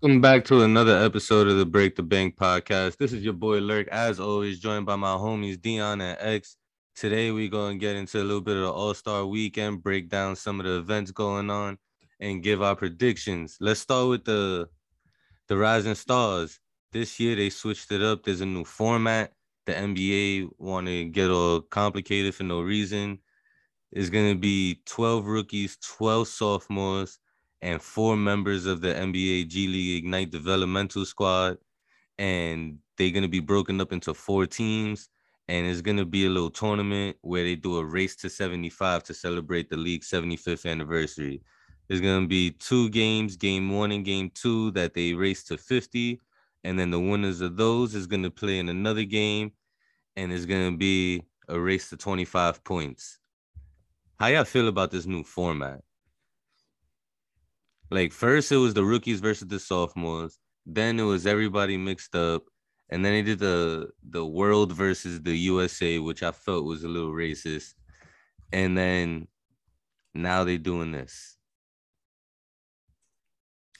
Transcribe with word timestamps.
Welcome 0.00 0.20
back 0.20 0.44
to 0.44 0.62
another 0.62 0.96
episode 0.96 1.48
of 1.48 1.56
the 1.56 1.66
Break 1.66 1.96
the 1.96 2.04
Bank 2.04 2.36
podcast. 2.36 2.98
This 2.98 3.12
is 3.12 3.24
your 3.24 3.32
boy 3.32 3.58
Lurk, 3.58 3.88
as 3.88 4.20
always, 4.20 4.60
joined 4.60 4.86
by 4.86 4.94
my 4.94 5.08
homies 5.08 5.60
Dion 5.60 6.00
and 6.00 6.16
X. 6.20 6.56
Today 6.94 7.32
we're 7.32 7.48
gonna 7.48 7.78
get 7.78 7.96
into 7.96 8.22
a 8.22 8.22
little 8.22 8.40
bit 8.40 8.54
of 8.54 8.62
the 8.62 8.72
All 8.72 8.94
Star 8.94 9.26
Weekend, 9.26 9.82
break 9.82 10.08
down 10.08 10.36
some 10.36 10.60
of 10.60 10.66
the 10.66 10.78
events 10.78 11.10
going 11.10 11.50
on, 11.50 11.78
and 12.20 12.44
give 12.44 12.62
our 12.62 12.76
predictions. 12.76 13.56
Let's 13.58 13.80
start 13.80 14.08
with 14.08 14.24
the 14.24 14.68
the 15.48 15.56
Rising 15.56 15.96
Stars. 15.96 16.60
This 16.92 17.18
year 17.18 17.34
they 17.34 17.50
switched 17.50 17.90
it 17.90 18.00
up. 18.00 18.22
There's 18.22 18.40
a 18.40 18.46
new 18.46 18.64
format. 18.64 19.32
The 19.66 19.72
NBA 19.72 20.48
want 20.58 20.86
to 20.86 21.06
get 21.06 21.28
all 21.28 21.60
complicated 21.60 22.36
for 22.36 22.44
no 22.44 22.60
reason. 22.60 23.18
It's 23.90 24.10
gonna 24.10 24.36
be 24.36 24.80
12 24.86 25.26
rookies, 25.26 25.76
12 25.82 26.28
sophomores 26.28 27.18
and 27.62 27.82
four 27.82 28.16
members 28.16 28.66
of 28.66 28.80
the 28.80 28.94
NBA 28.94 29.48
G 29.48 29.66
League 29.66 30.04
Ignite 30.04 30.30
developmental 30.30 31.04
squad. 31.04 31.58
And 32.18 32.78
they're 32.96 33.10
going 33.10 33.22
to 33.22 33.28
be 33.28 33.40
broken 33.40 33.80
up 33.80 33.92
into 33.92 34.14
four 34.14 34.46
teams. 34.46 35.08
And 35.48 35.66
it's 35.66 35.80
going 35.80 35.96
to 35.96 36.04
be 36.04 36.26
a 36.26 36.30
little 36.30 36.50
tournament 36.50 37.16
where 37.22 37.42
they 37.42 37.56
do 37.56 37.78
a 37.78 37.84
race 37.84 38.16
to 38.16 38.28
75 38.28 39.02
to 39.04 39.14
celebrate 39.14 39.70
the 39.70 39.76
league's 39.76 40.10
75th 40.10 40.70
anniversary. 40.70 41.40
There's 41.88 42.02
going 42.02 42.22
to 42.22 42.28
be 42.28 42.50
two 42.50 42.90
games, 42.90 43.36
game 43.36 43.70
one 43.70 43.92
and 43.92 44.04
game 44.04 44.30
two, 44.34 44.70
that 44.72 44.92
they 44.92 45.14
race 45.14 45.44
to 45.44 45.56
50. 45.56 46.20
And 46.64 46.78
then 46.78 46.90
the 46.90 47.00
winners 47.00 47.40
of 47.40 47.56
those 47.56 47.94
is 47.94 48.06
going 48.06 48.24
to 48.24 48.30
play 48.30 48.58
in 48.58 48.68
another 48.68 49.04
game. 49.04 49.52
And 50.16 50.32
it's 50.32 50.44
going 50.44 50.72
to 50.72 50.76
be 50.76 51.22
a 51.48 51.58
race 51.58 51.88
to 51.90 51.96
25 51.96 52.62
points. 52.62 53.18
How 54.18 54.26
y'all 54.26 54.44
feel 54.44 54.68
about 54.68 54.90
this 54.90 55.06
new 55.06 55.22
format? 55.22 55.80
Like 57.90 58.12
first 58.12 58.52
it 58.52 58.56
was 58.56 58.74
the 58.74 58.84
rookies 58.84 59.20
versus 59.20 59.48
the 59.48 59.58
sophomores, 59.58 60.38
then 60.66 61.00
it 61.00 61.04
was 61.04 61.26
everybody 61.26 61.76
mixed 61.76 62.14
up, 62.14 62.44
and 62.90 63.04
then 63.04 63.12
they 63.12 63.22
did 63.22 63.38
the 63.38 63.90
the 64.08 64.24
world 64.24 64.72
versus 64.72 65.20
the 65.22 65.36
USA, 65.36 65.98
which 65.98 66.22
I 66.22 66.32
felt 66.32 66.64
was 66.64 66.84
a 66.84 66.88
little 66.88 67.12
racist. 67.12 67.74
And 68.52 68.76
then 68.76 69.28
now 70.14 70.44
they're 70.44 70.58
doing 70.58 70.92
this. 70.92 71.36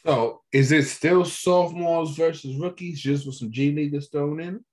So 0.06 0.42
is 0.52 0.72
it 0.72 0.84
still 0.84 1.24
sophomores 1.24 2.16
versus 2.16 2.56
rookies 2.56 3.00
just 3.00 3.26
with 3.26 3.34
some 3.34 3.50
G 3.50 3.72
leaguers 3.72 4.08
thrown 4.08 4.40
in? 4.40 4.64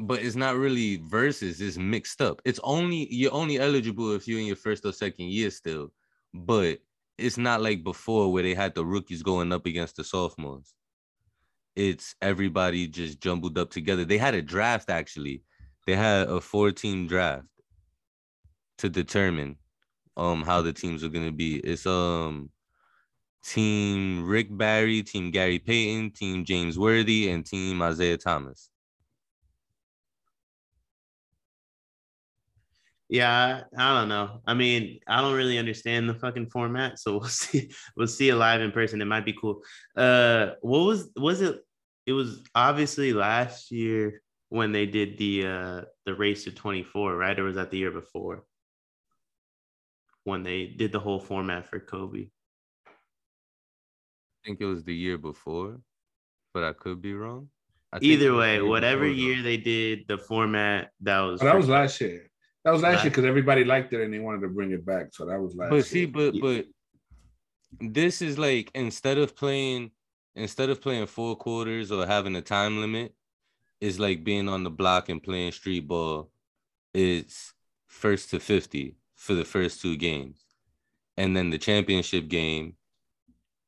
But 0.00 0.22
it's 0.22 0.36
not 0.36 0.56
really 0.56 1.02
versus, 1.04 1.60
it's 1.60 1.76
mixed 1.76 2.22
up. 2.22 2.40
It's 2.44 2.60
only 2.62 3.12
you're 3.12 3.32
only 3.32 3.58
eligible 3.58 4.14
if 4.14 4.26
you're 4.28 4.40
in 4.40 4.46
your 4.46 4.56
first 4.56 4.86
or 4.86 4.92
second 4.92 5.26
year 5.26 5.50
still. 5.50 5.92
But 6.32 6.78
it's 7.18 7.38
not 7.38 7.62
like 7.62 7.82
before 7.82 8.32
where 8.32 8.42
they 8.42 8.54
had 8.54 8.74
the 8.74 8.84
rookies 8.84 9.22
going 9.22 9.52
up 9.52 9.66
against 9.66 9.96
the 9.96 10.04
sophomores. 10.04 10.74
It's 11.74 12.14
everybody 12.22 12.86
just 12.86 13.20
jumbled 13.20 13.58
up 13.58 13.70
together. 13.70 14.04
They 14.04 14.18
had 14.18 14.34
a 14.34 14.42
draft 14.42 14.90
actually. 14.90 15.42
They 15.86 15.94
had 15.94 16.28
a 16.28 16.40
four-team 16.40 17.06
draft 17.06 17.46
to 18.78 18.88
determine 18.88 19.56
um 20.16 20.42
how 20.42 20.62
the 20.62 20.72
teams 20.72 21.04
are 21.04 21.08
gonna 21.08 21.32
be. 21.32 21.56
It's 21.56 21.86
um 21.86 22.50
team 23.44 24.26
Rick 24.26 24.48
Barry, 24.56 25.02
team 25.02 25.30
Gary 25.30 25.58
Payton, 25.58 26.12
team 26.12 26.44
James 26.44 26.78
Worthy, 26.78 27.30
and 27.30 27.44
team 27.46 27.80
Isaiah 27.82 28.18
Thomas. 28.18 28.70
Yeah, 33.08 33.62
I 33.78 34.00
don't 34.00 34.08
know. 34.08 34.40
I 34.46 34.54
mean, 34.54 34.98
I 35.06 35.20
don't 35.20 35.34
really 35.34 35.58
understand 35.58 36.08
the 36.08 36.14
fucking 36.14 36.50
format, 36.50 36.98
so 36.98 37.12
we'll 37.18 37.28
see. 37.28 37.70
We'll 37.96 38.08
see 38.08 38.28
it 38.30 38.34
live 38.34 38.60
in 38.60 38.72
person. 38.72 39.00
It 39.00 39.06
might 39.06 39.24
be 39.24 39.34
cool. 39.40 39.62
Uh, 39.96 40.50
what 40.60 40.80
was 40.80 41.10
was 41.16 41.40
it? 41.40 41.60
It 42.06 42.12
was 42.12 42.42
obviously 42.54 43.12
last 43.12 43.70
year 43.70 44.22
when 44.48 44.72
they 44.72 44.86
did 44.86 45.18
the 45.18 45.46
uh 45.46 45.82
the 46.04 46.14
race 46.14 46.44
to 46.44 46.50
24, 46.50 47.16
right? 47.16 47.38
Or 47.38 47.44
was 47.44 47.56
that 47.56 47.70
the 47.70 47.78
year 47.78 47.90
before? 47.90 48.44
When 50.24 50.42
they 50.42 50.66
did 50.66 50.90
the 50.90 51.00
whole 51.00 51.20
format 51.20 51.68
for 51.68 51.78
Kobe. 51.78 52.26
I 52.86 52.90
think 54.44 54.60
it 54.60 54.66
was 54.66 54.84
the 54.84 54.94
year 54.94 55.18
before, 55.18 55.80
but 56.52 56.64
I 56.64 56.72
could 56.72 57.00
be 57.00 57.14
wrong. 57.14 57.48
Either 58.00 58.34
way, 58.34 58.60
whatever 58.60 59.06
year 59.06 59.42
they 59.42 59.56
did 59.56 60.06
the 60.08 60.18
format 60.18 60.90
that 61.00 61.20
was 61.20 61.40
oh, 61.40 61.44
that 61.44 61.56
was 61.56 61.68
last 61.68 62.00
year. 62.00 62.28
That 62.66 62.72
was 62.72 62.82
last 62.82 63.04
year 63.04 63.10
because 63.12 63.24
everybody 63.24 63.62
liked 63.62 63.92
it 63.92 64.02
and 64.02 64.12
they 64.12 64.18
wanted 64.18 64.40
to 64.40 64.48
bring 64.48 64.72
it 64.72 64.84
back. 64.84 65.10
So 65.12 65.24
that 65.26 65.40
was 65.40 65.54
last. 65.54 65.70
But 65.70 65.86
see, 65.86 66.04
but 66.04 66.34
but 66.40 66.66
this 67.80 68.20
is 68.20 68.40
like 68.40 68.72
instead 68.74 69.18
of 69.18 69.36
playing 69.36 69.92
instead 70.34 70.68
of 70.68 70.82
playing 70.82 71.06
four 71.06 71.36
quarters 71.36 71.92
or 71.92 72.04
having 72.04 72.34
a 72.34 72.42
time 72.42 72.80
limit, 72.80 73.14
it's 73.80 74.00
like 74.00 74.24
being 74.24 74.48
on 74.48 74.64
the 74.64 74.70
block 74.70 75.08
and 75.08 75.22
playing 75.22 75.52
street 75.52 75.86
ball. 75.86 76.32
It's 76.92 77.54
first 77.86 78.30
to 78.30 78.40
50 78.40 78.96
for 79.14 79.34
the 79.34 79.44
first 79.44 79.80
two 79.80 79.96
games. 79.96 80.44
And 81.16 81.36
then 81.36 81.50
the 81.50 81.58
championship 81.58 82.26
game 82.26 82.74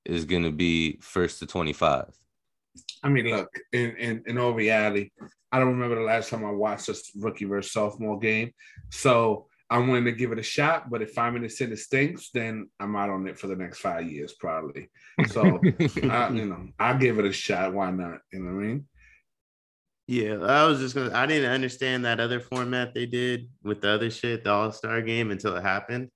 is 0.04 0.24
gonna 0.24 0.50
be 0.50 0.98
first 1.00 1.38
to 1.38 1.46
25. 1.46 2.06
I 3.04 3.08
mean, 3.10 3.26
look, 3.26 3.48
in, 3.72 3.94
in, 3.96 4.22
in 4.26 4.38
all 4.38 4.54
reality, 4.54 5.10
I 5.50 5.58
don't 5.58 5.68
remember 5.68 5.96
the 5.96 6.02
last 6.02 6.30
time 6.30 6.44
I 6.44 6.50
watched 6.50 6.88
a 6.88 6.96
rookie 7.16 7.46
versus 7.46 7.72
sophomore 7.72 8.18
game. 8.18 8.52
So 8.90 9.46
I'm 9.70 9.88
willing 9.88 10.04
to 10.04 10.12
give 10.12 10.32
it 10.32 10.38
a 10.38 10.42
shot, 10.42 10.88
but 10.88 11.02
if 11.02 11.12
five 11.12 11.32
minutes 11.32 11.60
in 11.60 11.72
it 11.72 11.78
stinks, 11.78 12.30
then 12.32 12.68
I'm 12.80 12.96
out 12.96 13.10
on 13.10 13.26
it 13.26 13.38
for 13.38 13.48
the 13.48 13.56
next 13.56 13.80
five 13.80 14.10
years, 14.10 14.34
probably. 14.34 14.88
So, 15.28 15.42
I, 16.04 16.30
you 16.30 16.46
know, 16.46 16.68
I'll 16.78 16.98
give 16.98 17.18
it 17.18 17.26
a 17.26 17.32
shot. 17.32 17.74
Why 17.74 17.90
not? 17.90 18.20
You 18.32 18.40
know 18.40 18.54
what 18.54 18.64
I 18.64 18.66
mean? 18.66 18.86
Yeah, 20.06 20.38
I 20.38 20.64
was 20.64 20.78
just 20.78 20.94
gonna. 20.94 21.14
I 21.14 21.26
didn't 21.26 21.50
understand 21.50 22.06
that 22.06 22.18
other 22.18 22.40
format 22.40 22.94
they 22.94 23.04
did 23.04 23.50
with 23.62 23.82
the 23.82 23.90
other 23.90 24.10
shit, 24.10 24.42
the 24.42 24.50
All 24.50 24.72
Star 24.72 25.02
game, 25.02 25.30
until 25.30 25.54
it 25.54 25.62
happened, 25.62 26.08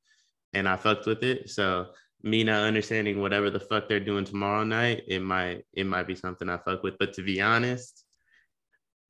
and 0.54 0.66
I 0.66 0.76
fucked 0.76 1.04
with 1.04 1.22
it. 1.22 1.50
So 1.50 1.88
me 2.22 2.42
not 2.42 2.62
understanding 2.62 3.20
whatever 3.20 3.50
the 3.50 3.60
fuck 3.60 3.88
they're 3.88 4.00
doing 4.00 4.24
tomorrow 4.24 4.64
night, 4.64 5.02
it 5.08 5.20
might 5.20 5.64
it 5.74 5.84
might 5.84 6.06
be 6.06 6.14
something 6.14 6.48
I 6.48 6.56
fuck 6.56 6.82
with. 6.82 6.96
But 6.98 7.12
to 7.14 7.22
be 7.22 7.42
honest, 7.42 8.01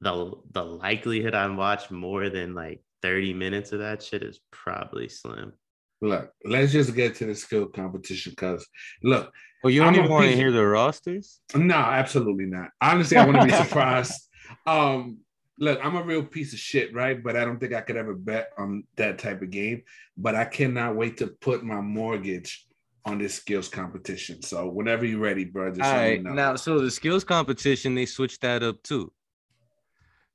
the 0.03 0.33
the 0.51 0.65
likelihood 0.65 1.35
I 1.35 1.47
watch 1.49 1.91
more 1.91 2.29
than 2.29 2.55
like 2.55 2.83
30 3.03 3.35
minutes 3.35 3.73
of 3.73 3.79
that 3.79 4.03
shit 4.03 4.23
is 4.23 4.41
probably 4.51 5.09
slim. 5.09 5.53
Look, 6.01 6.33
let's 6.45 6.73
just 6.73 6.95
get 6.95 7.15
to 7.17 7.27
the 7.27 7.35
skill 7.35 7.67
competition 7.67 8.33
because 8.33 8.67
look. 9.03 9.33
Well, 9.63 9.71
you 9.71 9.81
don't 9.81 9.95
I'm 9.95 10.01
even 10.01 10.11
want 10.11 10.25
to 10.27 10.37
hear 10.37 10.51
the 10.51 10.67
rosters? 10.67 11.41
No, 11.55 11.77
absolutely 11.77 12.47
not. 12.47 12.71
Honestly, 12.81 13.17
I 13.17 13.25
wouldn't 13.25 13.49
be 13.49 13.57
surprised. 13.57 14.13
Um, 14.67 15.21
look, 15.59 15.81
I'm 15.83 15.97
a 15.97 16.03
real 16.03 16.25
piece 16.25 16.53
of 16.53 16.59
shit, 16.59 16.93
right? 16.93 17.23
But 17.23 17.37
I 17.37 17.45
don't 17.45 17.59
think 17.59 17.73
I 17.73 17.81
could 17.81 17.97
ever 17.97 18.15
bet 18.15 18.51
on 18.59 18.85
that 18.97 19.19
type 19.19 19.41
of 19.41 19.51
game. 19.51 19.83
But 20.15 20.35
I 20.35 20.45
cannot 20.45 20.95
wait 20.95 21.17
to 21.19 21.29
put 21.29 21.65
my 21.65 21.81
mortgage 21.81 22.67
on 23.07 23.19
this 23.19 23.35
skills 23.35 23.69
competition. 23.69 24.43
So 24.43 24.69
whenever 24.69 25.07
you're 25.07 25.21
ready, 25.21 25.45
bro, 25.45 25.71
just 25.71 25.89
All 25.89 25.97
right. 25.97 26.23
Now, 26.23 26.57
so 26.57 26.81
the 26.81 26.91
skills 26.91 27.25
competition, 27.25 27.95
they 27.95 28.05
switched 28.05 28.43
that 28.43 28.63
up 28.63 28.83
too. 28.83 29.11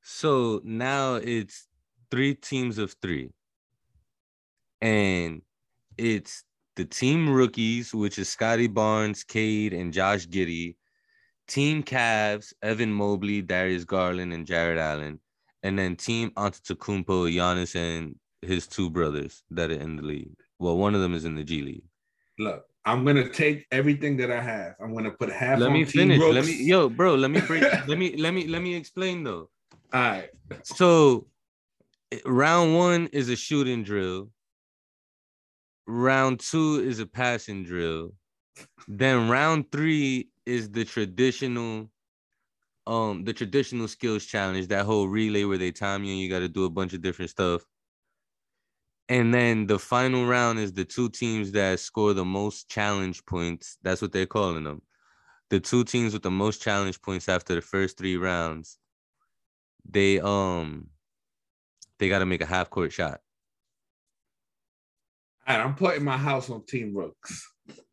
So 0.10 0.62
now 0.64 1.16
it's 1.16 1.68
three 2.10 2.34
teams 2.34 2.78
of 2.78 2.96
three. 3.02 3.32
And 4.80 5.42
it's 5.98 6.46
the 6.78 6.86
team 6.86 7.30
rookies, 7.30 7.94
which 7.94 8.18
is 8.18 8.30
Scottie 8.30 8.68
Barnes, 8.68 9.26
Cade, 9.26 9.74
and 9.74 9.92
Josh 9.92 10.26
Giddey. 10.26 10.78
Team 11.50 11.84
Cavs, 11.84 12.54
Evan 12.62 12.94
Mobley, 12.94 13.42
Darius 13.42 13.84
Garland, 13.84 14.32
and 14.32 14.48
Jarrett 14.48 14.80
Allen. 14.80 15.20
And 15.62 15.78
then 15.78 15.98
Team 15.98 16.32
Antetokounmpo, 16.38 17.30
Giannis, 17.30 17.76
and 17.76 18.16
his 18.42 18.66
two 18.66 18.90
brothers 18.90 19.44
that 19.52 19.72
are 19.72 19.82
in 19.82 19.98
the 19.98 20.04
league. 20.04 20.40
Well, 20.58 20.78
one 20.78 20.96
of 20.96 21.02
them 21.02 21.16
is 21.16 21.26
in 21.26 21.36
the 21.36 21.44
G 21.44 21.62
League. 21.62 21.84
Look, 22.40 22.64
I'm 22.86 23.04
gonna 23.04 23.28
take 23.28 23.66
everything 23.74 24.16
that 24.18 24.32
I 24.32 24.42
have. 24.42 24.76
I'm 24.80 24.96
gonna 24.96 25.12
put 25.12 25.30
half. 25.30 25.60
Let 25.60 25.74
me 25.74 25.84
finish. 25.84 26.18
Let 26.18 26.46
me, 26.46 26.64
yo, 26.64 26.88
bro. 26.88 27.16
Let 27.16 27.30
me 27.30 27.42
break. 27.42 27.62
let 27.88 27.98
me, 27.98 28.16
let 28.16 28.34
me, 28.34 28.48
let 28.48 28.62
me 28.62 28.74
explain 28.74 29.26
though. 29.26 29.50
All 29.94 30.02
right. 30.02 30.30
So, 30.64 31.28
round 32.26 32.76
one 32.76 33.08
is 33.08 33.30
a 33.30 33.36
shooting 33.36 33.84
drill. 33.84 34.30
Round 35.88 36.40
two 36.40 36.84
is 36.86 37.00
a 37.00 37.06
passing 37.06 37.64
drill. 37.64 38.14
Then 38.88 39.30
round 39.30 39.72
three 39.72 40.30
is 40.46 40.70
the 40.70 40.84
traditional, 40.84 41.90
um, 42.86 43.24
the 43.24 43.34
traditional 43.34 43.88
skills 43.88 44.26
challenge. 44.26 44.68
That 44.68 44.86
whole 44.86 45.08
relay 45.08 45.46
where 45.46 45.58
they 45.58 45.72
time 45.72 46.04
you 46.04 46.12
and 46.12 46.20
you 46.20 46.30
got 46.30 46.40
to 46.40 46.50
do 46.50 46.66
a 46.66 46.70
bunch 46.70 46.94
of 46.94 47.02
different 47.02 47.32
stuff. 47.32 47.64
And 49.10 49.34
then 49.34 49.68
the 49.68 49.80
final 49.80 50.26
round 50.26 50.60
is 50.60 50.74
the 50.74 50.84
two 50.84 51.10
teams 51.10 51.54
that 51.54 51.80
score 51.80 52.14
the 52.14 52.26
most 52.26 52.70
challenge 52.70 53.26
points. 53.26 53.78
That's 53.82 54.02
what 54.02 54.12
they're 54.12 54.26
calling 54.26 54.66
them. 54.66 54.82
The 55.50 55.62
two 55.62 55.86
teams 55.86 56.12
with 56.12 56.24
the 56.24 56.32
most 56.32 56.62
challenge 56.62 57.02
points 57.02 57.30
after 57.30 57.56
the 57.56 57.62
first 57.62 57.98
three 57.98 58.18
rounds, 58.18 58.78
they 59.90 60.20
um 60.20 60.88
they 62.00 62.10
got 62.10 62.20
to 62.20 62.26
make 62.26 62.42
a 62.42 62.46
half 62.46 62.70
court 62.70 62.92
shot. 62.92 63.20
All 65.48 65.56
right, 65.56 65.64
I'm 65.64 65.76
putting 65.76 66.04
my 66.04 66.18
house 66.18 66.50
on 66.50 66.66
Team 66.66 66.96
Rooks. 66.96 67.48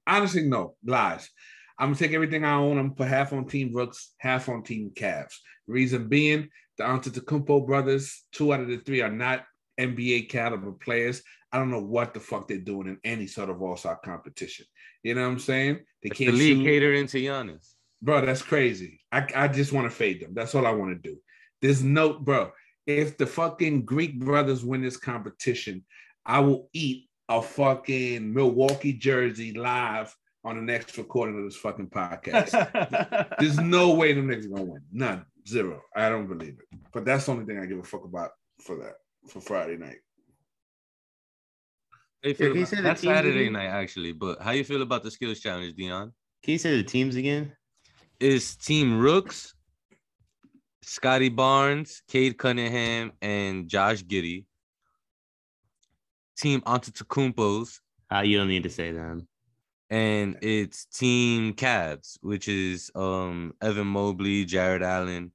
Honestly, 0.06 0.42
no 0.42 0.74
lies. 0.84 1.30
I'm 1.78 1.88
gonna 1.88 1.98
take 1.98 2.12
everything 2.12 2.44
I 2.44 2.54
own. 2.54 2.78
I'm 2.78 2.88
gonna 2.88 2.96
put 2.96 3.08
half 3.08 3.32
on 3.32 3.46
Team 3.46 3.72
Rooks, 3.74 4.14
half 4.18 4.48
on 4.48 4.62
Team 4.62 4.90
Cavs. 4.94 5.34
Reason 5.66 6.08
being, 6.08 6.48
the 6.78 6.84
Antetokounmpo 6.84 7.66
brothers, 7.66 8.24
two 8.32 8.52
out 8.52 8.60
of 8.60 8.68
the 8.68 8.78
three 8.78 9.00
are 9.00 9.10
not 9.10 9.44
NBA 9.80 10.28
caliber 10.28 10.72
players. 10.72 11.22
I 11.52 11.58
don't 11.58 11.70
know 11.70 11.82
what 11.82 12.14
the 12.14 12.20
fuck 12.20 12.48
they're 12.48 12.58
doing 12.58 12.88
in 12.88 12.98
any 13.04 13.26
sort 13.28 13.50
of 13.50 13.62
All 13.62 13.76
Star 13.76 13.96
competition. 14.04 14.66
You 15.02 15.14
know 15.14 15.22
what 15.22 15.32
I'm 15.32 15.38
saying? 15.38 15.80
They 16.02 16.10
can't 16.10 16.32
the 16.32 16.36
league 16.36 16.58
shoot. 16.58 16.64
catering 16.64 17.06
to 17.06 17.18
Giannis, 17.18 17.74
bro. 18.02 18.24
That's 18.24 18.42
crazy. 18.42 19.00
I, 19.12 19.26
I 19.34 19.48
just 19.48 19.72
want 19.72 19.88
to 19.88 19.96
fade 19.96 20.20
them. 20.20 20.34
That's 20.34 20.54
all 20.54 20.66
I 20.66 20.72
want 20.72 20.90
to 20.90 21.08
do. 21.10 21.18
There's 21.64 21.82
no, 21.82 22.12
bro. 22.12 22.52
If 22.86 23.16
the 23.16 23.26
fucking 23.26 23.86
Greek 23.86 24.20
brothers 24.20 24.62
win 24.62 24.82
this 24.82 24.98
competition, 24.98 25.82
I 26.26 26.40
will 26.40 26.68
eat 26.74 27.08
a 27.30 27.40
fucking 27.40 28.34
Milwaukee 28.34 28.92
jersey 28.92 29.54
live 29.54 30.14
on 30.44 30.56
the 30.56 30.62
next 30.62 30.98
recording 30.98 31.38
of 31.38 31.44
this 31.44 31.56
fucking 31.56 31.88
podcast. 31.88 32.50
There's 33.38 33.58
no 33.58 33.94
way 33.94 34.12
the 34.12 34.20
Knicks 34.20 34.44
are 34.44 34.50
gonna 34.50 34.64
win. 34.64 34.82
None. 34.92 35.24
Zero. 35.48 35.80
I 35.96 36.10
don't 36.10 36.26
believe 36.26 36.58
it. 36.58 36.78
But 36.92 37.06
that's 37.06 37.24
the 37.24 37.32
only 37.32 37.46
thing 37.46 37.58
I 37.58 37.64
give 37.64 37.78
a 37.78 37.82
fuck 37.82 38.04
about 38.04 38.32
for 38.62 38.76
that 38.80 38.96
for 39.30 39.40
Friday 39.40 39.78
night. 39.78 40.00
How 42.22 42.28
you 42.28 42.34
feel 42.34 42.52
about, 42.52 42.82
that's 42.82 43.00
Saturday 43.00 43.40
again? 43.40 43.52
night 43.54 43.68
actually, 43.68 44.12
but 44.12 44.42
how 44.42 44.50
you 44.50 44.64
feel 44.64 44.82
about 44.82 45.02
the 45.02 45.10
skills 45.10 45.40
challenge, 45.40 45.74
Dion? 45.76 46.12
Can 46.42 46.52
you 46.52 46.58
say 46.58 46.76
the 46.76 46.84
teams 46.84 47.16
again? 47.16 47.56
Is 48.20 48.54
Team 48.54 48.98
Rooks, 48.98 49.53
Scottie 50.86 51.28
Barnes, 51.28 52.02
Cade 52.08 52.38
Cunningham, 52.38 53.12
and 53.22 53.68
Josh 53.68 54.02
Giddey. 54.04 54.44
Team 56.36 56.60
Antetokounmpo's. 56.62 57.80
Uh, 58.12 58.20
you 58.20 58.38
don't 58.38 58.48
need 58.48 58.64
to 58.64 58.70
say 58.70 58.92
them 58.92 59.28
and 59.90 60.38
it's 60.42 60.86
Team 60.86 61.54
Cavs, 61.54 62.18
which 62.20 62.48
is 62.48 62.90
um 62.94 63.54
Evan 63.62 63.86
Mobley, 63.86 64.44
Jarrett 64.44 64.82
Allen, 64.82 65.32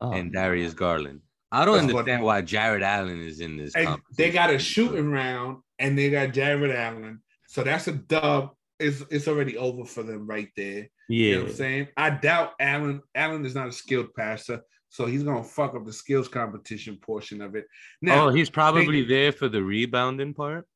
oh, 0.00 0.12
and 0.12 0.32
Darius 0.32 0.74
Garland. 0.74 1.20
I 1.50 1.64
don't 1.64 1.78
understand 1.78 2.22
why 2.22 2.42
Jarrett 2.42 2.82
Allen 2.82 3.22
is 3.22 3.40
in 3.40 3.56
this. 3.56 3.72
They 4.16 4.30
got 4.30 4.50
a 4.50 4.58
shooting 4.58 5.10
round, 5.10 5.62
and 5.78 5.96
they 5.96 6.10
got 6.10 6.32
Jarrett 6.32 6.74
Allen, 6.74 7.22
so 7.46 7.62
that's 7.62 7.88
a 7.88 7.92
dub. 7.92 8.50
It's 8.80 9.02
it's 9.10 9.28
already 9.28 9.56
over 9.56 9.84
for 9.84 10.02
them 10.02 10.26
right 10.26 10.48
there. 10.56 10.88
Yeah, 11.08 11.26
you 11.26 11.32
know 11.34 11.42
what 11.42 11.50
I'm 11.50 11.56
saying. 11.56 11.88
I 11.96 12.10
doubt 12.10 12.52
Allen. 12.60 13.02
Allen 13.14 13.44
is 13.44 13.54
not 13.54 13.68
a 13.68 13.72
skilled 13.72 14.14
passer, 14.14 14.62
so 14.88 15.06
he's 15.06 15.22
gonna 15.22 15.44
fuck 15.44 15.74
up 15.74 15.84
the 15.84 15.92
skills 15.92 16.28
competition 16.28 16.96
portion 16.96 17.40
of 17.40 17.54
it. 17.54 17.66
Now, 18.00 18.28
oh, 18.28 18.30
he's 18.30 18.50
probably 18.50 19.02
they, 19.02 19.08
there 19.08 19.32
for 19.32 19.48
the 19.48 19.62
rebounding 19.62 20.34
part. 20.34 20.66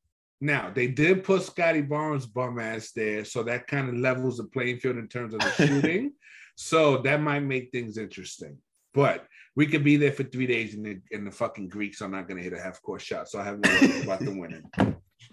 Now 0.41 0.71
they 0.73 0.87
did 0.87 1.23
put 1.23 1.43
Scottie 1.43 1.81
Barnes 1.81 2.25
bum 2.25 2.59
ass 2.59 2.91
there, 2.95 3.23
so 3.23 3.43
that 3.43 3.67
kind 3.67 3.89
of 3.89 3.95
levels 3.95 4.37
the 4.37 4.45
playing 4.45 4.79
field 4.79 4.97
in 4.97 5.07
terms 5.07 5.33
of 5.33 5.39
the 5.39 5.51
shooting. 5.67 6.13
so 6.55 6.97
that 6.97 7.21
might 7.21 7.41
make 7.43 7.71
things 7.71 7.97
interesting. 7.97 8.57
But 8.93 9.25
we 9.55 9.67
could 9.67 9.83
be 9.83 9.97
there 9.97 10.11
for 10.11 10.23
three 10.23 10.47
days, 10.47 10.73
and 10.73 10.85
the, 10.85 10.99
and 11.11 11.25
the 11.25 11.31
fucking 11.31 11.69
Greeks 11.69 12.01
are 12.01 12.09
not 12.09 12.27
going 12.27 12.37
to 12.37 12.43
hit 12.43 12.53
a 12.53 12.61
half 12.61 12.81
court 12.81 13.01
shot. 13.01 13.29
So 13.29 13.39
I 13.39 13.43
have 13.43 13.59
no 13.59 13.69
worries 13.69 14.03
about 14.03 14.19
the 14.19 14.31
winning. 14.39 14.63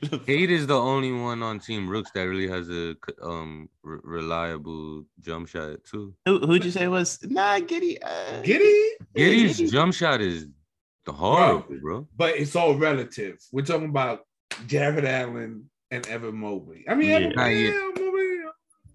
Cade 0.26 0.50
is 0.50 0.66
the 0.66 0.78
only 0.78 1.12
one 1.12 1.42
on 1.42 1.58
Team 1.58 1.88
Rooks 1.88 2.10
that 2.14 2.22
really 2.22 2.48
has 2.48 2.70
a 2.70 2.96
um 3.22 3.68
re- 3.82 3.98
reliable 4.02 5.04
jump 5.20 5.48
shot 5.48 5.84
too. 5.84 6.14
Who 6.26 6.38
who'd 6.40 6.64
you 6.64 6.70
say 6.70 6.88
was 6.88 7.18
nah 7.24 7.58
Giddey? 7.58 7.98
Uh, 8.02 8.42
Giddey? 8.42 8.88
Giddey's 9.14 9.60
Giddey. 9.60 9.72
jump 9.72 9.94
shot 9.94 10.20
is 10.20 10.46
horrible, 11.06 11.64
bro, 11.68 11.78
bro. 11.80 12.08
But 12.16 12.36
it's 12.36 12.56
all 12.56 12.74
relative. 12.76 13.38
We're 13.52 13.64
talking 13.64 13.88
about 13.88 14.20
Jarrett 14.66 15.04
Allen 15.04 15.68
and 15.90 16.06
Evan 16.08 16.36
Mobley. 16.36 16.84
I 16.88 16.94
mean, 16.94 17.08
yeah. 17.08 17.16
Evan, 17.16 17.94
Mobley, 17.94 18.40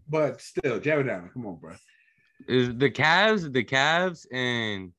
but 0.10 0.42
still, 0.42 0.80
Jarrett 0.80 1.10
Allen. 1.10 1.30
Come 1.34 1.46
on, 1.46 1.58
bro. 1.58 1.74
Is 2.48 2.76
the 2.76 2.90
Cavs, 2.90 3.52
the 3.52 3.64
Cavs, 3.64 4.26
and 4.32 4.92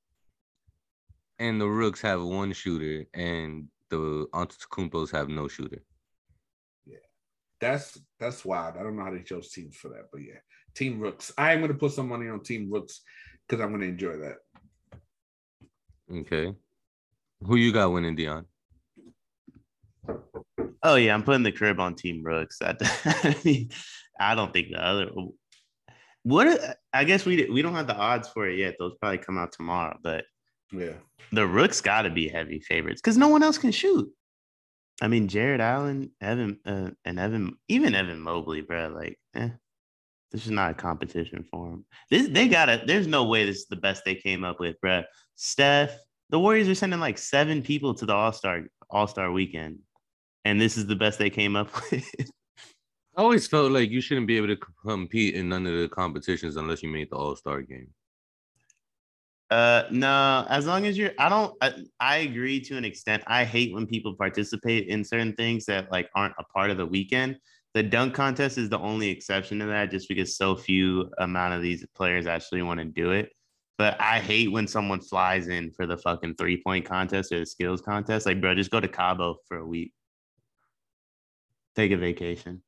and 1.39 1.61
the 1.61 1.67
Rooks 1.67 2.01
have 2.03 2.23
one 2.23 2.53
shooter, 2.53 3.07
and 3.15 3.69
the 3.91 4.27
Antetokounmpos 4.33 5.11
have 5.13 5.29
no 5.29 5.49
shooter. 5.49 5.83
Yeah, 7.61 7.71
that's 7.71 7.99
that's 8.19 8.45
wild. 8.45 8.77
I 8.77 8.83
don't 8.83 8.97
know 8.97 9.05
how 9.05 9.13
they 9.13 9.23
chose 9.23 9.51
teams 9.51 9.77
for 9.77 9.89
that, 9.89 10.07
but 10.13 10.21
yeah, 10.23 10.39
Team 10.75 11.01
Rooks. 11.01 11.33
I 11.39 11.53
am 11.53 11.61
going 11.61 11.73
to 11.73 11.79
put 11.79 11.93
some 11.93 12.09
money 12.09 12.29
on 12.29 12.43
Team 12.43 12.71
Rooks 12.71 13.01
because 13.47 13.63
I'm 13.63 13.71
going 13.71 13.83
to 13.83 13.89
enjoy 13.89 14.17
that. 14.19 14.37
Okay, 16.13 16.55
who 17.43 17.57
you 17.57 17.73
got 17.73 17.93
winning, 17.93 18.17
Dion? 18.17 18.47
Oh 20.83 20.95
yeah, 20.97 21.15
I'm 21.15 21.23
putting 21.23 21.43
the 21.43 21.53
crib 21.53 21.81
on 21.81 21.95
Team 21.95 22.23
Rooks. 22.23 22.59
I, 22.63 22.77
I 23.05 23.37
mean, 23.45 23.71
I 24.21 24.35
don't 24.35 24.53
think 24.53 24.69
the 24.71 24.85
other. 24.85 25.11
What 26.23 26.77
I 26.93 27.05
guess 27.05 27.25
we 27.25 27.49
we 27.51 27.63
don't 27.63 27.75
have 27.75 27.87
the 27.87 27.97
odds 27.97 28.29
for 28.29 28.49
it 28.49 28.59
yet. 28.59 28.77
Those 28.79 28.95
probably 29.01 29.19
come 29.19 29.39
out 29.39 29.53
tomorrow. 29.53 29.97
But 30.03 30.25
yeah, 30.73 30.95
the 31.33 31.47
Rooks 31.47 31.81
got 31.81 32.03
to 32.03 32.11
be 32.11 32.29
heavy 32.29 32.61
favorites 32.61 33.01
because 33.01 33.17
no 33.17 33.29
one 33.29 33.43
else 33.43 33.59
can 33.59 33.73
shoot. 33.73 34.09
I 35.01 35.09
mean, 35.09 35.29
Jarrett 35.29 35.61
Allen, 35.61 36.11
Evan, 36.21 36.59
uh, 36.65 36.91
and 37.05 37.19
Evan, 37.19 37.59
even 37.69 37.95
Evan 37.95 38.21
Mobley, 38.21 38.63
bro. 38.63 38.89
Like, 38.89 39.19
eh, 39.35 39.51
this 40.31 40.47
is 40.47 40.51
not 40.51 40.71
a 40.71 40.75
competition 40.75 41.45
for 41.51 41.71
them. 41.71 41.85
This 42.11 42.29
they 42.29 42.49
got 42.49 42.69
it. 42.69 42.87
There's 42.87 43.07
no 43.07 43.25
way 43.25 43.45
this 43.45 43.59
is 43.59 43.67
the 43.67 43.77
best 43.77 44.05
they 44.05 44.15
came 44.15 44.45
up 44.45 44.59
with, 44.59 44.81
bro. 44.81 45.03
Steph, 45.35 45.97
the 46.31 46.39
Warriors 46.39 46.69
are 46.69 46.75
sending 46.75 47.01
like 47.01 47.19
seven 47.19 47.63
people 47.63 47.95
to 47.95 48.07
the 48.07 48.15
All 48.15 48.33
Star 48.33 48.63
All 48.91 49.07
Star 49.07 49.31
weekend 49.31 49.81
and 50.47 50.61
this 50.61 50.77
is 50.77 50.87
the 50.87 50.95
best 50.95 51.19
they 51.19 51.29
came 51.29 51.57
up 51.57 51.69
with. 51.91 52.05
I 53.17 53.23
always 53.23 53.49
felt 53.49 53.73
like 53.73 53.91
you 53.91 54.01
shouldn't 54.01 54.29
be 54.29 54.37
able 54.37 54.47
to 54.49 54.59
compete 54.87 55.35
in 55.35 55.49
none 55.49 55.67
of 55.67 55.77
the 55.77 55.89
competitions 55.89 56.57
unless 56.57 56.83
you 56.83 56.89
made 56.89 57.11
the 57.11 57.17
All 57.17 57.35
Star 57.35 57.63
game. 57.63 57.89
Uh, 59.51 59.85
no, 59.91 60.45
as 60.49 60.67
long 60.67 60.87
as 60.87 60.99
you're, 60.99 61.13
I 61.19 61.29
don't, 61.29 61.55
I, 61.61 61.75
I 62.01 62.17
agree 62.19 62.61
to 62.61 62.77
an 62.77 62.85
extent. 62.85 63.23
I 63.27 63.45
hate 63.45 63.73
when 63.73 63.87
people 63.87 64.15
participate 64.15 64.89
in 64.89 65.05
certain 65.05 65.35
things 65.35 65.67
that 65.67 65.91
like 65.93 66.09
aren't 66.17 66.35
a 66.39 66.45
part 66.45 66.71
of 66.71 66.79
the 66.79 66.87
weekend. 66.87 67.39
The 67.75 67.83
dunk 67.83 68.15
contest 68.15 68.59
is 68.59 68.71
the 68.71 68.79
only 68.79 69.09
exception 69.09 69.59
to 69.61 69.67
that, 69.67 69.91
just 69.91 70.09
because 70.09 70.37
so 70.37 70.57
few 70.57 71.11
amount 71.19 71.55
of 71.55 71.63
these 71.63 71.87
players 71.95 72.27
actually 72.27 72.63
want 72.63 72.81
to 72.81 72.87
do 72.87 73.13
it. 73.13 73.31
But 73.79 74.01
I 74.01 74.19
hate 74.19 74.51
when 74.51 74.67
someone 74.67 75.01
flies 75.01 75.49
in 75.49 75.71
for 75.71 75.87
the 75.87 75.99
fucking 75.99 76.37
three 76.37 76.63
point 76.63 76.87
contest 76.87 77.31
or 77.31 77.41
the 77.41 77.47
skills 77.47 77.83
contest. 77.83 78.25
Like, 78.25 78.41
bro, 78.41 78.55
just 78.55 78.71
go 78.71 78.81
to 78.81 78.89
Cabo 78.89 79.37
for 79.47 79.59
a 79.59 79.67
week. 79.67 79.93
Take 81.77 81.93
a 81.93 81.97
vacation. 81.99 82.63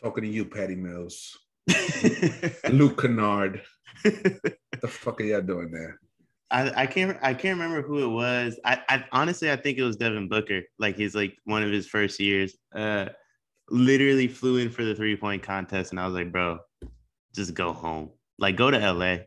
Talking 0.00 0.24
to 0.24 0.30
you, 0.30 0.44
Patty 0.44 0.76
Mills. 0.76 1.36
Luke 2.70 3.02
Kennard. 3.02 3.62
the 4.82 4.88
fuck 4.88 5.20
are 5.20 5.24
y'all 5.24 5.40
doing 5.40 5.70
there? 5.70 5.98
I, 6.50 6.82
I 6.82 6.86
can't 6.86 7.16
I 7.22 7.32
can't 7.32 7.58
remember 7.58 7.80
who 7.80 8.04
it 8.04 8.08
was. 8.08 8.60
I, 8.64 8.78
I 8.88 9.04
honestly 9.10 9.50
I 9.50 9.56
think 9.56 9.78
it 9.78 9.82
was 9.82 9.96
Devin 9.96 10.28
Booker. 10.28 10.62
Like 10.78 10.96
he's 10.96 11.14
like 11.14 11.38
one 11.44 11.62
of 11.62 11.70
his 11.70 11.86
first 11.86 12.20
years. 12.20 12.54
Uh 12.74 13.06
literally 13.70 14.28
flew 14.28 14.58
in 14.58 14.68
for 14.68 14.84
the 14.84 14.94
three 14.94 15.16
point 15.16 15.42
contest 15.42 15.92
and 15.92 16.00
I 16.00 16.04
was 16.04 16.14
like, 16.14 16.30
bro, 16.30 16.58
just 17.34 17.54
go 17.54 17.72
home. 17.72 18.10
Like 18.38 18.56
go 18.56 18.70
to 18.70 18.92
LA. 18.92 19.18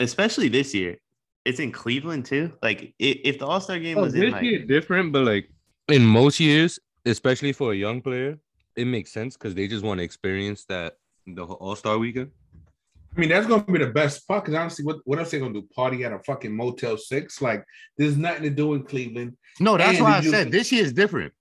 Especially 0.00 0.48
this 0.48 0.74
year. 0.74 0.96
It's 1.44 1.60
in 1.60 1.72
Cleveland 1.72 2.24
too. 2.24 2.52
Like 2.62 2.94
if, 2.98 3.18
if 3.24 3.38
the 3.38 3.46
All 3.46 3.60
Star 3.60 3.78
game 3.78 3.98
oh, 3.98 4.02
was 4.02 4.14
in 4.14 4.30
like 4.30 4.66
different, 4.66 5.12
but 5.12 5.24
like 5.24 5.50
in 5.88 6.06
most 6.06 6.40
years, 6.40 6.78
especially 7.04 7.52
for 7.52 7.72
a 7.72 7.76
young 7.76 8.00
player, 8.00 8.38
it 8.76 8.86
makes 8.86 9.12
sense 9.12 9.36
because 9.36 9.54
they 9.54 9.66
just 9.66 9.84
want 9.84 9.98
to 9.98 10.04
experience 10.04 10.64
that 10.66 10.94
the 11.26 11.44
All 11.44 11.76
Star 11.76 11.98
weekend. 11.98 12.30
I 13.16 13.20
mean, 13.20 13.30
that's 13.30 13.46
gonna 13.46 13.64
be 13.64 13.78
the 13.78 13.86
best 13.86 14.26
part. 14.28 14.44
Because 14.44 14.58
honestly, 14.58 14.84
what, 14.84 14.98
what 15.04 15.18
else 15.18 15.30
they 15.30 15.38
gonna 15.38 15.52
do? 15.52 15.62
Party 15.74 16.04
at 16.04 16.12
a 16.12 16.18
fucking 16.20 16.54
Motel 16.54 16.96
Six? 16.96 17.42
Like, 17.42 17.64
there's 17.96 18.16
nothing 18.16 18.44
to 18.44 18.50
do 18.50 18.74
in 18.74 18.84
Cleveland. 18.84 19.36
No, 19.60 19.76
that's 19.76 19.98
and 19.98 20.04
why 20.04 20.18
I 20.18 20.20
said 20.20 20.52
this 20.52 20.70
year 20.70 20.84
is 20.84 20.92
different. 20.92 21.32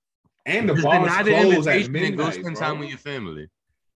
And 0.45 0.69
the 0.69 0.75
bars 0.75 1.27
close 1.27 1.67
at 1.67 1.89
midnight. 1.89 2.17
Go 2.17 2.31
spend 2.31 2.55
bro. 2.55 2.67
time 2.67 2.79
with 2.79 2.89
your 2.89 2.97
family, 2.97 3.47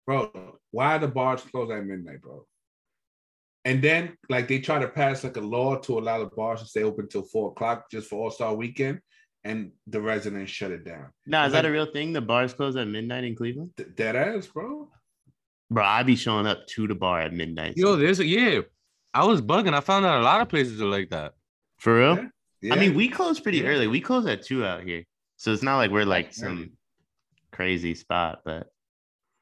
bro. 0.07 0.31
Why 0.71 0.97
are 0.97 0.99
the 0.99 1.09
bars 1.09 1.43
closed 1.43 1.71
at 1.71 1.85
midnight, 1.85 2.23
bro? 2.23 2.45
And 3.65 3.83
then, 3.83 4.17
like, 4.31 4.49
they 4.49 4.61
try 4.61 4.79
to 4.79 4.89
pass 4.89 5.25
like 5.25 5.37
a 5.37 5.41
law 5.41 5.77
to 5.77 5.99
allow 5.99 6.21
the 6.21 6.31
bars 6.31 6.61
to 6.61 6.67
stay 6.67 6.83
open 6.83 7.09
till 7.09 7.23
four 7.23 7.51
o'clock 7.51 7.91
just 7.91 8.09
for 8.09 8.25
All 8.25 8.31
Star 8.31 8.55
Weekend 8.55 9.01
and 9.45 9.73
the 9.87 10.01
residents 10.01 10.51
shut 10.51 10.71
it 10.71 10.85
down. 10.85 11.09
Now, 11.27 11.45
is 11.45 11.53
like, 11.53 11.63
that 11.63 11.69
a 11.69 11.73
real 11.73 11.87
thing? 11.87 12.13
The 12.13 12.21
bars 12.21 12.55
close 12.55 12.77
at 12.77 12.89
midnight 12.89 13.25
in 13.25 13.35
Cleveland? 13.35 13.71
Th- 13.77 13.89
dead 13.95 14.17
ass, 14.17 14.47
bro. 14.47 14.89
Bro, 15.71 15.85
I 15.85 16.03
be 16.03 16.17
showing 16.17 16.47
up 16.47 16.67
to 16.69 16.87
the 16.87 16.95
bar 16.95 17.21
at 17.21 17.33
midnight. 17.33 17.75
Yo, 17.77 17.97
there's 17.97 18.21
a 18.21 18.27
yeah. 18.27 18.61
I 19.13 19.25
was 19.25 19.41
bugging. 19.41 19.75
I 19.75 19.81
found 19.81 20.07
out 20.07 20.21
a 20.21 20.25
lot 20.25 20.41
of 20.41 20.49
places 20.49 20.81
are 20.81 20.87
like 20.87 21.11
that. 21.11 21.35
For 21.79 21.99
real? 21.99 22.17
Yeah. 22.17 22.29
Yeah. 22.61 22.75
I 22.75 22.79
mean, 22.79 22.95
we 22.95 23.09
close 23.09 23.39
pretty 23.39 23.59
yeah. 23.59 23.69
early. 23.69 23.87
We 23.87 24.01
close 24.01 24.27
at 24.27 24.43
two 24.43 24.65
out 24.65 24.83
here. 24.83 25.05
So 25.37 25.53
it's 25.53 25.63
not 25.63 25.77
like 25.77 25.91
we're 25.91 26.05
like 26.05 26.33
some 26.33 26.73
crazy 27.53 27.95
spot, 27.95 28.41
but 28.45 28.67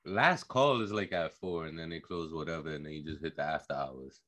last 0.05 0.45
call 0.45 0.83
is 0.83 0.93
like 0.93 1.13
at 1.13 1.33
four 1.35 1.67
and 1.67 1.79
then 1.79 1.91
they 1.91 2.01
close 2.01 2.33
whatever 2.33 2.75
and 2.75 2.85
then 2.85 2.93
you 2.93 3.03
just 3.03 3.23
hit 3.23 3.37
the 3.37 3.43
after 3.43 3.75
hours. 3.75 4.21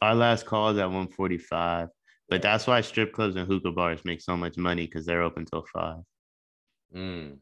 Our 0.00 0.14
last 0.14 0.46
call 0.46 0.70
is 0.70 0.78
at 0.78 0.86
145. 0.86 1.88
But 2.28 2.40
that's 2.40 2.66
why 2.66 2.80
strip 2.80 3.12
clubs 3.12 3.36
and 3.36 3.46
hookah 3.46 3.72
bars 3.72 4.04
make 4.04 4.22
so 4.22 4.36
much 4.36 4.56
money 4.56 4.86
because 4.86 5.04
they're 5.04 5.22
open 5.22 5.44
till 5.44 5.66
five. 5.72 6.02
Mm. 6.96 7.38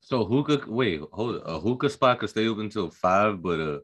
So 0.00 0.24
hookah, 0.24 0.64
wait, 0.68 1.00
hold 1.12 1.42
a 1.44 1.58
hookah 1.60 1.90
spot 1.90 2.20
could 2.20 2.30
stay 2.30 2.46
open 2.46 2.64
until 2.64 2.90
five, 2.90 3.42
but 3.42 3.60
a 3.60 3.80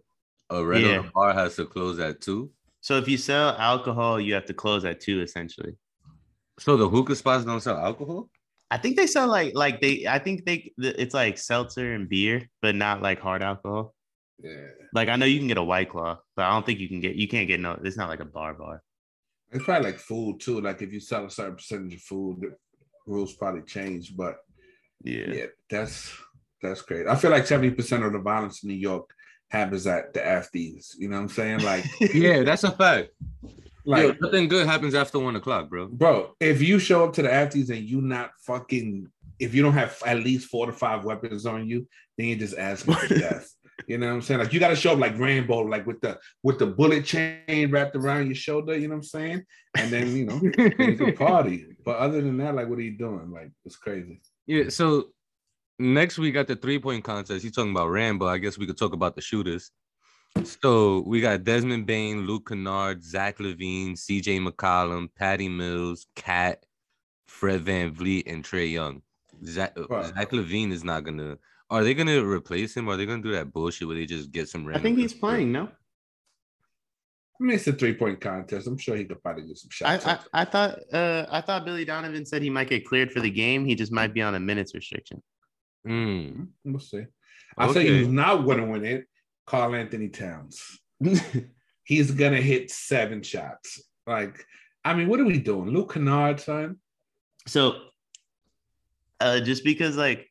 a 0.50 0.64
regular 0.64 1.02
Yeah. 1.02 1.11
bar 1.14 1.33
has 1.33 1.56
to 1.56 1.66
close 1.66 1.99
at 1.99 2.21
two. 2.21 2.50
So 2.80 2.99
if 2.99 3.09
you 3.09 3.16
sell 3.16 3.50
alcohol, 3.56 4.21
you 4.21 4.35
have 4.35 4.44
to 4.47 4.54
close 4.54 4.85
at 4.85 5.00
two 5.00 5.21
essentially. 5.23 5.76
So 6.59 6.76
the 6.76 6.88
hookah 6.88 7.16
spots 7.16 7.44
don't 7.44 7.61
sell 7.61 7.78
alcohol. 7.78 8.30
I 8.71 8.78
think 8.78 8.97
they 8.97 9.06
sell 9.06 9.28
like 9.28 9.54
like 9.54 9.80
they 9.80 10.06
I 10.06 10.18
think 10.18 10.44
they 10.44 10.73
it's 10.78 11.14
like 11.14 11.38
seltzer 11.38 11.94
and 11.94 12.09
beer, 12.09 12.49
but 12.62 12.75
not 12.75 13.02
like 13.02 13.21
hard 13.21 13.42
alcohol. 13.42 13.94
Yeah, 14.42 14.66
Like 14.92 15.09
I 15.09 15.16
know 15.16 15.26
you 15.26 15.38
can 15.38 15.49
get 15.49 15.59
a 15.59 15.62
white 15.64 15.90
claw, 15.90 16.18
but 16.37 16.44
I 16.44 16.50
don't 16.50 16.66
think 16.66 16.80
you 16.80 16.88
can 16.88 17.00
get 17.00 17.16
you 17.16 17.28
can't 17.28 17.49
get 17.49 17.61
no. 17.61 17.78
It's 17.85 17.97
not 17.97 18.09
like 18.09 18.21
a 18.21 18.25
bar 18.25 18.54
bar. 18.54 18.83
it's 19.52 19.64
probably 19.64 19.90
like 19.92 19.99
food 20.00 20.40
too. 20.40 20.61
Like 20.61 20.83
if 20.83 20.92
you 20.92 21.00
sell 21.00 21.26
a 21.26 21.30
certain 21.30 21.56
percentage 21.56 21.94
of 21.94 22.02
food, 22.02 22.40
the 22.40 22.56
rules 23.06 23.35
probably 23.35 23.62
change. 23.62 24.16
But 24.16 24.37
yeah, 25.04 25.46
that's 25.70 26.12
that's 26.62 26.82
great. 26.82 27.06
I 27.06 27.14
feel 27.16 27.30
like 27.30 27.46
seventy 27.46 27.70
percent 27.70 28.04
of 28.04 28.12
the 28.12 28.18
violence 28.18 28.62
in 28.62 28.70
New 28.70 28.76
York 28.76 29.11
happens 29.50 29.87
at 29.87 30.12
the 30.14 30.20
FDs. 30.20 30.94
You 30.99 31.08
know 31.08 31.16
what 31.16 31.23
I'm 31.23 31.28
saying? 31.28 31.61
Like, 31.61 31.84
Yeah, 32.14 32.42
that's 32.42 32.64
a 32.64 32.73
fact. 32.73 33.11
like 33.84 34.02
Yo, 34.02 34.14
nothing 34.20 34.49
good 34.49 34.66
happens 34.66 34.94
after 34.94 35.18
one 35.18 35.37
o'clock, 35.37 35.68
bro. 35.68 35.87
bro, 35.88 36.34
if 36.40 36.61
you 36.62 36.78
show 36.78 37.04
up 37.04 37.12
to 37.14 37.23
the 37.23 37.28
FDs 37.28 37.70
and 37.70 37.88
you 37.88 38.00
not 38.00 38.30
fucking, 38.40 39.06
if 39.38 39.54
you 39.54 39.62
don't 39.62 39.75
have 39.75 40.02
at 40.06 40.18
least 40.20 40.49
four 40.49 40.66
to 40.66 40.73
five 40.73 41.04
weapons 41.04 41.46
on 41.46 41.68
you, 41.68 41.87
then 42.18 42.28
you're 42.28 42.38
just 42.38 42.56
ask 42.58 42.84
for 42.87 43.06
death. 43.14 43.49
You 43.87 43.99
know 43.99 44.06
what 44.06 44.14
I'm 44.14 44.23
saying? 44.23 44.40
Like 44.40 44.52
you 44.52 44.61
got 44.61 44.68
to 44.68 44.76
show 44.76 44.92
up 44.92 44.99
like 45.00 45.18
Rambo, 45.18 45.61
like 45.62 45.87
with 45.87 46.00
the 46.00 46.18
with 46.42 46.58
the 46.58 46.66
bullet 46.66 47.04
chain 47.04 47.70
wrapped 47.70 47.96
around 47.96 48.26
your 48.26 48.37
shoulder. 48.37 48.76
You 48.76 48.88
know 48.88 48.94
what 48.94 48.99
I'm 48.99 49.02
saying? 49.02 49.44
And 49.76 49.90
then 49.90 50.16
you 50.16 50.25
know 50.26 50.40
you 50.42 50.50
can 50.96 51.16
party. 51.16 51.66
But 51.84 51.96
other 51.99 52.20
than 52.23 52.38
that, 52.38 52.54
like 52.54 52.68
what 52.68 52.78
are 52.78 52.82
you 52.82 52.96
doing? 52.96 53.30
Like 53.32 53.50
it's 53.64 53.76
crazy. 53.76 54.23
Yeah. 54.46 54.68
So 54.68 55.08
next 55.78 56.18
we 56.18 56.30
got 56.30 56.46
the 56.46 56.56
three 56.56 56.78
point 56.78 57.04
contest. 57.04 57.44
You 57.44 57.50
talking 57.50 57.70
about 57.70 57.88
Rambo? 57.90 58.26
I 58.26 58.38
guess 58.38 58.58
we 58.58 58.66
could 58.66 58.78
talk 58.78 58.92
about 58.92 59.14
the 59.14 59.20
shooters. 59.22 59.70
So 60.42 61.04
we 61.06 61.20
got 61.20 61.44
Desmond 61.44 61.86
Bane, 61.86 62.26
Luke 62.26 62.48
Kennard, 62.48 63.04
Zach 63.04 63.38
LaVine, 63.38 63.96
C.J. 63.96 64.40
McCollum, 64.40 65.08
Patty 65.14 65.48
Mills, 65.48 66.06
Cat, 66.16 66.66
Fred 67.28 67.64
VanVleet, 67.64 68.24
and 68.26 68.42
Trae 68.44 68.70
Young. 68.72 69.02
Zach, 69.44 69.72
uh, 69.76 69.86
Right. 69.88 70.06
Zach 70.06 70.30
LaVine 70.30 70.72
is 70.72 70.82
not 70.84 71.04
gonna. 71.04 71.38
Are 71.70 71.84
they 71.84 71.94
gonna 71.94 72.24
replace 72.24 72.76
him? 72.76 72.88
Are 72.88 72.96
they 72.96 73.06
gonna 73.06 73.22
do 73.22 73.32
that 73.32 73.52
bullshit 73.52 73.86
where 73.88 73.96
they 73.96 74.06
just 74.06 74.32
get 74.32 74.48
some 74.48 74.66
I 74.68 74.78
think 74.78 74.98
he's 74.98 75.14
playing. 75.14 75.52
No, 75.52 75.68
I 77.40 77.44
mean, 77.44 77.56
it's 77.56 77.66
a 77.66 77.72
three 77.72 77.94
point 77.94 78.20
contest. 78.20 78.66
I'm 78.66 78.78
sure 78.78 78.96
he 78.96 79.04
could 79.04 79.22
probably 79.22 79.46
get 79.46 79.58
some 79.58 79.70
shots. 79.70 80.06
I 80.06 80.18
I 80.32 80.44
thought 80.44 80.78
uh 80.92 81.26
I 81.30 81.40
thought 81.40 81.64
Billy 81.64 81.84
Donovan 81.84 82.24
said 82.24 82.42
he 82.42 82.50
might 82.50 82.68
get 82.68 82.86
cleared 82.86 83.10
for 83.10 83.20
the 83.20 83.30
game. 83.30 83.64
He 83.66 83.74
just 83.74 83.90
might 83.92 84.14
be 84.14 84.22
on 84.22 84.34
a 84.34 84.40
minutes 84.40 84.74
restriction. 84.74 85.22
Mm, 85.86 86.48
we'll 86.64 86.78
see. 86.80 87.04
I 87.58 87.72
say 87.72 87.80
Okay. 87.80 87.98
he's 87.98 88.08
not 88.08 88.44
going 88.44 88.58
to 88.58 88.64
win 88.64 88.84
it. 88.84 89.06
Karl-Anthony 89.46 90.08
Towns. 90.08 90.80
He's 91.84 92.10
gonna 92.12 92.40
hit 92.40 92.70
seven 92.70 93.22
shots. 93.22 93.82
Like, 94.06 94.42
I 94.84 94.94
mean, 94.94 95.06
what 95.06 95.20
are 95.20 95.26
we 95.26 95.38
doing? 95.38 95.68
Luke 95.68 95.92
Kennard, 95.92 96.40
son. 96.40 96.76
So, 97.46 97.74
uh, 99.20 99.40
just 99.40 99.64
because 99.64 99.96
like 99.98 100.30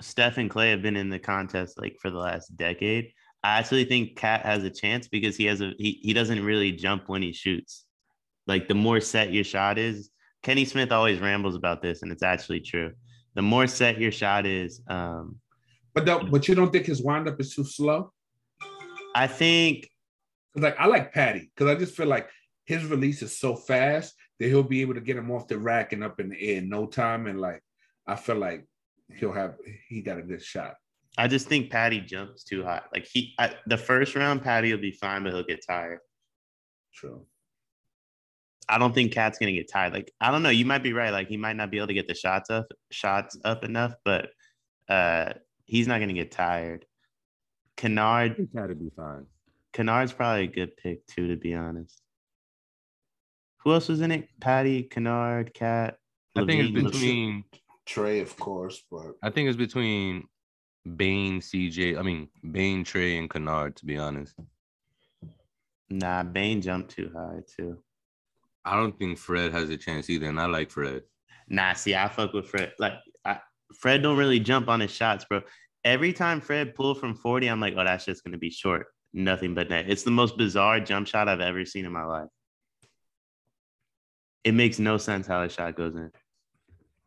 Steph 0.00 0.36
and 0.38 0.50
Clay 0.50 0.70
have 0.70 0.82
been 0.82 0.96
in 0.96 1.10
the 1.10 1.20
contest 1.20 1.80
like 1.80 1.96
for 2.02 2.10
the 2.10 2.18
last 2.18 2.56
decade, 2.56 3.12
I 3.44 3.58
actually 3.58 3.84
think 3.84 4.16
Cat 4.16 4.40
has 4.46 4.64
a 4.64 4.70
chance 4.70 5.06
because 5.06 5.36
he 5.36 5.44
has 5.44 5.60
a 5.60 5.74
he, 5.78 6.00
he 6.02 6.14
doesn't 6.14 6.42
really 6.42 6.72
jump 6.72 7.10
when 7.10 7.20
he 7.20 7.34
shoots. 7.34 7.84
Like 8.46 8.68
the 8.68 8.74
more 8.74 9.00
set 9.00 9.34
your 9.34 9.44
shot 9.44 9.76
is, 9.76 10.10
Kenny 10.42 10.64
Smith 10.64 10.90
always 10.90 11.20
rambles 11.20 11.54
about 11.54 11.82
this, 11.82 12.02
and 12.02 12.10
it's 12.10 12.22
actually 12.22 12.60
true. 12.60 12.92
The 13.34 13.42
more 13.42 13.66
set 13.66 14.00
your 14.00 14.12
shot 14.12 14.46
is, 14.46 14.80
um, 14.88 15.36
But 15.92 16.30
but 16.30 16.48
you 16.48 16.54
don't 16.54 16.72
think 16.72 16.86
his 16.86 17.02
windup 17.02 17.38
is 17.38 17.54
too 17.54 17.64
slow? 17.64 18.12
I 19.14 19.26
think 19.26 19.90
like 20.56 20.80
I 20.80 20.86
like 20.86 21.12
Patty 21.12 21.52
because 21.54 21.70
I 21.70 21.78
just 21.78 21.94
feel 21.94 22.06
like 22.06 22.30
his 22.64 22.86
release 22.86 23.20
is 23.20 23.38
so 23.38 23.56
fast 23.56 24.14
that 24.40 24.48
he'll 24.48 24.62
be 24.62 24.80
able 24.80 24.94
to 24.94 25.02
get 25.02 25.18
him 25.18 25.30
off 25.30 25.48
the 25.48 25.58
rack 25.58 25.92
and 25.92 26.02
up 26.02 26.18
in 26.18 26.30
the 26.30 26.40
air 26.40 26.58
in 26.58 26.70
no 26.70 26.86
time. 26.86 27.26
And 27.26 27.38
like 27.38 27.62
I 28.06 28.16
feel 28.16 28.36
like 28.36 28.64
he'll 29.18 29.32
have 29.32 29.56
he 29.88 30.00
got 30.00 30.18
a 30.18 30.22
good 30.22 30.42
shot. 30.42 30.76
I 31.16 31.28
just 31.28 31.46
think 31.46 31.70
Patty 31.70 32.00
jumps 32.00 32.42
too 32.42 32.64
high. 32.64 32.82
Like 32.92 33.06
he, 33.10 33.34
I, 33.38 33.54
the 33.66 33.76
first 33.76 34.16
round, 34.16 34.42
Patty 34.42 34.72
will 34.72 34.80
be 34.80 34.92
fine, 34.92 35.22
but 35.22 35.32
he'll 35.32 35.44
get 35.44 35.64
tired. 35.66 36.00
True. 36.92 37.26
I 38.68 38.78
don't 38.78 38.94
think 38.94 39.12
Cat's 39.12 39.38
gonna 39.38 39.52
get 39.52 39.70
tired. 39.70 39.92
Like 39.92 40.12
I 40.20 40.30
don't 40.30 40.42
know. 40.42 40.50
You 40.50 40.64
might 40.64 40.82
be 40.82 40.92
right. 40.92 41.10
Like 41.10 41.28
he 41.28 41.36
might 41.36 41.56
not 41.56 41.70
be 41.70 41.76
able 41.76 41.88
to 41.88 41.94
get 41.94 42.08
the 42.08 42.14
shots 42.14 42.50
up, 42.50 42.66
shots 42.90 43.38
up 43.44 43.64
enough, 43.64 43.94
but 44.04 44.30
uh, 44.88 45.34
he's 45.66 45.86
not 45.86 46.00
gonna 46.00 46.14
get 46.14 46.30
tired. 46.30 46.84
I 47.76 47.80
Kennard, 47.80 48.36
think 48.36 48.52
that'd 48.52 48.78
be 48.78 48.90
fine. 48.96 49.26
Kennard's 49.72 50.12
probably 50.12 50.44
a 50.44 50.48
good 50.48 50.76
pick 50.76 51.06
too, 51.06 51.28
to 51.28 51.36
be 51.36 51.54
honest. 51.54 52.00
Who 53.58 53.72
else 53.72 53.88
was 53.88 54.00
in 54.00 54.10
it? 54.10 54.28
Patty, 54.40 54.84
Kennard, 54.84 55.52
Cat. 55.54 55.96
I 56.36 56.44
think 56.44 56.62
it's 56.62 56.92
between. 56.92 57.44
Trey, 57.86 58.20
of 58.20 58.34
course, 58.38 58.82
but 58.90 59.12
I 59.22 59.28
think 59.28 59.48
it's 59.48 59.58
between 59.58 60.24
Bane, 60.96 61.40
CJ. 61.40 61.98
I 61.98 62.02
mean 62.02 62.28
Bane, 62.50 62.84
Trey, 62.84 63.18
and 63.18 63.30
Kennard. 63.30 63.76
To 63.76 63.86
be 63.86 63.96
honest, 63.96 64.34
Nah, 65.90 66.22
Bane 66.22 66.60
jumped 66.60 66.90
too 66.90 67.10
high 67.14 67.40
too. 67.56 67.78
I 68.64 68.76
don't 68.76 68.98
think 68.98 69.18
Fred 69.18 69.52
has 69.52 69.68
a 69.70 69.76
chance 69.76 70.08
either, 70.08 70.28
and 70.28 70.40
I 70.40 70.46
like 70.46 70.70
Fred. 70.70 71.02
Nah, 71.48 71.74
see, 71.74 71.94
I 71.94 72.08
fuck 72.08 72.32
with 72.32 72.48
Fred. 72.48 72.72
Like, 72.78 72.94
I, 73.24 73.38
Fred 73.74 74.02
don't 74.02 74.16
really 74.16 74.40
jump 74.40 74.68
on 74.68 74.80
his 74.80 74.90
shots, 74.90 75.24
bro. 75.26 75.42
Every 75.84 76.14
time 76.14 76.40
Fred 76.40 76.74
pull 76.74 76.94
from 76.94 77.14
40, 77.14 77.46
I'm 77.48 77.60
like, 77.60 77.74
oh, 77.76 77.84
that's 77.84 78.06
just 78.06 78.24
gonna 78.24 78.38
be 78.38 78.50
short. 78.50 78.86
Nothing 79.12 79.54
but 79.54 79.68
net. 79.68 79.88
It's 79.88 80.02
the 80.02 80.10
most 80.10 80.38
bizarre 80.38 80.80
jump 80.80 81.06
shot 81.06 81.28
I've 81.28 81.40
ever 81.40 81.64
seen 81.64 81.84
in 81.84 81.92
my 81.92 82.04
life. 82.04 82.28
It 84.42 84.52
makes 84.52 84.78
no 84.78 84.96
sense 84.96 85.26
how 85.26 85.42
the 85.42 85.48
shot 85.48 85.76
goes 85.76 85.94
in. 85.94 86.10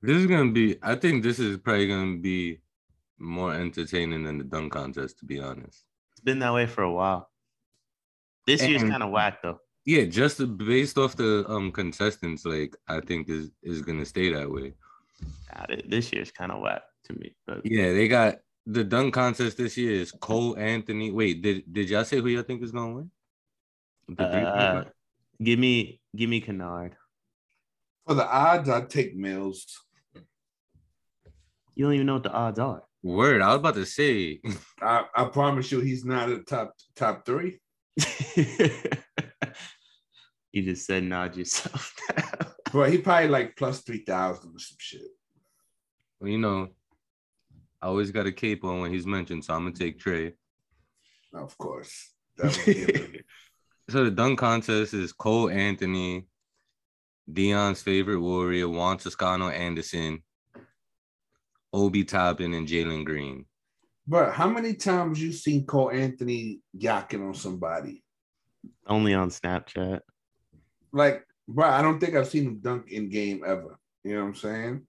This 0.02 0.18
is 0.18 0.28
gonna 0.28 0.52
be. 0.52 0.78
I 0.84 0.96
think 0.96 1.24
this 1.24 1.40
is 1.40 1.58
probably 1.58 1.88
gonna 1.88 2.18
be 2.18 2.60
more 3.20 3.54
entertaining 3.54 4.24
than 4.24 4.38
the 4.38 4.44
dunk 4.44 4.74
contest. 4.74 5.20
To 5.20 5.26
be 5.26 5.40
honest. 5.40 5.84
It's 6.12 6.22
been 6.22 6.40
that 6.40 6.54
way 6.54 6.66
for 6.66 6.84
a 6.84 6.92
while. 6.92 7.30
This 8.46 8.66
year's 8.68 8.84
kind 8.84 9.04
of 9.04 9.12
whack 9.12 9.42
though. 9.44 9.60
Yeah, 9.86 10.04
just 10.06 10.58
based 10.58 10.98
off 10.98 11.16
the 11.16 11.46
um 11.48 11.72
contestants, 11.72 12.46
like 12.46 12.76
I 12.88 13.00
think 13.02 13.30
is 13.30 13.52
is 13.62 13.82
gonna 13.82 14.06
stay 14.06 14.32
that 14.34 14.50
way. 14.50 14.74
Nah, 15.54 15.66
thi- 15.68 15.86
this 15.88 16.12
year's 16.14 16.32
kind 16.32 16.52
of 16.52 16.62
whack 16.62 16.84
to 17.06 17.14
me. 17.14 17.36
But 17.46 17.62
Yeah, 17.66 17.94
they 17.94 18.08
got 18.08 18.40
the 18.66 18.84
dunk 18.84 19.14
contest 19.14 19.58
this 19.58 19.78
year 19.78 19.94
is 19.94 20.12
Cole 20.12 20.58
Anthony. 20.58 21.12
Wait, 21.12 21.42
did 21.42 21.64
did 21.72 21.90
y'all 21.90 22.04
say 22.04 22.20
who 22.20 22.28
y'all 22.28 22.44
think 22.44 22.62
is 22.64 22.72
gonna 22.72 22.94
win? 22.94 23.12
Uh, 24.18 24.84
give 25.44 25.60
me 25.60 26.02
give 26.16 26.30
me 26.30 26.40
Kennard. 26.42 26.96
for 28.06 28.14
the 28.14 28.26
odds, 28.26 28.70
I'd 28.70 28.90
take 28.90 29.16
Mills. 29.16 29.84
You 31.76 31.86
don't 31.86 31.94
even 31.94 32.08
know 32.08 32.14
what 32.16 32.24
the 32.24 32.32
odds 32.32 32.60
are. 32.60 32.84
Word, 33.04 33.42
I 33.42 33.48
was 33.50 33.58
about 33.58 33.76
to 33.76 33.86
say. 33.86 34.40
I, 34.82 35.06
I 35.16 35.26
promise 35.26 35.72
you, 35.72 35.80
he's 35.82 36.04
not 36.04 36.30
a 36.30 36.40
top 36.40 36.74
top 36.96 37.26
three. 37.26 37.60
you 40.52 40.64
just 40.64 40.86
said 40.86 41.04
nod 41.04 41.36
yourself. 41.36 41.94
But 42.74 42.92
he 42.92 42.98
probably 42.98 43.30
like 43.30 43.56
plus 43.56 43.80
three 43.82 44.04
thousand 44.04 44.50
or 44.54 44.60
some 44.60 44.76
shit. 44.78 45.00
Well, 46.20 46.30
you 46.30 46.38
know, 46.38 46.68
I 47.82 47.88
always 47.88 48.12
got 48.12 48.26
a 48.26 48.32
cape 48.34 48.66
on 48.66 48.82
when 48.82 48.92
he's 48.92 49.06
mentioned, 49.08 49.46
so 49.46 49.54
I'm 49.54 49.64
gonna 49.64 49.74
take 49.74 50.00
Trey. 50.00 50.34
Of 51.34 51.58
course. 51.58 52.12
That 52.36 52.58
would 52.58 52.76
give 52.76 52.90
him- 52.96 53.16
So 53.90 54.04
the 54.04 54.12
dunk 54.12 54.38
contest 54.38 54.94
is 54.94 55.14
Cole 55.14 55.50
Anthony, 55.50 56.28
Dion's 57.32 57.82
favorite 57.82 58.20
warrior, 58.20 58.68
Juan 58.68 58.98
Toscano 58.98 59.48
Anderson, 59.48 60.22
Obi 61.78 62.04
Toppin, 62.04 62.54
and 62.54 62.68
Jalen 62.68 63.06
Green. 63.06 63.46
But 64.08 64.34
how 64.34 64.50
many 64.50 64.74
times 64.74 65.22
you 65.22 65.32
seen 65.32 65.66
Cole 65.66 65.92
Anthony 65.92 66.62
yakking 66.76 67.26
on 67.28 67.34
somebody? 67.34 68.04
Only 68.88 69.14
on 69.14 69.30
Snapchat. 69.30 70.00
Like, 70.92 71.26
bro, 71.48 71.70
I 71.70 71.82
don't 71.82 72.00
think 72.00 72.16
I've 72.16 72.28
seen 72.28 72.46
him 72.46 72.60
dunk 72.60 72.92
in 72.92 73.10
game 73.10 73.44
ever. 73.46 73.78
You 74.04 74.16
know 74.16 74.22
what 74.22 74.28
I'm 74.30 74.36
saying? 74.36 74.88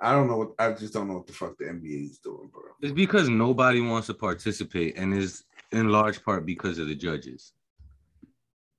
I 0.00 0.12
don't 0.12 0.28
know 0.28 0.36
what 0.38 0.52
I 0.58 0.72
just 0.72 0.94
don't 0.94 1.08
know 1.08 1.14
what 1.14 1.26
the 1.26 1.32
fuck 1.32 1.58
the 1.58 1.66
NBA 1.66 2.10
is 2.10 2.18
doing, 2.18 2.48
bro. 2.50 2.62
It's 2.80 2.92
because 2.92 3.28
nobody 3.28 3.82
wants 3.82 4.06
to 4.06 4.14
participate, 4.14 4.96
and 4.96 5.12
is 5.12 5.44
in 5.72 5.90
large 5.90 6.24
part 6.24 6.46
because 6.46 6.78
of 6.78 6.88
the 6.88 6.94
judges. 6.94 7.52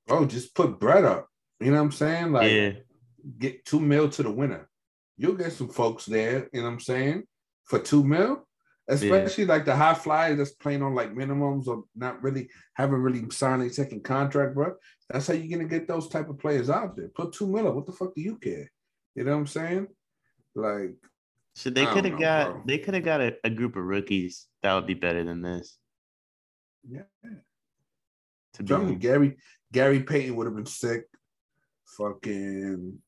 Bro, 0.08 0.26
just 0.28 0.56
put 0.56 0.80
bread 0.80 1.06
up. 1.06 1.28
You 1.60 1.68
know 1.68 1.78
what 1.78 1.84
I'm 1.84 1.92
saying? 1.92 2.32
Like 2.32 2.52
yeah. 2.52 2.72
get 3.38 3.66
two 3.66 3.80
mil 3.80 4.10
to 4.10 4.24
the 4.24 4.32
winner. 4.32 4.68
You'll 5.18 5.36
get 5.36 5.54
some 5.54 5.70
folks 5.70 6.06
there, 6.06 6.50
you 6.52 6.62
know 6.62 6.64
what 6.64 6.74
I'm 6.74 6.80
saying? 6.80 7.24
For 7.66 7.80
two 7.80 8.04
mil. 8.04 8.48
Especially 8.88 9.46
like 9.46 9.64
the 9.64 9.76
high 9.76 9.94
flyers 9.94 10.38
that's 10.38 10.52
playing 10.52 10.82
on 10.84 10.94
like 10.94 11.14
minimums 11.14 11.68
or 11.68 11.84
not 11.96 12.22
really 12.22 12.50
haven't 12.74 13.02
really 13.02 13.24
signed 13.30 13.62
a 13.62 13.70
second 13.70 14.04
contract, 14.04 14.54
bro. 14.54 14.74
That's 15.10 15.28
how 15.28 15.34
you're 15.34 15.56
gonna 15.58 15.70
get 15.70 15.88
those 15.88 16.10
type 16.10 16.28
of 16.30 16.40
players 16.40 16.70
out 16.70 16.98
there. 16.98 17.08
Put 17.10 17.32
two 17.32 17.48
mil 17.48 17.68
up. 17.68 17.76
What 17.76 17.86
the 17.86 17.94
fuck 17.94 18.14
do 18.14 18.22
you 18.22 18.38
care? 18.38 18.70
You 19.16 19.24
know 19.24 19.32
what 19.32 19.38
I'm 19.38 19.48
saying? 19.48 19.88
Like, 20.56 20.96
So 21.56 21.70
they 21.70 21.86
could 21.86 22.04
have 22.06 22.20
got 22.20 22.52
bro. 22.52 22.64
they 22.66 22.78
could 22.80 22.94
have 22.96 23.04
got 23.06 23.22
a, 23.22 23.36
a 23.46 23.50
group 23.50 23.78
of 23.78 23.84
rookies 23.84 24.48
that 24.64 24.74
would 24.74 24.88
be 24.88 24.94
better 24.96 25.24
than 25.24 25.42
this. 25.42 25.78
Yeah. 26.90 27.04
To 28.56 28.64
be 28.64 28.68
Tell 28.68 28.84
me. 28.84 28.96
Gary 28.96 29.38
Gary 29.72 30.02
Payton 30.04 30.36
would 30.36 30.48
have 30.48 30.56
been 30.56 30.66
sick. 30.66 31.06
Fucking 31.98 33.00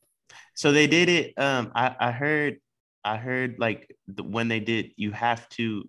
So 0.55 0.71
they 0.71 0.87
did 0.87 1.09
it. 1.09 1.33
Um, 1.37 1.71
I 1.75 1.95
I 1.99 2.11
heard, 2.11 2.57
I 3.05 3.17
heard 3.17 3.55
like 3.59 3.95
the, 4.07 4.23
when 4.23 4.47
they 4.47 4.59
did, 4.59 4.91
you 4.95 5.11
have 5.11 5.47
to, 5.49 5.87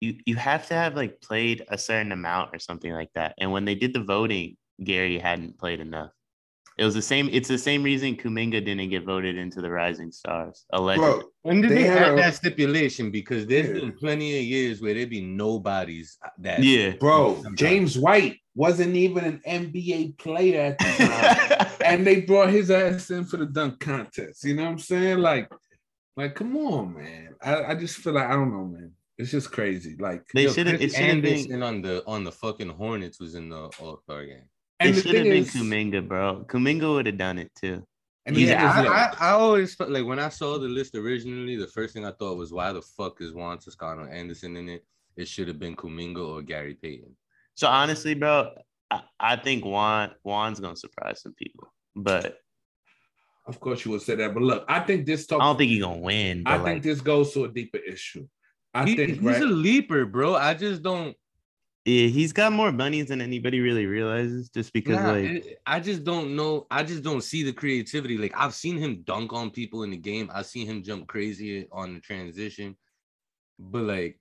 you 0.00 0.14
you 0.26 0.36
have 0.36 0.66
to 0.68 0.74
have 0.74 0.94
like 0.94 1.20
played 1.20 1.64
a 1.68 1.78
certain 1.78 2.12
amount 2.12 2.54
or 2.54 2.58
something 2.58 2.92
like 2.92 3.10
that. 3.14 3.34
And 3.38 3.50
when 3.52 3.64
they 3.64 3.74
did 3.74 3.94
the 3.94 4.02
voting, 4.04 4.56
Gary 4.82 5.18
hadn't 5.18 5.58
played 5.58 5.80
enough. 5.80 6.10
It 6.78 6.84
was 6.84 6.92
the 6.92 7.00
same. 7.00 7.30
It's 7.32 7.48
the 7.48 7.56
same 7.56 7.82
reason 7.82 8.16
Kuminga 8.16 8.62
didn't 8.62 8.90
get 8.90 9.04
voted 9.06 9.38
into 9.38 9.62
the 9.62 9.70
Rising 9.70 10.12
Stars. 10.12 10.66
Allegedly. 10.74 11.08
bro. 11.08 11.22
When 11.40 11.62
did 11.62 11.70
They 11.70 11.74
they, 11.76 11.82
had 11.84 12.02
add 12.02 12.18
that 12.18 12.34
stipulation? 12.34 13.10
Because 13.10 13.46
there's 13.46 13.68
Yeah. 13.68 13.80
been 13.80 13.92
plenty 13.92 14.38
of 14.38 14.44
years 14.44 14.82
where 14.82 14.92
there 14.92 15.06
be 15.06 15.22
nobodies 15.22 16.18
that 16.40 16.62
yeah. 16.62 16.90
Bro, 16.90 17.36
Sometimes. 17.36 17.58
James 17.58 17.98
White 17.98 18.40
wasn't 18.54 18.94
even 18.94 19.24
an 19.24 19.40
NBA 19.46 20.18
player 20.18 20.60
at 20.60 20.78
the 20.78 20.84
time. 21.64 21.70
and 21.82 22.06
they 22.06 22.20
brought 22.20 22.50
his 22.50 22.70
ass 22.70 23.08
in 23.10 23.24
for 23.24 23.38
the 23.38 23.46
dunk 23.46 23.80
contest. 23.80 24.44
You 24.44 24.54
know 24.56 24.64
what 24.64 24.72
I'm 24.72 24.78
saying? 24.78 25.18
Like, 25.20 25.50
like, 26.16 26.34
come 26.34 26.56
on, 26.56 26.94
man. 26.94 27.34
I, 27.42 27.64
I 27.64 27.74
just 27.74 27.96
feel 27.96 28.14
like 28.14 28.26
I 28.26 28.32
don't 28.32 28.50
know, 28.52 28.64
man. 28.66 28.92
It's 29.18 29.30
just 29.30 29.50
crazy. 29.50 29.96
Like, 29.98 30.24
They 30.34 30.46
should 30.48 30.66
have. 30.66 30.78
Chris 30.78 30.92
It 30.92 30.96
should 30.96 31.06
have 31.06 31.22
been. 31.22 31.32
Anderson 31.34 31.62
on 31.62 31.82
the 31.82 32.04
on 32.06 32.24
the 32.24 32.32
fucking 32.32 32.68
Hornets 32.70 33.18
was 33.20 33.34
in 33.34 33.48
the 33.48 33.70
All 33.80 33.98
Star 34.04 34.24
game. 34.26 34.42
and 34.80 34.90
It 34.96 35.02
should 35.02 35.14
have 35.14 35.24
been 35.24 35.32
is, 35.44 35.54
Kuminga, 35.54 36.06
bro. 36.06 36.44
Kuminga 36.48 36.92
would 36.94 37.06
have 37.06 37.16
done 37.18 37.38
it 37.38 37.50
too. 37.58 37.82
and 38.26 38.36
the 38.36 38.40
thing 38.44 38.48
Yeah, 38.54 38.72
I, 38.72 38.82
look, 38.82 38.92
I, 38.92 39.14
I 39.20 39.30
always 39.30 39.74
felt 39.74 39.90
like 39.90 40.04
when 40.04 40.18
I 40.18 40.28
saw 40.28 40.58
the 40.58 40.68
list 40.68 40.94
originally, 40.94 41.56
the 41.56 41.66
first 41.66 41.94
thing 41.94 42.04
I 42.04 42.12
thought 42.12 42.36
was, 42.36 42.52
why 42.52 42.72
the 42.72 42.82
fuck 42.82 43.20
is 43.22 43.32
Juan 43.32 43.58
Toscano 43.58 44.04
Anderson 44.06 44.56
in 44.56 44.68
it? 44.68 44.84
It 45.16 45.28
should 45.28 45.48
have 45.48 45.58
been 45.58 45.76
Kuminga 45.76 46.18
or 46.26 46.42
Gary 46.42 46.74
Payton. 46.74 47.16
So 47.54 47.68
honestly, 47.68 48.12
bro, 48.14 48.50
I, 48.90 49.00
I 49.18 49.36
think 49.36 49.64
Juan 49.64 50.10
Juan's 50.24 50.60
gonna 50.60 50.76
surprise 50.76 51.22
some 51.22 51.32
people, 51.34 51.72
but 51.94 52.40
of 53.46 53.60
course, 53.60 53.84
you 53.84 53.92
would 53.92 54.02
say 54.02 54.14
that, 54.16 54.34
but 54.34 54.42
look, 54.42 54.64
I 54.68 54.80
think 54.80 55.06
this 55.06 55.26
talk. 55.26 55.40
I 55.40 55.44
don't 55.44 55.56
think 55.58 55.70
he's 55.70 55.82
gonna 55.82 55.98
win. 56.00 56.42
I 56.46 56.56
like, 56.56 56.64
think 56.64 56.82
this 56.82 57.00
goes 57.00 57.32
to 57.34 57.44
a 57.44 57.48
deeper 57.48 57.78
issue. 57.78 58.26
I 58.74 58.84
He- 58.86 58.96
think 58.96 59.10
he's 59.10 59.20
right. 59.22 59.42
a 59.42 59.46
leaper, 59.46 60.04
bro. 60.04 60.34
I 60.34 60.54
just 60.54 60.82
don't. 60.82 61.16
yeah, 61.84 62.08
he's 62.08 62.32
got 62.32 62.52
more 62.52 62.72
bunnies 62.72 63.06
than 63.06 63.20
anybody 63.20 63.60
really 63.60 63.86
realizes. 63.86 64.48
Just 64.50 64.72
because, 64.72 64.96
Nah, 64.96 65.12
like, 65.12 65.24
it- 65.24 65.58
I 65.64 65.78
just 65.80 66.02
don't 66.04 66.34
know. 66.34 66.66
I 66.70 66.82
just 66.82 67.02
don't 67.04 67.22
see 67.22 67.42
the 67.44 67.52
creativity. 67.52 68.18
Like 68.18 68.32
I've 68.36 68.54
seen 68.54 68.76
him 68.76 69.02
dunk 69.04 69.32
on 69.32 69.50
people 69.50 69.84
in 69.84 69.90
the 69.90 69.96
game. 69.96 70.28
I've 70.34 70.46
seen 70.46 70.66
him 70.66 70.82
jump 70.82 71.06
crazy 71.06 71.68
on 71.70 71.94
the 71.94 72.00
transition. 72.00 72.76
But 73.58 73.84
like, 73.84 74.20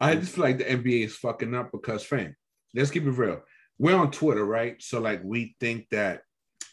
I 0.00 0.16
just 0.16 0.34
feel 0.34 0.44
like 0.44 0.58
the 0.58 0.64
NBA 0.70 1.04
is 1.06 1.16
fucking 1.16 1.54
up 1.54 1.72
because, 1.72 2.04
fam, 2.04 2.36
let's 2.74 2.90
keep 2.90 3.04
it 3.04 3.10
real. 3.12 3.40
We're 3.78 3.96
on 3.96 4.10
Twitter, 4.10 4.44
right? 4.44 4.76
So, 4.82 5.00
like, 5.00 5.22
we 5.24 5.56
think 5.60 5.86
that 5.90 6.22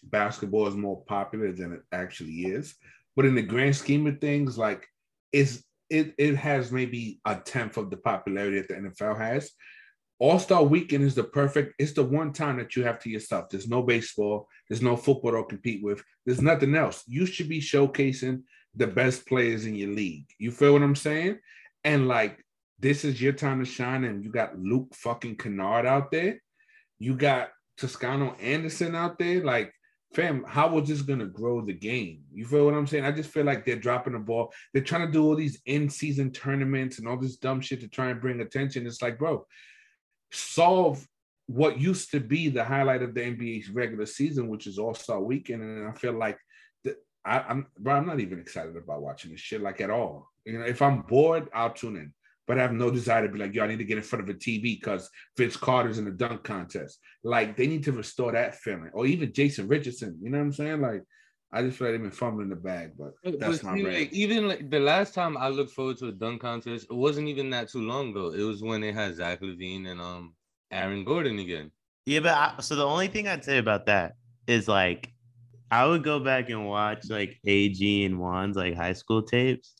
basketball 0.03 0.67
is 0.67 0.75
more 0.75 1.03
popular 1.05 1.51
than 1.51 1.73
it 1.73 1.81
actually 1.91 2.45
is. 2.45 2.75
But 3.15 3.25
in 3.25 3.35
the 3.35 3.41
grand 3.41 3.75
scheme 3.75 4.07
of 4.07 4.19
things, 4.19 4.57
like, 4.57 4.87
it's 5.31 5.63
it 5.89 6.13
it 6.17 6.35
has 6.35 6.71
maybe 6.71 7.19
a 7.25 7.35
tenth 7.35 7.77
of 7.77 7.89
the 7.89 7.97
popularity 7.97 8.59
that 8.59 8.67
the 8.67 8.75
NFL 8.75 9.17
has. 9.17 9.51
All 10.19 10.39
Star 10.39 10.63
Weekend 10.63 11.03
is 11.03 11.15
the 11.15 11.23
perfect. 11.23 11.73
It's 11.79 11.93
the 11.93 12.03
one 12.03 12.33
time 12.33 12.57
that 12.57 12.75
you 12.75 12.83
have 12.83 12.99
to 12.99 13.09
yourself. 13.09 13.49
There's 13.49 13.67
no 13.67 13.81
baseball. 13.81 14.47
There's 14.69 14.81
no 14.81 14.95
football 14.95 15.31
to 15.31 15.43
compete 15.43 15.83
with. 15.83 16.03
There's 16.25 16.41
nothing 16.41 16.75
else. 16.75 17.03
You 17.07 17.25
should 17.25 17.49
be 17.49 17.59
showcasing 17.59 18.43
the 18.75 18.87
best 18.87 19.27
players 19.27 19.65
in 19.65 19.75
your 19.75 19.89
league. 19.89 20.25
You 20.39 20.51
feel 20.51 20.73
what 20.73 20.83
I'm 20.83 20.95
saying? 20.95 21.39
And 21.83 22.07
like 22.07 22.43
this 22.83 23.05
is 23.05 23.21
your 23.21 23.31
time 23.31 23.59
to 23.59 23.65
shine, 23.65 24.03
and 24.03 24.25
you 24.25 24.29
got 24.29 24.59
Luke 24.59 24.93
fucking 24.93 25.37
Kennard 25.37 25.85
out 25.85 26.11
there. 26.11 26.41
You 26.99 27.15
got 27.15 27.49
Toscano 27.77 28.35
Anderson 28.41 28.93
out 28.93 29.17
there. 29.17 29.41
Like, 29.41 29.73
fam, 30.13 30.43
how 30.47 30.77
is 30.77 30.87
this 30.87 31.01
gonna 31.01 31.25
grow 31.25 31.61
the 31.61 31.73
game? 31.73 32.23
You 32.33 32.45
feel 32.45 32.65
what 32.65 32.73
I'm 32.73 32.87
saying? 32.87 33.05
I 33.05 33.11
just 33.11 33.29
feel 33.29 33.45
like 33.45 33.65
they're 33.65 33.75
dropping 33.75 34.13
the 34.13 34.19
ball. 34.19 34.53
They're 34.73 34.83
trying 34.83 35.05
to 35.07 35.11
do 35.11 35.25
all 35.25 35.35
these 35.35 35.61
in-season 35.65 36.31
tournaments 36.31 36.99
and 36.99 37.07
all 37.07 37.17
this 37.17 37.37
dumb 37.37 37.61
shit 37.61 37.81
to 37.81 37.87
try 37.87 38.09
and 38.09 38.21
bring 38.21 38.41
attention. 38.41 38.85
It's 38.85 39.01
like, 39.01 39.17
bro, 39.17 39.45
solve 40.31 41.05
what 41.47 41.79
used 41.79 42.11
to 42.11 42.19
be 42.19 42.49
the 42.49 42.63
highlight 42.63 43.03
of 43.03 43.13
the 43.13 43.21
NBA's 43.21 43.69
regular 43.69 44.05
season, 44.05 44.47
which 44.47 44.67
is 44.67 44.79
All 44.79 44.93
Star 44.93 45.21
Weekend, 45.21 45.61
and 45.61 45.87
I 45.87 45.91
feel 45.91 46.13
like 46.13 46.37
I, 47.25 47.39
I'm, 47.39 47.67
bro, 47.79 47.95
I'm 47.95 48.05
not 48.05 48.19
even 48.19 48.39
excited 48.39 48.75
about 48.75 49.01
watching 49.01 49.31
this 49.31 49.39
shit 49.39 49.61
like 49.61 49.81
at 49.81 49.89
all. 49.89 50.29
You 50.45 50.59
know, 50.59 50.65
if 50.65 50.81
I'm 50.81 51.01
bored, 51.01 51.49
I'll 51.53 51.71
tune 51.71 51.95
in, 51.95 52.13
but 52.47 52.57
I 52.57 52.61
have 52.61 52.73
no 52.73 52.89
desire 52.91 53.25
to 53.25 53.31
be 53.31 53.39
like, 53.39 53.53
yo, 53.53 53.63
I 53.63 53.67
need 53.67 53.77
to 53.79 53.83
get 53.85 53.97
in 53.97 54.03
front 54.03 54.23
of 54.27 54.35
a 54.35 54.37
TV 54.37 54.61
because 54.79 55.09
Vince 55.37 55.55
Carter's 55.57 55.97
in 55.97 56.05
the 56.05 56.11
dunk 56.11 56.43
contest. 56.43 56.99
Like 57.23 57.55
they 57.57 57.67
need 57.67 57.83
to 57.85 57.91
restore 57.91 58.31
that 58.33 58.55
feeling, 58.55 58.89
or 58.93 59.05
even 59.05 59.31
Jason 59.33 59.67
Richardson. 59.67 60.19
You 60.21 60.29
know 60.29 60.39
what 60.39 60.45
I'm 60.45 60.53
saying? 60.53 60.81
Like 60.81 61.03
I 61.51 61.61
just 61.61 61.77
feel 61.77 61.87
like 61.87 61.93
they've 61.93 62.01
been 62.01 62.11
fumbling 62.11 62.49
the 62.49 62.55
bag, 62.55 62.93
but 62.97 63.11
But- 63.23 63.39
that's 63.39 63.59
but 63.59 63.65
my 63.71 63.77
see, 63.77 63.83
rant. 63.83 63.97
like, 63.99 64.13
even 64.13 64.47
like 64.47 64.69
the 64.69 64.79
last 64.79 65.13
time 65.13 65.37
I 65.37 65.49
looked 65.49 65.71
forward 65.71 65.97
to 65.97 66.07
a 66.07 66.11
dunk 66.11 66.41
contest, 66.41 66.87
it 66.89 66.95
wasn't 66.95 67.27
even 67.27 67.49
that 67.51 67.69
too 67.69 67.81
long 67.81 68.09
ago. 68.09 68.31
It 68.31 68.41
was 68.41 68.63
when 68.63 68.81
they 68.81 68.91
had 68.91 69.15
Zach 69.15 69.41
LaVine 69.41 69.87
and 69.87 70.01
um 70.01 70.33
Aaron 70.71 71.03
Gordon 71.05 71.37
again. 71.39 71.71
yeah, 72.05 72.19
but 72.21 72.31
I, 72.35 72.55
so 72.61 72.75
the 72.75 72.85
only 72.85 73.07
thing 73.07 73.27
I'd 73.27 73.45
say 73.45 73.59
about 73.59 73.85
that 73.85 74.13
is 74.47 74.67
like, 74.67 75.09
I 75.71 75.85
would 75.85 76.03
go 76.03 76.19
back 76.19 76.49
and 76.49 76.67
watch 76.67 77.09
like 77.09 77.39
AG 77.45 78.05
and 78.05 78.17
Juan's 78.19 78.57
like 78.57 78.75
high 78.75 78.93
school 78.93 79.21
tapes. 79.21 79.75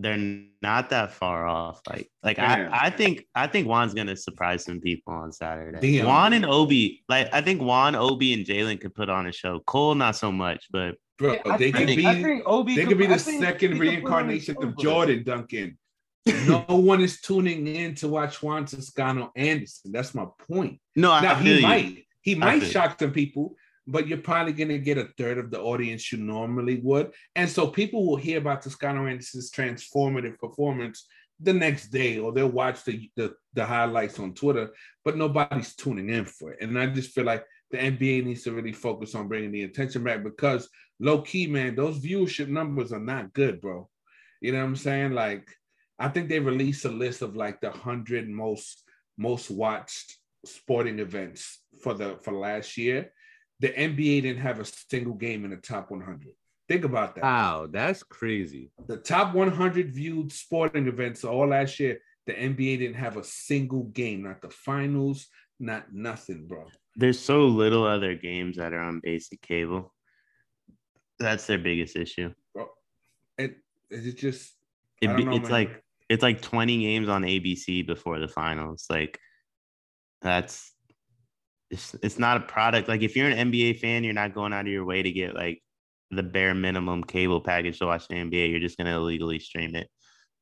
They're 0.00 0.42
not 0.62 0.90
that 0.90 1.12
far 1.12 1.46
off. 1.46 1.80
Like, 1.88 2.08
like 2.22 2.36
Yeah. 2.36 2.68
I, 2.72 2.86
I 2.86 2.90
think 2.90 3.24
I 3.34 3.46
think 3.46 3.66
Juan's 3.66 3.94
gonna 3.94 4.16
surprise 4.16 4.64
some 4.64 4.80
people 4.80 5.12
on 5.12 5.32
Saturday. 5.32 5.80
Damn. 5.98 6.06
Juan 6.06 6.32
and 6.34 6.44
Obi, 6.46 7.02
like 7.08 7.28
I 7.32 7.40
think 7.40 7.60
Juan, 7.60 7.94
Obi, 7.96 8.32
and 8.34 8.46
Jalen 8.46 8.80
could 8.80 8.94
put 8.94 9.08
on 9.08 9.26
a 9.26 9.32
show. 9.32 9.60
Cole, 9.66 9.94
not 9.94 10.14
so 10.16 10.30
much, 10.30 10.66
but 10.70 10.94
Bro, 11.18 11.32
Yeah, 11.34 11.40
I 11.52 11.56
they 11.56 11.72
could 11.72 11.86
think- 11.88 11.98
be 12.00 12.06
I 12.06 12.22
think 12.22 12.42
Obi 12.46 12.76
they 12.76 12.84
could 12.86 12.98
be 12.98 13.06
the 13.06 13.18
second 13.18 13.72
he 13.72 13.78
could 13.78 14.04
put 14.04 14.12
on 14.12 14.24
a 14.24 14.28
reincarnation 14.28 14.56
of 14.62 14.76
Jordan 14.78 15.24
Duncan. 15.24 15.78
No 16.46 16.64
one 16.68 17.00
is 17.00 17.20
tuning 17.20 17.66
in 17.66 17.94
to 17.96 18.08
watch 18.08 18.42
Juan 18.42 18.66
Toscano 18.66 19.32
Anderson. 19.34 19.92
That's 19.92 20.14
my 20.14 20.26
point. 20.48 20.78
no, 20.94 21.10
I 21.10 21.22
Now 21.22 21.34
feel 21.36 21.44
he 21.44 21.56
you. 21.56 21.62
might 21.66 22.04
he 22.22 22.32
I 22.34 22.38
might 22.38 22.58
feel 22.58 22.64
you. 22.64 22.70
shock 22.70 23.00
some 23.00 23.12
people, 23.12 23.54
but 23.88 24.06
you're 24.06 24.18
probably 24.18 24.52
gonna 24.52 24.78
get 24.78 24.98
a 24.98 25.08
third 25.16 25.38
of 25.38 25.50
the 25.50 25.60
audience 25.60 26.12
you 26.12 26.18
normally 26.18 26.78
would. 26.82 27.12
And 27.34 27.48
so 27.48 27.66
people 27.66 28.06
will 28.06 28.16
hear 28.16 28.38
about 28.38 28.62
Toscano 28.62 29.06
Anderson's 29.06 29.50
transformative 29.50 30.38
performance 30.38 31.06
the 31.40 31.52
next 31.52 31.88
day, 31.88 32.18
or 32.18 32.32
they'll 32.32 32.48
watch 32.48 32.84
the, 32.84 33.10
the 33.16 33.34
the 33.54 33.64
highlights 33.64 34.18
on 34.18 34.34
Twitter, 34.34 34.70
but 35.04 35.16
nobody's 35.16 35.74
tuning 35.74 36.10
in 36.10 36.26
for 36.26 36.52
it. 36.52 36.58
And 36.60 36.78
I 36.78 36.86
just 36.86 37.12
feel 37.12 37.24
like 37.24 37.44
the 37.70 37.78
NBA 37.78 38.24
needs 38.24 38.42
to 38.44 38.52
really 38.52 38.72
focus 38.72 39.14
on 39.14 39.28
bringing 39.28 39.52
the 39.52 39.62
attention 39.62 40.04
back 40.04 40.22
because 40.22 40.68
low 41.00 41.22
key, 41.22 41.46
man, 41.46 41.74
those 41.74 41.98
viewership 41.98 42.48
numbers 42.48 42.92
are 42.92 43.00
not 43.00 43.32
good, 43.32 43.60
bro. 43.60 43.88
You 44.40 44.52
know 44.52 44.58
what 44.58 44.64
I'm 44.64 44.76
saying? 44.76 45.12
Like, 45.12 45.48
I 45.98 46.08
think 46.08 46.28
they 46.28 46.40
released 46.40 46.84
a 46.84 46.90
list 46.90 47.22
of 47.22 47.36
like 47.36 47.60
the 47.60 47.70
hundred 47.70 48.28
most 48.28 48.84
most 49.16 49.50
watched 49.50 50.16
sporting 50.44 50.98
events 50.98 51.60
for 51.82 51.94
the 51.94 52.18
for 52.22 52.32
last 52.32 52.76
year. 52.76 53.12
The 53.60 53.68
NBA 53.70 54.22
didn't 54.22 54.40
have 54.40 54.60
a 54.60 54.64
single 54.64 55.14
game 55.14 55.44
in 55.44 55.50
the 55.50 55.56
top 55.56 55.90
100. 55.90 56.28
Think 56.68 56.84
about 56.84 57.14
that. 57.14 57.24
Wow, 57.24 57.66
that's 57.70 58.02
crazy. 58.02 58.70
the 58.86 58.98
top 58.98 59.34
100 59.34 59.90
viewed 59.94 60.30
sporting 60.32 60.86
events 60.86 61.24
all 61.24 61.48
last 61.48 61.80
year. 61.80 61.98
The 62.26 62.34
NBA 62.34 62.78
didn't 62.80 62.96
have 62.96 63.16
a 63.16 63.24
single 63.24 63.84
game, 63.84 64.22
not 64.22 64.42
the 64.42 64.50
finals, 64.50 65.28
not 65.58 65.92
nothing, 65.94 66.46
bro. 66.46 66.66
There's 66.94 67.18
so 67.18 67.46
little 67.46 67.86
other 67.86 68.14
games 68.14 68.58
that 68.58 68.72
are 68.74 68.80
on 68.80 69.00
basic 69.02 69.40
cable. 69.40 69.94
That's 71.18 71.46
their 71.46 71.58
biggest 71.58 71.96
issue. 71.96 72.32
Bro, 72.54 72.68
it 73.38 73.56
it's 73.90 74.20
just 74.20 74.52
It 75.00 75.08
I 75.08 75.16
be, 75.16 75.22
don't 75.22 75.30
know, 75.30 75.36
it's 75.36 75.44
man. 75.44 75.52
like 75.52 75.82
it's 76.10 76.22
like 76.22 76.42
20 76.42 76.78
games 76.80 77.08
on 77.08 77.22
ABC 77.22 77.86
before 77.86 78.18
the 78.18 78.28
finals. 78.28 78.86
Like 78.90 79.18
that's 80.20 80.72
it's, 81.70 81.94
it's 82.02 82.18
not 82.18 82.36
a 82.38 82.40
product. 82.40 82.88
Like 82.88 83.02
if 83.02 83.16
you're 83.16 83.28
an 83.28 83.52
NBA 83.52 83.80
fan, 83.80 84.04
you're 84.04 84.14
not 84.14 84.34
going 84.34 84.52
out 84.52 84.66
of 84.66 84.72
your 84.72 84.84
way 84.84 85.02
to 85.02 85.10
get 85.10 85.34
like 85.34 85.62
the 86.10 86.22
bare 86.22 86.54
minimum 86.54 87.04
cable 87.04 87.40
package 87.40 87.78
to 87.78 87.86
watch 87.86 88.08
the 88.08 88.14
NBA. 88.14 88.50
You're 88.50 88.60
just 88.60 88.78
gonna 88.78 88.96
illegally 88.96 89.38
stream 89.38 89.74
it. 89.74 89.88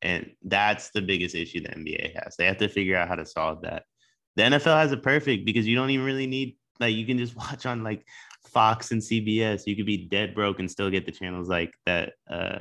And 0.02 0.30
that's 0.42 0.90
the 0.90 1.02
biggest 1.02 1.34
issue 1.34 1.62
the 1.62 1.70
NBA 1.70 2.14
has. 2.22 2.36
They 2.36 2.46
have 2.46 2.58
to 2.58 2.68
figure 2.68 2.96
out 2.96 3.08
how 3.08 3.16
to 3.16 3.26
solve 3.26 3.62
that. 3.62 3.84
The 4.36 4.42
NFL 4.42 4.80
has 4.80 4.92
it 4.92 5.02
perfect 5.02 5.44
because 5.44 5.66
you 5.66 5.74
don't 5.74 5.90
even 5.90 6.06
really 6.06 6.26
need 6.26 6.56
like 6.78 6.94
you 6.94 7.06
can 7.06 7.18
just 7.18 7.36
watch 7.36 7.66
on 7.66 7.82
like 7.82 8.06
Fox 8.48 8.92
and 8.92 9.02
CBS. 9.02 9.66
You 9.66 9.74
could 9.76 9.86
be 9.86 10.06
dead 10.06 10.34
broke 10.34 10.60
and 10.60 10.70
still 10.70 10.90
get 10.90 11.06
the 11.06 11.12
channels 11.12 11.48
like 11.48 11.74
that 11.86 12.12
uh 12.30 12.58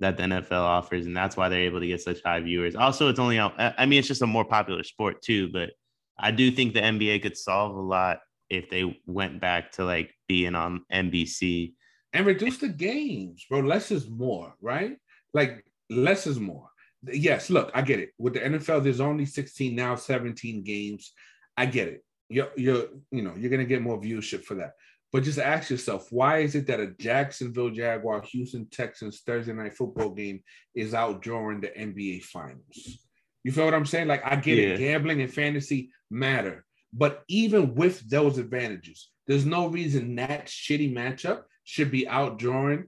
that 0.00 0.16
the 0.16 0.24
NFL 0.24 0.60
offers, 0.60 1.06
and 1.06 1.16
that's 1.16 1.36
why 1.36 1.48
they're 1.48 1.60
able 1.60 1.78
to 1.80 1.86
get 1.86 2.00
such 2.00 2.20
high 2.24 2.40
viewers. 2.40 2.74
Also, 2.74 3.08
it's 3.08 3.20
only 3.20 3.38
I 3.38 3.86
mean, 3.86 4.00
it's 4.00 4.08
just 4.08 4.22
a 4.22 4.26
more 4.26 4.44
popular 4.44 4.82
sport 4.82 5.22
too, 5.22 5.50
but 5.52 5.70
I 6.18 6.30
do 6.30 6.50
think 6.50 6.74
the 6.74 6.80
NBA 6.80 7.22
could 7.22 7.36
solve 7.36 7.76
a 7.76 7.80
lot 7.80 8.20
if 8.50 8.70
they 8.70 9.00
went 9.06 9.40
back 9.40 9.72
to 9.72 9.84
like 9.84 10.14
being 10.28 10.54
on 10.54 10.84
NBC 10.92 11.74
and 12.14 12.24
reduce 12.24 12.58
the 12.58 12.68
games, 12.68 13.44
bro. 13.50 13.60
Less 13.60 13.90
is 13.90 14.08
more, 14.08 14.54
right? 14.62 14.96
Like 15.34 15.64
less 15.90 16.26
is 16.26 16.38
more. 16.38 16.68
Yes, 17.02 17.50
look, 17.50 17.70
I 17.74 17.82
get 17.82 17.98
it. 17.98 18.10
With 18.18 18.34
the 18.34 18.40
NFL, 18.40 18.84
there's 18.84 19.00
only 19.00 19.26
16 19.26 19.74
now, 19.74 19.96
17 19.96 20.62
games. 20.62 21.12
I 21.56 21.66
get 21.66 21.88
it. 21.88 22.04
You're, 22.28 22.50
you're, 22.56 22.86
you 23.10 23.22
know, 23.22 23.34
you're 23.36 23.50
gonna 23.50 23.64
get 23.64 23.82
more 23.82 24.00
viewership 24.00 24.44
for 24.44 24.54
that. 24.54 24.72
But 25.12 25.24
just 25.24 25.38
ask 25.38 25.70
yourself, 25.70 26.08
why 26.10 26.38
is 26.38 26.54
it 26.54 26.66
that 26.68 26.80
a 26.80 26.88
Jacksonville 26.98 27.70
Jaguar, 27.70 28.22
Houston 28.22 28.66
Texans 28.70 29.20
Thursday 29.20 29.52
night 29.52 29.76
football 29.76 30.10
game 30.10 30.42
is 30.74 30.92
outdrawing 30.92 31.60
the 31.60 31.68
NBA 31.68 32.22
finals? 32.22 32.98
You 33.44 33.52
feel 33.52 33.66
what 33.66 33.74
I'm 33.74 33.86
saying? 33.86 34.08
Like 34.08 34.24
I 34.24 34.36
get 34.36 34.58
Yeah. 34.58 34.64
it, 34.70 34.78
gambling 34.78 35.20
and 35.20 35.32
fantasy 35.32 35.90
matter, 36.10 36.64
but 36.92 37.22
even 37.28 37.74
with 37.74 38.08
those 38.08 38.38
advantages, 38.38 39.10
there's 39.26 39.46
no 39.46 39.68
reason 39.68 40.16
that 40.16 40.46
shitty 40.46 40.92
matchup 40.92 41.44
should 41.64 41.90
be 41.90 42.06
outdrawing 42.06 42.84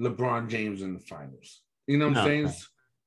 LeBron 0.00 0.48
James 0.48 0.82
in 0.82 0.94
the 0.94 1.00
finals. 1.00 1.62
You 1.86 1.98
know 1.98 2.08
what 2.08 2.18
I'm 2.18 2.26
saying? 2.26 2.52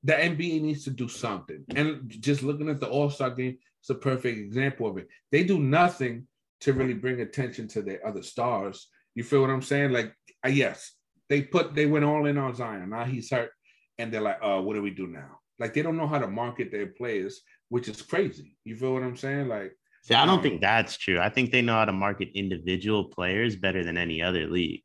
The 0.03 0.13
NBA 0.13 0.61
needs 0.61 0.83
to 0.85 0.89
do 0.89 1.07
something. 1.07 1.63
And 1.75 2.09
just 2.09 2.41
looking 2.41 2.69
at 2.69 2.79
the 2.79 2.87
All 2.89 3.09
Star 3.09 3.29
game, 3.29 3.57
it's 3.81 3.89
a 3.89 3.95
perfect 3.95 4.37
example 4.37 4.87
of 4.87 4.97
it. 4.97 5.07
They 5.31 5.43
do 5.43 5.59
nothing 5.59 6.27
to 6.61 6.73
really 6.73 6.93
bring 6.93 7.21
attention 7.21 7.67
to 7.69 7.81
their 7.81 8.05
other 8.05 8.23
stars. 8.23 8.87
You 9.15 9.23
feel 9.23 9.41
what 9.41 9.49
I'm 9.49 9.61
saying? 9.61 9.91
Like, 9.91 10.13
uh, 10.45 10.49
yes, 10.49 10.93
they 11.29 11.41
put 11.43 11.75
they 11.75 11.85
went 11.85 12.05
all 12.05 12.25
in 12.25 12.37
on 12.37 12.55
Zion. 12.55 12.89
Now 12.89 13.05
he's 13.05 13.29
hurt, 13.31 13.51
and 13.97 14.11
they're 14.11 14.21
like, 14.21 14.39
"Uh, 14.41 14.61
what 14.61 14.75
do 14.75 14.81
we 14.81 14.91
do 14.91 15.07
now?" 15.07 15.39
Like 15.61 15.75
they 15.75 15.83
don't 15.83 15.95
know 15.97 16.07
how 16.07 16.17
to 16.17 16.27
market 16.27 16.71
their 16.71 16.87
players, 16.87 17.41
which 17.69 17.87
is 17.87 18.01
crazy. 18.01 18.57
You 18.65 18.75
feel 18.75 18.93
what 18.93 19.03
I'm 19.03 19.15
saying? 19.15 19.47
Like, 19.47 19.77
See, 20.03 20.15
I 20.15 20.25
don't 20.25 20.39
Um, 20.39 20.43
think 20.43 20.61
that's 20.61 20.97
true. 20.97 21.19
I 21.19 21.29
think 21.29 21.51
they 21.51 21.61
know 21.61 21.73
how 21.75 21.85
to 21.85 21.91
market 21.91 22.29
individual 22.33 23.05
players 23.05 23.55
better 23.55 23.83
than 23.83 23.95
any 23.97 24.19
other 24.23 24.47
league. 24.47 24.81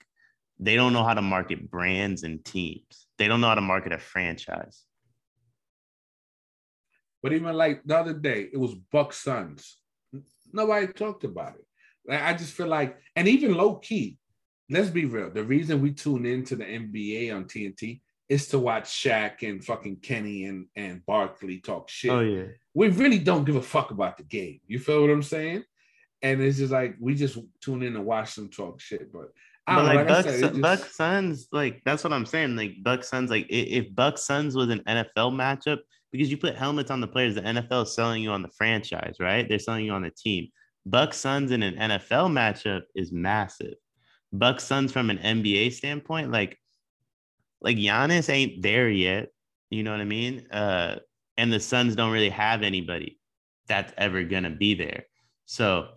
They 0.59 0.77
don't 0.77 0.93
know 0.93 1.03
how 1.03 1.15
to 1.15 1.23
market 1.23 1.71
brands 1.71 2.23
and 2.23 2.45
teams. 2.45 3.07
They 3.17 3.27
don't 3.27 3.41
know 3.41 3.49
how 3.49 3.55
to 3.55 3.63
market 3.63 3.93
a 3.93 3.99
franchise. 3.99 4.85
But 7.23 7.33
even 7.33 7.57
like 7.57 7.83
the 7.85 7.97
other 7.97 8.13
day, 8.13 8.49
it 8.53 8.59
was 8.59 8.75
Buck 8.75 9.15
Suns. 9.15 9.79
Nobody 10.53 10.89
talked 10.89 11.25
about 11.25 11.55
it. 11.55 11.67
Like, 12.07 12.23
I 12.23 12.35
just 12.35 12.53
feel 12.53 12.69
like, 12.69 12.99
and 13.17 13.27
even 13.27 13.55
low 13.55 13.77
key, 13.77 14.19
let's 14.71 14.91
be 14.91 15.07
real. 15.07 15.31
The 15.31 15.43
reason 15.43 15.81
we 15.81 15.93
tune 15.93 16.27
into 16.27 16.57
the 16.57 16.65
NBA 16.65 17.35
on 17.35 17.47
TNT 17.47 18.01
is 18.29 18.49
to 18.49 18.59
watch 18.59 18.85
Shaq 18.85 19.49
and 19.49 19.65
fucking 19.65 19.97
Kenny 19.97 20.45
and, 20.47 20.67
and 20.75 21.05
Barkley 21.07 21.59
talk 21.59 21.89
shit. 21.89 22.11
Oh 22.11 22.21
yeah. 22.21 22.45
We 22.75 22.89
really 22.89 23.19
don't 23.19 23.45
give 23.45 23.57
a 23.57 23.63
fuck 23.63 23.91
about 23.91 24.17
the 24.19 24.25
game. 24.25 24.61
You 24.67 24.79
feel 24.79 25.01
what 25.01 25.11
I'm 25.11 25.23
saying? 25.23 25.65
And 26.23 26.41
it's 26.43 26.59
just 26.59 26.73
like 26.73 26.97
we 26.99 27.15
just 27.15 27.39
tune 27.61 27.83
in 27.83 27.95
and 27.97 28.05
watch 28.05 28.35
them 28.35 28.49
talk 28.49 28.81
shit. 28.81 29.13
But 29.13 29.33
I 29.67 29.75
But 29.75 29.77
don't 29.77 29.85
know, 29.85 29.95
like 29.95 29.97
like 29.99 30.09
Buck, 30.09 30.25
said, 30.25 30.41
just- 30.41 30.61
Buck 30.61 30.79
Suns, 30.81 31.49
like 31.53 31.83
that's 31.85 32.03
what 32.05 32.13
I'm 32.13 32.27
saying. 32.27 32.57
Like 32.57 32.83
Buck 32.83 33.05
Suns, 33.05 33.31
like 33.31 33.47
if 33.49 33.95
Buck 33.95 34.19
Suns 34.19 34.57
was 34.57 34.71
an 34.71 34.81
NFL 34.89 35.33
matchup, 35.33 35.79
because 36.13 36.31
you 36.31 36.37
put 36.39 36.57
helmets 36.57 36.91
on 36.91 37.01
the 37.01 37.07
players, 37.09 37.35
the 37.35 37.43
NFL 37.43 37.85
is 37.85 37.95
selling 37.95 38.23
you 38.23 38.31
on 38.31 38.43
the 38.43 38.51
franchise, 38.57 39.17
right? 39.21 39.49
They're 39.49 39.59
selling 39.59 39.85
you 39.85 39.93
on 39.93 40.03
the 40.03 40.11
team. 40.11 40.49
Buck 40.85 41.15
Suns 41.15 41.51
in 41.51 41.63
an 41.63 41.75
NFL 41.77 42.31
matchup 42.31 42.83
is 42.95 43.13
massive. 43.13 43.75
Buck 44.33 44.61
Suns 44.61 44.93
from 44.93 45.11
an 45.11 45.19
NBA 45.19 45.73
standpoint, 45.73 46.31
like 46.31 46.59
like 47.67 47.77
Giannis 47.77 48.31
ain't 48.31 48.63
there 48.63 48.89
yet. 48.89 49.29
You 49.71 49.83
know 49.83 49.91
what 49.91 50.01
I 50.01 50.05
mean? 50.05 50.47
Uh, 50.53 51.01
and 51.37 51.53
the 51.53 51.59
Suns 51.59 51.97
don't 51.97 52.13
really 52.13 52.31
have 52.31 52.63
anybody 52.63 53.19
that's 53.67 53.93
ever 53.99 54.23
gonna 54.23 54.51
be 54.51 54.75
there. 54.75 55.03
So 55.47 55.89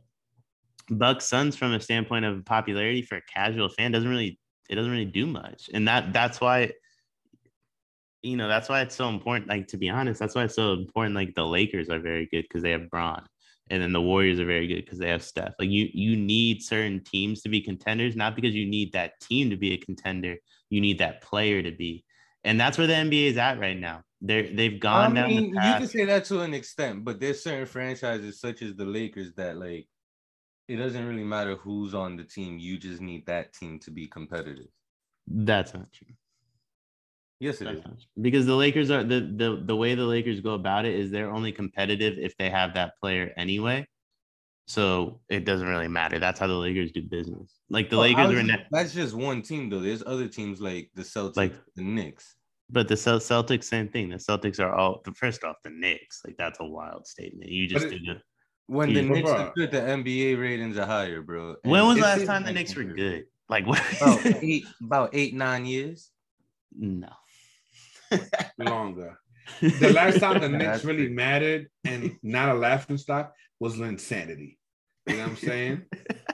Buck 0.90 1.22
Suns 1.22 1.56
from 1.56 1.74
a 1.74 1.80
standpoint 1.80 2.26
of 2.26 2.44
popularity 2.44 3.04
for 3.04 3.18
a 3.18 3.22
casual 3.22 3.70
fan 3.70 3.92
doesn't 3.92 4.10
really 4.10 4.40
it 4.68 4.76
doesn't 4.76 4.92
really 4.92 5.06
do 5.06 5.28
much. 5.28 5.70
And 5.72 5.88
that 5.88 6.12
that's 6.12 6.42
why 6.42 6.72
you 8.24 8.36
know, 8.36 8.50
that's 8.50 8.68
why 8.68 8.82
it's 8.82 8.96
so 8.96 9.08
important. 9.08 9.48
Like 9.48 9.68
to 9.68 9.78
be 9.78 9.90
honest, 9.90 10.20
that's 10.20 10.36
why 10.36 10.46
it's 10.46 10.56
so 10.56 10.74
important. 10.74 11.16
Like 11.16 11.36
the 11.36 11.46
Lakers 11.46 11.90
are 11.90 12.00
very 12.00 12.26
good 12.26 12.44
because 12.44 12.64
they 12.64 12.72
have 12.72 12.90
Bron. 12.90 13.24
And 13.70 13.82
then 13.82 13.94
the 13.94 14.02
Warriors 14.02 14.40
are 14.40 14.46
very 14.46 14.68
good 14.68 14.84
because 14.84 14.98
they 14.98 15.10
have 15.10 15.24
Steph. 15.24 15.54
Like 15.60 15.70
you 15.70 15.88
you 15.94 16.18
need 16.18 16.64
certain 16.64 17.04
teams 17.04 17.44
to 17.44 17.50
be 17.50 17.62
contenders, 17.62 18.16
not 18.16 18.36
because 18.36 18.56
you 18.56 18.66
need 18.66 18.92
that 18.94 19.20
team 19.22 19.52
to 19.52 19.56
be 19.56 19.74
a 19.74 19.78
contender. 19.78 20.38
You 20.70 20.82
need 20.82 21.00
that 21.00 21.22
player 21.22 21.62
to 21.62 21.72
be. 21.72 22.06
And 22.44 22.60
that's 22.60 22.78
where 22.78 22.88
the 22.88 22.94
NBA 22.94 23.28
is 23.28 23.38
at 23.38 23.60
right 23.60 23.78
now. 23.78 24.04
They're 24.22 24.54
they've 24.54 24.76
I 24.76 24.78
gone 24.78 25.14
down 25.14 25.28
mean, 25.30 25.54
the 25.54 25.68
you 25.68 25.74
can 25.76 25.88
say 25.88 26.06
that 26.06 26.26
to 26.26 26.42
an 26.42 26.54
extent, 26.54 27.06
but 27.06 27.20
there's 27.20 27.44
certain 27.44 27.66
franchises 27.66 28.40
such 28.40 28.62
as 28.62 28.76
the 28.76 28.86
Lakers 28.86 29.34
that 29.36 29.58
like 29.58 29.88
it 30.68 30.76
doesn't 30.76 31.08
really 31.08 31.24
matter 31.24 31.56
who's 31.56 31.94
on 31.94 32.16
the 32.16 32.24
team. 32.24 32.60
You 32.60 32.78
just 32.78 33.02
need 33.02 33.26
that 33.28 33.54
team 33.54 33.80
to 33.80 33.92
be 33.92 34.08
competitive. 34.08 34.68
That's 35.28 35.74
not 35.74 35.92
true. 35.92 36.14
Yes, 37.40 37.62
it 37.62 37.66
That's 37.66 37.80
is. 37.80 38.08
Because 38.20 38.46
the 38.46 38.56
Lakers 38.56 38.92
are 38.92 39.04
the, 39.04 39.22
the 39.22 39.62
the 39.66 39.76
way 39.76 39.96
the 39.96 40.04
Lakers 40.04 40.42
go 40.42 40.54
about 40.54 40.86
it 40.86 40.96
is 40.96 41.10
they're 41.10 41.32
only 41.32 41.54
competitive 41.54 42.18
if 42.20 42.36
they 42.38 42.50
have 42.50 42.74
that 42.74 42.94
player 43.00 43.32
anyway. 43.38 43.88
So 44.70 45.20
it 45.30 45.46
doesn't 45.46 45.68
really 45.68 45.88
matter. 45.88 46.20
That's 46.20 46.40
how 46.40 46.46
the 46.46 46.54
Lakers 46.54 46.92
do 46.92 47.02
business. 47.02 47.60
Like 47.72 47.90
the 47.90 47.96
Well, 47.98 48.04
Lakers 48.08 48.26
I 48.26 48.28
were, 48.28 48.36
was- 48.36 48.44
ne- 48.46 48.68
that's 48.70 48.94
just 48.94 49.16
one 49.16 49.42
team 49.42 49.68
though. 49.68 49.80
There's 49.80 50.04
other 50.06 50.28
teams 50.28 50.62
like 50.62 50.92
the 50.94 51.02
Celtics, 51.02 51.38
Like- 51.38 51.56
the 51.76 51.82
Knicks. 51.82 52.36
but 52.70 52.88
the 52.88 52.94
Celtics, 52.94 53.64
same 53.64 53.88
thing. 53.90 54.10
The 54.10 54.18
Celtics 54.18 54.60
are 54.60 54.72
all 54.76 55.02
the 55.04 55.12
first 55.14 55.44
off 55.44 55.56
the 55.64 55.72
Knicks. 55.72 56.22
Like 56.24 56.38
that's 56.38 56.60
a 56.60 56.66
wild 56.66 57.08
statement. 57.08 57.50
You 57.50 57.68
just 57.68 57.86
But 57.86 57.92
did 57.94 58.08
it. 58.10 58.22
When 58.68 58.94
the 58.94 59.02
Yeah. 59.02 59.10
Knicks 59.10 59.30
Bro. 59.32 59.38
have 59.40 59.56
put 59.56 59.72
the 59.72 59.80
NBA 59.82 60.40
ratings 60.40 60.78
are 60.78 60.86
higher, 60.86 61.24
bro. 61.24 61.56
When 61.64 61.88
was 61.88 61.96
the 61.96 62.04
last 62.04 62.26
time 62.28 62.44
the 62.44 62.52
Knicks 62.54 62.76
were 62.76 62.84
good? 62.84 63.26
Like 63.50 63.66
About 64.02 64.24
eight, 64.44 64.66
about 64.84 65.10
eight, 65.14 65.34
nine 65.34 65.66
years. 65.66 66.12
no. 66.78 67.10
longer. 68.60 69.18
The 69.62 69.92
last 69.94 70.20
time 70.20 70.40
the 70.42 70.50
Knicks 70.60 70.86
really 70.86 71.10
mattered 71.10 71.70
and 71.84 72.16
not 72.22 72.50
a 72.50 72.54
laughing 72.54 73.00
stock 73.00 73.34
was 73.60 73.78
Linsanity. 73.78 74.58
You 75.10 75.18
know 75.18 75.24
what 75.24 75.30
I'm 75.32 75.36
saying? 75.38 75.86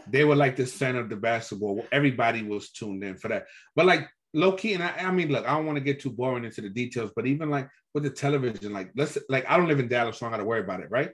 they 0.07 0.23
were 0.25 0.35
like 0.35 0.55
the 0.55 0.65
center 0.65 0.99
of 0.99 1.09
the 1.09 1.15
basketball. 1.15 1.85
Everybody 1.91 2.43
was 2.43 2.71
tuned 2.71 3.03
in 3.03 3.15
for 3.15 3.29
that. 3.29 3.45
But 3.75 3.85
like 3.85 4.09
low 4.33 4.51
key, 4.51 4.73
and 4.73 4.83
I, 4.83 4.93
I 4.99 5.11
mean, 5.11 5.29
look, 5.29 5.47
I 5.47 5.55
don't 5.55 5.65
want 5.65 5.77
to 5.77 5.83
get 5.83 5.99
too 5.99 6.11
boring 6.11 6.45
into 6.45 6.61
the 6.61 6.69
details, 6.69 7.11
but 7.15 7.25
even 7.25 7.49
like 7.49 7.69
with 7.93 8.03
the 8.03 8.09
television, 8.09 8.73
like 8.73 8.91
let's 8.95 9.17
like 9.29 9.49
I 9.49 9.57
don't 9.57 9.67
live 9.67 9.79
in 9.79 9.87
Dallas, 9.87 10.19
so 10.19 10.25
I 10.25 10.29
don't 10.29 10.37
got 10.37 10.43
to 10.43 10.47
worry 10.47 10.61
about 10.61 10.81
it, 10.81 10.91
right? 10.91 11.11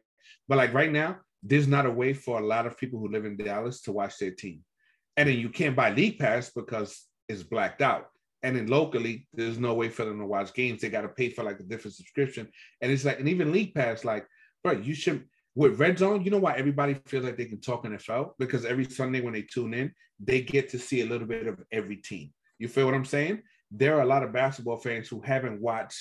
But 0.47 0.58
like 0.58 0.74
right 0.74 0.91
now, 0.91 1.17
there's 1.43 1.67
not 1.67 1.86
a 1.86 1.91
way 1.91 2.13
for 2.13 2.39
a 2.39 2.45
lot 2.45 2.65
of 2.65 2.78
people 2.78 3.00
who 3.00 3.12
live 3.12 3.26
in 3.26 3.38
Dallas 3.38 3.82
to 3.84 3.91
watch 3.91 4.17
their 4.17 4.32
team, 4.32 4.62
and 5.15 5.30
then 5.30 5.38
you 5.38 5.50
can't 5.50 5.76
buy 5.76 5.91
League 5.91 6.19
Pass 6.19 6.52
because 6.54 7.06
it's 7.30 7.43
blacked 7.43 7.82
out. 7.82 8.08
And 8.43 8.56
then 8.56 8.65
locally, 8.65 9.28
there's 9.34 9.60
no 9.60 9.76
way 9.76 9.89
for 9.89 10.04
them 10.04 10.17
to 10.17 10.26
watch 10.26 10.56
games. 10.56 10.82
They 10.82 10.89
got 10.89 11.02
to 11.02 11.10
pay 11.10 11.30
for 11.30 11.43
like 11.43 11.60
a 11.60 11.63
different 11.63 11.95
subscription, 11.95 12.50
and 12.82 12.91
it's 12.91 13.06
like, 13.06 13.19
and 13.19 13.30
even 13.30 13.52
League 13.52 13.76
Pass, 13.76 14.04
like, 14.04 14.26
bro, 14.63 14.74
you 14.74 14.95
should 14.95 15.26
with 15.55 15.79
Red 15.79 15.99
Zone, 15.99 16.23
you 16.23 16.31
know 16.31 16.37
why 16.37 16.55
everybody 16.55 16.95
feels 17.05 17.25
like 17.25 17.37
they 17.37 17.45
can 17.45 17.59
talk 17.59 17.83
NFL? 17.83 18.31
Because 18.39 18.65
every 18.65 18.85
Sunday 18.85 19.21
when 19.21 19.33
they 19.33 19.41
tune 19.41 19.73
in, 19.73 19.91
they 20.19 20.41
get 20.41 20.69
to 20.69 20.79
see 20.79 21.01
a 21.01 21.05
little 21.05 21.27
bit 21.27 21.47
of 21.47 21.59
every 21.71 21.97
team. 21.97 22.31
You 22.59 22.67
feel 22.67 22.85
what 22.85 22.95
I'm 22.95 23.05
saying? 23.05 23.41
There 23.71 23.97
are 23.97 24.01
a 24.01 24.05
lot 24.05 24.23
of 24.23 24.33
basketball 24.33 24.77
fans 24.77 25.07
who 25.07 25.21
haven't 25.21 25.61
watched 25.61 25.99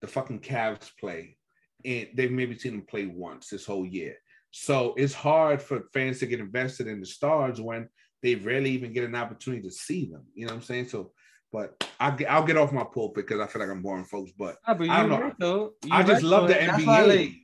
the 0.00 0.06
fucking 0.06 0.40
Cavs 0.40 0.90
play, 0.98 1.36
and 1.84 2.08
they've 2.14 2.30
maybe 2.30 2.58
seen 2.58 2.72
them 2.72 2.86
play 2.86 3.06
once 3.06 3.48
this 3.48 3.64
whole 3.64 3.86
year. 3.86 4.16
So 4.50 4.94
it's 4.96 5.14
hard 5.14 5.62
for 5.62 5.84
fans 5.94 6.18
to 6.18 6.26
get 6.26 6.40
invested 6.40 6.86
in 6.86 7.00
the 7.00 7.06
stars 7.06 7.60
when 7.60 7.88
they 8.22 8.34
rarely 8.34 8.70
even 8.70 8.92
get 8.92 9.04
an 9.04 9.14
opportunity 9.14 9.62
to 9.62 9.70
see 9.70 10.06
them. 10.06 10.24
You 10.34 10.46
know 10.46 10.52
what 10.52 10.58
I'm 10.58 10.62
saying? 10.62 10.88
So, 10.88 11.12
but 11.52 11.88
I'll 11.98 12.16
get, 12.16 12.30
I'll 12.30 12.44
get 12.44 12.56
off 12.56 12.72
my 12.72 12.84
pulpit 12.84 13.26
because 13.26 13.40
I 13.40 13.46
feel 13.46 13.60
like 13.62 13.70
I'm 13.70 13.82
boring 13.82 14.04
folks. 14.04 14.32
But 14.36 14.56
Ah, 14.66 14.74
but 14.74 14.88
I 14.88 15.06
don't 15.06 15.38
know. 15.38 15.72
right. 15.84 15.92
I 15.92 16.02
just 16.02 16.22
right, 16.22 16.22
love 16.22 16.48
though, 16.48 16.54
the 16.54 16.60
NBA. 16.60 17.41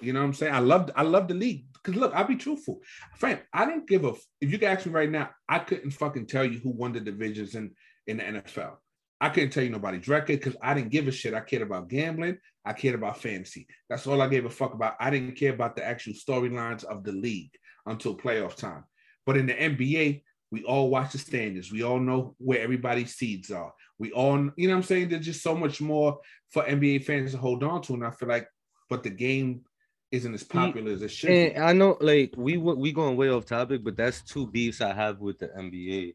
You 0.00 0.12
know 0.12 0.20
what 0.20 0.26
I'm 0.26 0.34
saying? 0.34 0.54
I 0.54 0.60
love 0.60 0.90
I 0.94 1.02
love 1.02 1.28
the 1.28 1.34
league. 1.34 1.66
Cause 1.82 1.94
look, 1.94 2.14
I'll 2.14 2.26
be 2.26 2.36
truthful. 2.36 2.80
Frank, 3.16 3.44
I 3.52 3.64
don't 3.64 3.88
give 3.88 4.04
a 4.04 4.12
if 4.40 4.50
you 4.52 4.58
can 4.58 4.68
ask 4.68 4.86
me 4.86 4.92
right 4.92 5.10
now, 5.10 5.30
I 5.48 5.58
couldn't 5.60 5.90
fucking 5.90 6.26
tell 6.26 6.44
you 6.44 6.58
who 6.58 6.70
won 6.70 6.92
the 6.92 7.00
divisions 7.00 7.54
in, 7.54 7.72
in 8.06 8.18
the 8.18 8.24
NFL. 8.24 8.76
I 9.20 9.30
couldn't 9.30 9.50
tell 9.50 9.64
you 9.64 9.70
nobody's 9.70 10.06
record 10.06 10.38
because 10.38 10.56
I 10.62 10.74
didn't 10.74 10.90
give 10.90 11.08
a 11.08 11.12
shit. 11.12 11.34
I 11.34 11.40
cared 11.40 11.62
about 11.62 11.88
gambling. 11.88 12.38
I 12.64 12.72
cared 12.72 12.94
about 12.94 13.20
fantasy. 13.20 13.66
That's 13.88 14.06
all 14.06 14.22
I 14.22 14.28
gave 14.28 14.44
a 14.44 14.50
fuck 14.50 14.74
about. 14.74 14.94
I 15.00 15.10
didn't 15.10 15.36
care 15.36 15.52
about 15.52 15.74
the 15.74 15.84
actual 15.84 16.12
storylines 16.12 16.84
of 16.84 17.02
the 17.02 17.12
league 17.12 17.50
until 17.86 18.16
playoff 18.16 18.54
time. 18.54 18.84
But 19.26 19.36
in 19.36 19.46
the 19.46 19.54
NBA, 19.54 20.22
we 20.50 20.64
all 20.64 20.88
watch 20.88 21.12
the 21.12 21.18
standings. 21.18 21.72
We 21.72 21.82
all 21.82 21.98
know 21.98 22.34
where 22.38 22.60
everybody's 22.60 23.14
seeds 23.14 23.50
are. 23.50 23.72
We 23.98 24.12
all, 24.12 24.50
you 24.56 24.68
know 24.68 24.74
what 24.74 24.78
I'm 24.78 24.82
saying? 24.84 25.08
There's 25.08 25.26
just 25.26 25.42
so 25.42 25.54
much 25.54 25.80
more 25.80 26.20
for 26.50 26.62
NBA 26.62 27.04
fans 27.04 27.32
to 27.32 27.38
hold 27.38 27.64
on 27.64 27.82
to. 27.82 27.94
And 27.94 28.04
I 28.04 28.10
feel 28.10 28.28
like, 28.28 28.48
but 28.88 29.02
the 29.02 29.10
game 29.10 29.62
isn't 30.10 30.34
as 30.34 30.42
popular 30.42 30.92
as 30.92 31.02
it 31.02 31.10
should. 31.10 31.30
And 31.30 31.64
I 31.64 31.72
know, 31.72 31.96
like 32.00 32.34
we 32.36 32.56
we 32.56 32.92
going 32.92 33.16
way 33.16 33.30
off 33.30 33.44
topic, 33.44 33.84
but 33.84 33.96
that's 33.96 34.22
two 34.22 34.46
beefs 34.46 34.80
I 34.80 34.92
have 34.94 35.20
with 35.20 35.38
the 35.38 35.48
NBA. 35.48 36.14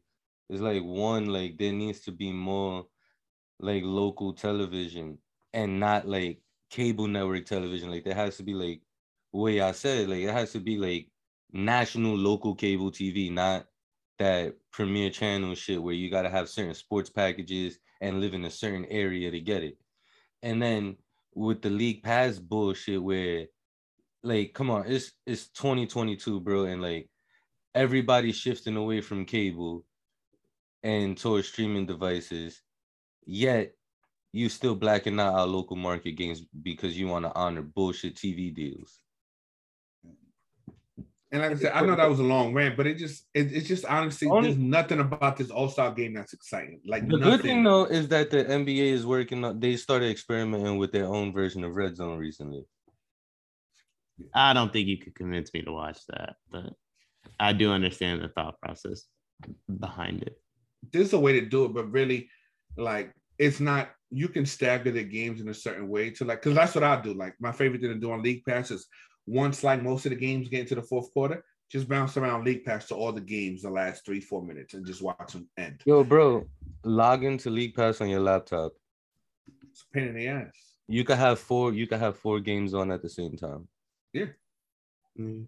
It's 0.50 0.62
like 0.62 0.84
one, 0.84 1.28
like 1.28 1.58
there 1.58 1.72
needs 1.72 2.02
to 2.02 2.12
be 2.12 2.32
more 2.32 2.86
like 3.60 3.84
local 3.84 4.34
television 4.34 5.18
and 5.54 5.80
not 5.80 6.08
like 6.08 6.42
cable 6.70 7.08
network 7.08 7.46
television. 7.46 7.92
Like 7.92 8.04
there 8.04 8.16
has 8.16 8.38
to 8.38 8.44
be 8.44 8.54
like 8.54 8.82
way 9.32 9.62
I 9.62 9.72
said, 9.72 10.10
like 10.10 10.24
it 10.24 10.32
has 10.32 10.52
to 10.54 10.60
be 10.60 10.78
like 10.78 11.08
national 11.52 12.18
local 12.18 12.56
cable 12.56 12.92
TV, 12.92 13.32
not 13.32 13.66
that 14.20 14.56
premier 14.72 15.10
channel 15.10 15.56
shit 15.56 15.82
where 15.82 15.94
you 15.94 16.10
gotta 16.10 16.30
have 16.30 16.50
certain 16.50 16.74
sports 16.74 17.10
packages 17.10 17.78
and 18.02 18.20
live 18.20 18.34
in 18.34 18.46
a 18.46 18.52
certain 18.52 18.86
area 18.86 19.30
to 19.30 19.40
get 19.40 19.64
it. 19.64 19.78
And 20.42 20.62
then 20.62 20.98
with 21.36 21.62
the 21.62 21.70
league 21.70 22.04
pass 22.04 22.38
bullshit 22.38 23.02
where 23.02 23.48
like 24.24 24.54
come 24.54 24.70
on, 24.72 24.86
it's 24.88 25.12
it's 25.26 25.48
2022, 25.50 26.40
bro, 26.40 26.66
and 26.66 26.82
like 26.82 27.10
everybody's 27.76 28.36
shifting 28.38 28.76
away 28.78 29.02
from 29.02 29.26
cable 29.26 29.86
and 30.84 31.18
towards 31.18 31.48
streaming 31.48 31.86
devices, 31.86 32.62
yet 33.26 33.74
you 34.32 34.50
still 34.50 34.76
blacking 34.76 35.20
out 35.20 35.34
our 35.36 35.46
local 35.48 35.76
market 35.76 36.14
games 36.14 36.42
because 36.64 36.98
you 36.98 37.08
want 37.08 37.26
to 37.26 37.34
honor 37.36 37.62
bullshit 37.62 38.16
TV 38.16 38.54
deals. 38.54 39.00
And 41.32 41.42
like 41.42 41.52
I 41.52 41.56
said, 41.56 41.72
I 41.74 41.82
know 41.82 41.96
that 41.96 42.10
was 42.10 42.20
a 42.20 42.24
long 42.24 42.54
rant, 42.54 42.78
but 42.78 42.86
it 42.86 42.96
just 42.98 43.26
it, 43.34 43.52
it's 43.52 43.68
just 43.68 43.86
honestly 43.86 44.28
Only- 44.28 44.50
there's 44.50 44.60
nothing 44.60 45.00
about 45.00 45.36
this 45.38 45.50
All 45.50 45.68
Star 45.68 45.92
game 45.92 46.14
that's 46.14 46.34
exciting. 46.34 46.80
Like 46.86 47.08
The 47.08 47.18
nothing. 47.18 47.32
good 47.32 47.42
thing 47.42 47.64
though 47.64 47.86
is 47.86 48.08
that 48.10 48.30
the 48.30 48.44
NBA 48.46 48.92
is 48.92 49.06
working 49.06 49.44
on 49.44 49.60
they 49.60 49.76
started 49.76 50.12
experimenting 50.12 50.78
with 50.78 50.92
their 50.92 51.08
own 51.08 51.34
version 51.34 51.64
of 51.64 51.76
red 51.76 51.96
zone 51.98 52.20
recently. 52.20 52.66
I 54.34 54.54
don't 54.54 54.72
think 54.72 54.88
you 54.88 54.98
could 54.98 55.16
convince 55.16 55.54
me 55.54 55.62
to 55.64 55.72
watch 55.72 56.00
that, 56.10 56.36
but 56.52 56.74
I 57.40 57.54
do 57.54 57.72
understand 57.72 58.22
the 58.22 58.30
thought 58.30 58.60
process 58.62 59.06
behind 59.80 60.24
it. 60.24 60.38
there's 60.92 61.14
a 61.14 61.20
way 61.20 61.40
to 61.40 61.46
do 61.46 61.66
it, 61.66 61.74
but 61.74 61.92
really, 61.92 62.30
like 62.78 63.14
it's 63.38 63.60
not. 63.60 63.90
You 64.12 64.28
can 64.28 64.46
stagger 64.46 64.92
the 64.92 65.04
games 65.04 65.42
in 65.42 65.50
a 65.50 65.54
certain 65.54 65.90
way 65.90 66.12
to 66.12 66.26
like, 66.26 66.42
because 66.44 66.56
that's 66.56 66.76
what 66.76 66.84
I 66.84 67.02
do. 67.02 67.14
Like 67.14 67.34
my 67.40 67.52
favorite 67.52 67.82
thing 67.82 67.90
to 67.90 68.00
do 68.00 68.12
on 68.12 68.22
League 68.22 68.46
Pass 68.46 68.70
is 68.70 68.86
once 69.26 69.64
like 69.64 69.82
most 69.82 70.06
of 70.06 70.12
the 70.12 70.16
games 70.16 70.50
get 70.50 70.62
into 70.62 70.76
the 70.76 70.84
fourth 70.84 71.12
quarter, 71.14 71.44
just 71.72 71.88
bounce 71.90 72.16
around 72.16 72.46
League 72.46 72.64
Pass 72.64 72.88
to 72.90 72.96
all 72.96 73.12
the 73.12 73.22
games 73.22 73.64
the 73.64 73.70
last 73.72 74.06
three 74.06 74.22
four 74.22 74.44
minutes 74.44 74.76
and 74.76 74.86
just 74.86 75.02
watch 75.02 75.34
them 75.34 75.50
end. 75.58 75.82
Yo, 75.86 76.04
bro, 76.04 76.46
log 76.84 77.24
into 77.24 77.50
League 77.50 77.74
Pass 77.74 78.02
on 78.02 78.10
your 78.10 78.20
laptop. 78.20 78.74
It's 79.72 79.82
a 79.82 79.98
pain 79.98 80.10
in 80.10 80.16
the 80.16 80.28
ass. 80.28 80.52
You 80.88 81.04
could 81.04 81.18
have 81.18 81.40
four. 81.40 81.74
You 81.74 81.88
could 81.88 82.00
have 82.00 82.18
four 82.18 82.40
games 82.40 82.74
on 82.76 82.92
at 82.92 83.02
the 83.02 83.10
same 83.10 83.36
time. 83.36 83.68
Mm. 85.20 85.48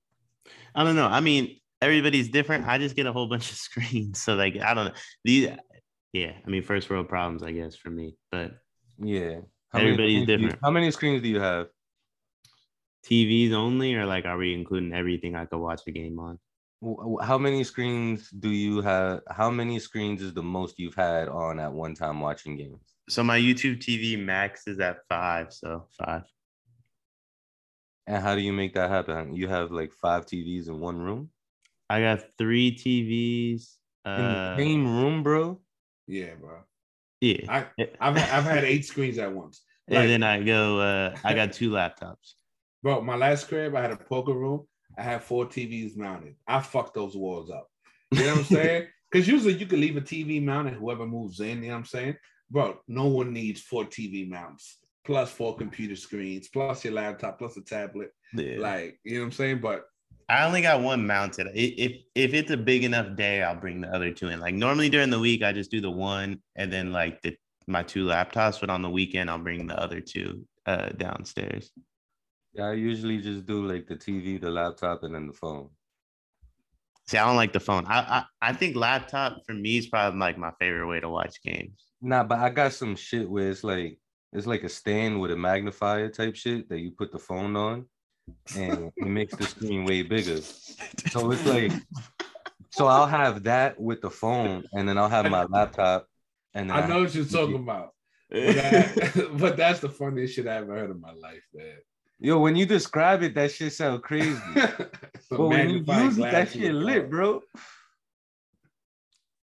I 0.75 0.84
don't 0.84 0.95
know. 0.95 1.08
I 1.08 1.19
mean, 1.21 1.60
everybody's 1.82 2.30
different. 2.30 2.67
I 2.67 2.78
just 2.78 2.95
get 2.95 3.06
a 3.08 3.13
whole 3.13 3.28
bunch 3.34 3.49
of 3.51 3.58
screens. 3.58 4.21
So 4.21 4.36
like 4.36 4.58
I 4.62 4.73
don't 4.73 4.86
know. 4.86 4.93
These 5.23 5.49
yeah, 6.13 6.34
I 6.45 6.49
mean 6.49 6.62
first 6.63 6.89
world 6.89 7.10
problems, 7.10 7.43
I 7.43 7.51
guess, 7.51 7.75
for 7.75 7.89
me. 7.89 8.15
But 8.32 8.51
Yeah. 8.99 9.39
Everybody's 9.73 10.23
screens 10.23 10.30
you- 10.30 10.38
different. 10.38 10.60
how 10.63 10.71
many 10.71 10.91
screens 10.91 11.21
do 11.21 11.28
you 11.30 11.39
have? 11.39 11.67
TVs 13.06 13.51
only, 13.54 13.93
or 13.95 14.06
like 14.06 14.25
are 14.25 14.38
we 14.38 14.54
including 14.54 14.93
everything 14.93 15.36
I 15.36 15.45
could 15.45 15.60
watch 15.60 15.84
the 15.86 15.91
game 15.91 16.17
on? 16.19 16.39
How 17.21 17.38
many 17.38 17.63
screens 17.63 18.30
do 18.30 18.49
you 18.49 18.82
have? 18.82 19.21
How 19.30 19.49
many 19.49 19.80
screens 19.80 20.21
is 20.21 20.34
the 20.34 20.43
most 20.43 20.80
you've 20.80 20.95
had 20.95 21.28
on 21.28 21.60
at 21.60 21.71
one 21.71 21.93
time 21.93 22.19
watching 22.19 22.58
games? 22.58 22.82
So 23.10 23.23
my 23.23 23.38
YouTube 23.39 23.78
TV 23.80 24.17
max 24.23 24.67
is 24.67 24.80
at 24.80 24.97
five, 25.08 25.54
so 25.54 25.88
five. 26.04 26.23
And 28.07 28.21
how 28.21 28.35
do 28.35 28.41
you 28.41 28.53
make 28.53 28.73
that 28.75 28.89
happen? 28.89 29.33
You 29.35 29.47
have 29.47 29.71
like 29.71 29.91
five 29.91 30.25
TVs 30.25 30.67
in 30.67 30.79
one 30.79 30.99
room? 30.99 31.29
I 31.89 32.01
got 32.01 32.21
three 32.37 32.71
TVs. 32.75 33.75
In 34.05 34.11
Uh, 34.11 34.55
the 34.55 34.61
same 34.61 34.85
room, 34.85 35.23
bro? 35.23 35.59
Yeah, 36.07 36.35
bro. 36.35 36.59
yeah. 37.21 37.41
I 37.49 37.65
I've 37.99 38.17
I've 38.17 38.43
had 38.43 38.63
eight 38.63 38.85
screens 38.91 39.17
at 39.17 39.33
once. 39.33 39.63
and 39.87 40.09
then 40.09 40.21
I 40.23 40.43
go, 40.43 40.79
uh, 40.79 41.15
I 41.23 41.33
got 41.33 41.53
two 41.59 41.71
laptops. 41.71 42.33
Bro, 42.83 43.01
my 43.01 43.15
last 43.15 43.47
crib, 43.47 43.75
I 43.75 43.81
had 43.81 43.91
a 43.91 43.97
poker 43.97 44.33
room. 44.33 44.67
I 44.97 45.01
had 45.01 45.23
four 45.23 45.45
TVs 45.47 45.97
mounted. 45.97 46.35
I 46.47 46.59
fucked 46.61 46.93
those 46.93 47.15
walls 47.17 47.49
up. 47.49 47.67
You 48.11 48.19
know 48.25 48.31
what 48.31 48.37
I'm 48.39 48.43
saying? 48.45 48.87
Because 49.11 49.27
usually 49.29 49.53
you 49.53 49.65
can 49.65 49.79
leave 49.79 49.95
a 49.95 50.01
TV 50.01 50.43
mounted, 50.43 50.73
whoever 50.73 51.05
moves 51.05 51.39
in, 51.39 51.61
you 51.61 51.67
know 51.69 51.73
what 51.75 51.79
I'm 51.79 51.85
saying? 51.85 52.15
Bro, 52.49 52.79
no 52.87 53.05
one 53.07 53.31
needs 53.31 53.61
four 53.61 53.85
TV 53.85 54.27
mounts, 54.27 54.79
plus 55.05 55.31
four 55.31 55.55
computer 55.55 55.95
screens, 55.95 56.47
plus 56.47 56.83
your 56.83 56.93
laptop, 56.93 57.37
plus 57.37 57.55
a 57.57 57.61
tablet. 57.61 58.11
Yeah. 58.33 58.57
Like, 58.59 58.99
you 59.03 59.15
know 59.15 59.19
what 59.21 59.25
I'm 59.27 59.31
saying? 59.31 59.61
But 59.61 59.85
I 60.27 60.45
only 60.45 60.61
got 60.61 60.81
one 60.81 61.05
mounted. 61.05 61.47
If 61.53 62.01
if 62.15 62.33
it's 62.33 62.51
a 62.51 62.57
big 62.57 62.83
enough 62.83 63.15
day, 63.15 63.43
I'll 63.43 63.55
bring 63.55 63.81
the 63.81 63.93
other 63.93 64.11
two 64.11 64.29
in. 64.29 64.39
Like 64.39 64.55
normally 64.55 64.89
during 64.89 65.11
the 65.11 65.19
week, 65.19 65.43
I 65.43 65.53
just 65.53 65.71
do 65.71 65.79
the 65.79 65.91
one 65.91 66.41
and 66.55 66.73
then 66.73 66.91
like 66.91 67.21
the 67.21 67.37
my 67.67 67.83
two 67.83 68.05
laptops. 68.05 68.59
But 68.59 68.71
on 68.71 68.81
the 68.81 68.89
weekend, 68.89 69.29
I'll 69.29 69.37
bring 69.37 69.67
the 69.67 69.79
other 69.79 70.01
two 70.01 70.45
uh, 70.65 70.89
downstairs. 70.97 71.71
Yeah, 72.53 72.67
I 72.67 72.73
usually 72.73 73.21
just 73.21 73.45
do 73.45 73.67
like 73.67 73.85
the 73.85 73.95
TV, 73.95 74.41
the 74.41 74.49
laptop, 74.49 75.03
and 75.03 75.13
then 75.13 75.27
the 75.27 75.33
phone. 75.33 75.69
See, 77.07 77.19
I 77.19 77.27
don't 77.27 77.35
like 77.35 77.53
the 77.53 77.59
phone. 77.59 77.85
I 77.85 77.99
I, 77.99 78.49
I 78.49 78.53
think 78.53 78.75
laptop 78.75 79.45
for 79.45 79.53
me 79.53 79.77
is 79.77 79.87
probably 79.87 80.19
like 80.19 80.39
my 80.39 80.51
favorite 80.59 80.87
way 80.87 80.99
to 81.01 81.09
watch 81.09 81.39
games. 81.43 81.85
Nah, 82.01 82.23
but 82.23 82.39
I 82.39 82.49
got 82.49 82.73
some 82.73 82.95
shit 82.95 83.29
where 83.29 83.51
it's 83.51 83.63
like 83.63 83.99
it's 84.35 84.47
like 84.47 84.63
a 84.63 84.69
stand 84.69 85.19
with 85.19 85.31
a 85.31 85.35
magnifier 85.35 86.09
type 86.09 86.35
shit 86.35 86.67
that 86.69 86.79
you 86.79 86.91
put 86.91 87.11
the 87.11 87.19
phone 87.19 87.55
on 87.55 87.85
and 88.57 88.91
it 88.97 89.07
makes 89.07 89.35
the 89.35 89.45
screen 89.45 89.85
way 89.85 90.01
bigger. 90.01 90.41
So 91.09 91.31
it's 91.31 91.45
like 91.45 91.71
so 92.71 92.87
I'll 92.87 93.07
have 93.07 93.43
that 93.43 93.79
with 93.79 94.01
the 94.01 94.09
phone 94.09 94.65
and 94.73 94.87
then 94.87 94.97
I'll 94.97 95.09
have 95.09 95.29
my 95.29 95.43
laptop 95.45 96.07
and 96.53 96.69
then 96.69 96.77
I 96.77 96.81
know 96.87 96.93
have- 96.95 97.01
what 97.03 97.15
you're 97.15 97.25
talking 97.25 97.55
about. 97.55 97.91
But, 98.29 98.55
that- 98.55 99.29
but 99.39 99.57
that's 99.57 99.79
the 99.79 99.89
funniest 99.89 100.35
shit 100.35 100.47
I 100.47 100.55
ever 100.57 100.75
heard 100.75 100.91
in 100.91 100.99
my 100.99 101.13
life, 101.13 101.43
man. 101.53 101.77
Yo, 102.19 102.39
when 102.39 102.55
you 102.55 102.65
describe 102.65 103.23
it, 103.23 103.35
that 103.35 103.51
shit 103.51 103.73
sound 103.73 104.01
crazy. 104.03 104.39
But 105.29 105.47
when 105.47 105.69
you 105.69 105.77
use 105.77 106.17
it, 106.17 106.21
that 106.21 106.51
shit 106.51 106.73
lit, 106.73 107.09
bro. 107.09 107.41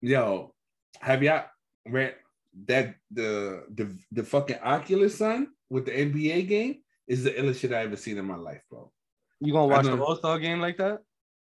Yo, 0.01 0.53
have 1.01 1.23
y'all 1.23 1.45
read 1.88 2.15
that 2.68 2.96
the 3.12 3.63
the 3.74 3.98
the 4.12 4.24
fucking 4.24 4.60
Oculus 4.63 5.18
son 5.18 5.48
with 5.70 5.86
the 5.86 5.91
NBA 5.91 6.48
game 6.48 6.76
is 7.08 7.24
the 7.24 7.32
illest 7.32 7.60
shit 7.60 7.74
I 7.74 7.84
ever 7.84 7.96
seen 7.98 8.18
in 8.18 8.26
my 8.26 8.36
life, 8.38 8.62
bro. 8.70 8.91
You 9.39 9.54
gonna 9.54 9.68
watch 9.68 9.84
the. 9.84 9.98
All 9.98 10.15
Star 10.15 10.39
game 10.39 10.60
like 10.60 10.78
that? 10.78 11.00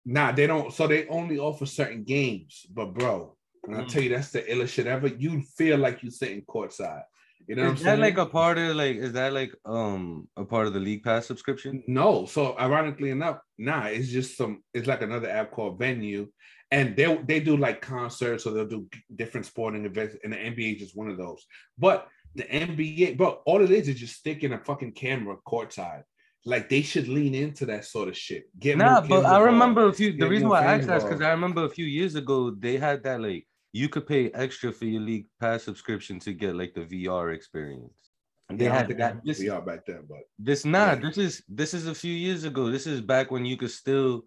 Nah, 0.04 0.32
they 0.32 0.46
don't. 0.46 0.72
So 0.72 0.86
they 0.86 1.06
only 1.08 1.38
offer 1.38 1.66
certain 1.66 2.04
games, 2.04 2.66
but 2.70 2.94
bro, 2.94 3.36
when 3.64 3.78
I 3.78 3.82
Mm. 3.84 3.88
tell 3.88 4.02
you 4.02 4.10
that's 4.10 4.30
the 4.30 4.42
illest 4.42 4.68
shit 4.68 4.86
ever, 4.86 5.08
you 5.08 5.42
feel 5.56 5.78
like 5.78 6.02
you 6.02 6.10
sitting 6.10 6.42
courtside. 6.42 7.02
You 7.46 7.56
know 7.56 7.62
what 7.62 7.68
I'm 7.70 7.76
Is 7.76 7.82
that 7.84 7.98
saying? 7.98 8.00
like 8.00 8.18
a 8.18 8.26
part 8.26 8.58
of 8.58 8.76
like 8.76 8.96
is 8.96 9.12
that 9.14 9.32
like 9.32 9.54
um 9.64 10.28
a 10.36 10.44
part 10.44 10.66
of 10.66 10.74
the 10.74 10.80
league 10.80 11.02
pass 11.02 11.26
subscription? 11.26 11.82
No, 11.86 12.26
so 12.26 12.56
ironically 12.58 13.10
enough, 13.10 13.38
nah, 13.56 13.86
it's 13.86 14.08
just 14.08 14.36
some. 14.36 14.62
It's 14.74 14.86
like 14.86 15.02
another 15.02 15.30
app 15.30 15.50
called 15.50 15.78
Venue, 15.78 16.28
and 16.70 16.96
they 16.96 17.16
they 17.26 17.40
do 17.40 17.56
like 17.56 17.80
concerts, 17.80 18.46
or 18.46 18.52
they'll 18.52 18.66
do 18.66 18.86
different 19.16 19.46
sporting 19.46 19.84
events, 19.84 20.16
and 20.22 20.32
the 20.32 20.36
NBA 20.36 20.76
is 20.76 20.82
just 20.82 20.96
one 20.96 21.08
of 21.10 21.16
those. 21.16 21.46
But 21.78 22.08
the 22.34 22.44
NBA, 22.44 23.16
bro, 23.16 23.40
all 23.46 23.62
it 23.62 23.70
is 23.70 23.88
is 23.88 23.98
just 23.98 24.16
sticking 24.16 24.52
a 24.52 24.58
fucking 24.58 24.92
camera 24.92 25.36
courtside. 25.46 26.02
Like 26.44 26.68
they 26.68 26.82
should 26.82 27.08
lean 27.08 27.34
into 27.34 27.66
that 27.66 27.84
sort 27.84 28.08
of 28.08 28.16
shit. 28.16 28.44
Get 28.58 28.78
Nah, 28.78 29.00
but 29.00 29.24
I 29.24 29.40
remember 29.40 29.88
a 29.88 29.92
few. 29.92 30.16
The 30.16 30.28
reason 30.28 30.48
why 30.48 30.64
I 30.64 30.76
asked 30.76 30.86
that 30.86 30.98
is 30.98 31.04
because. 31.04 31.20
I 31.20 31.30
remember 31.30 31.64
a 31.64 31.70
few 31.70 31.84
years 31.86 32.14
ago 32.14 32.50
they 32.50 32.76
had 32.76 33.02
that 33.04 33.20
like 33.20 33.46
you 33.72 33.88
could 33.88 34.06
pay 34.06 34.30
extra 34.30 34.72
for 34.72 34.84
your 34.86 35.02
league 35.02 35.26
pass 35.40 35.64
subscription 35.64 36.18
to 36.20 36.32
get 36.32 36.54
like 36.54 36.74
the 36.74 36.82
VR 36.82 37.34
experience. 37.34 38.10
They 38.50 38.64
Yeah, 38.64 38.72
had 38.74 38.98
that. 38.98 39.24
This, 39.24 39.40
we 39.40 39.48
back 39.50 39.84
then, 39.86 40.04
but 40.08 40.20
this 40.38 40.64
nah, 40.64 40.92
Yeah. 40.92 40.94
this 40.96 41.18
is 41.18 41.42
this 41.48 41.74
is 41.74 41.86
a 41.86 41.94
few 41.94 42.14
years 42.14 42.44
ago. 42.44 42.70
This 42.70 42.86
is 42.86 43.00
back 43.00 43.30
when 43.30 43.44
you 43.44 43.56
could 43.56 43.70
still. 43.70 44.24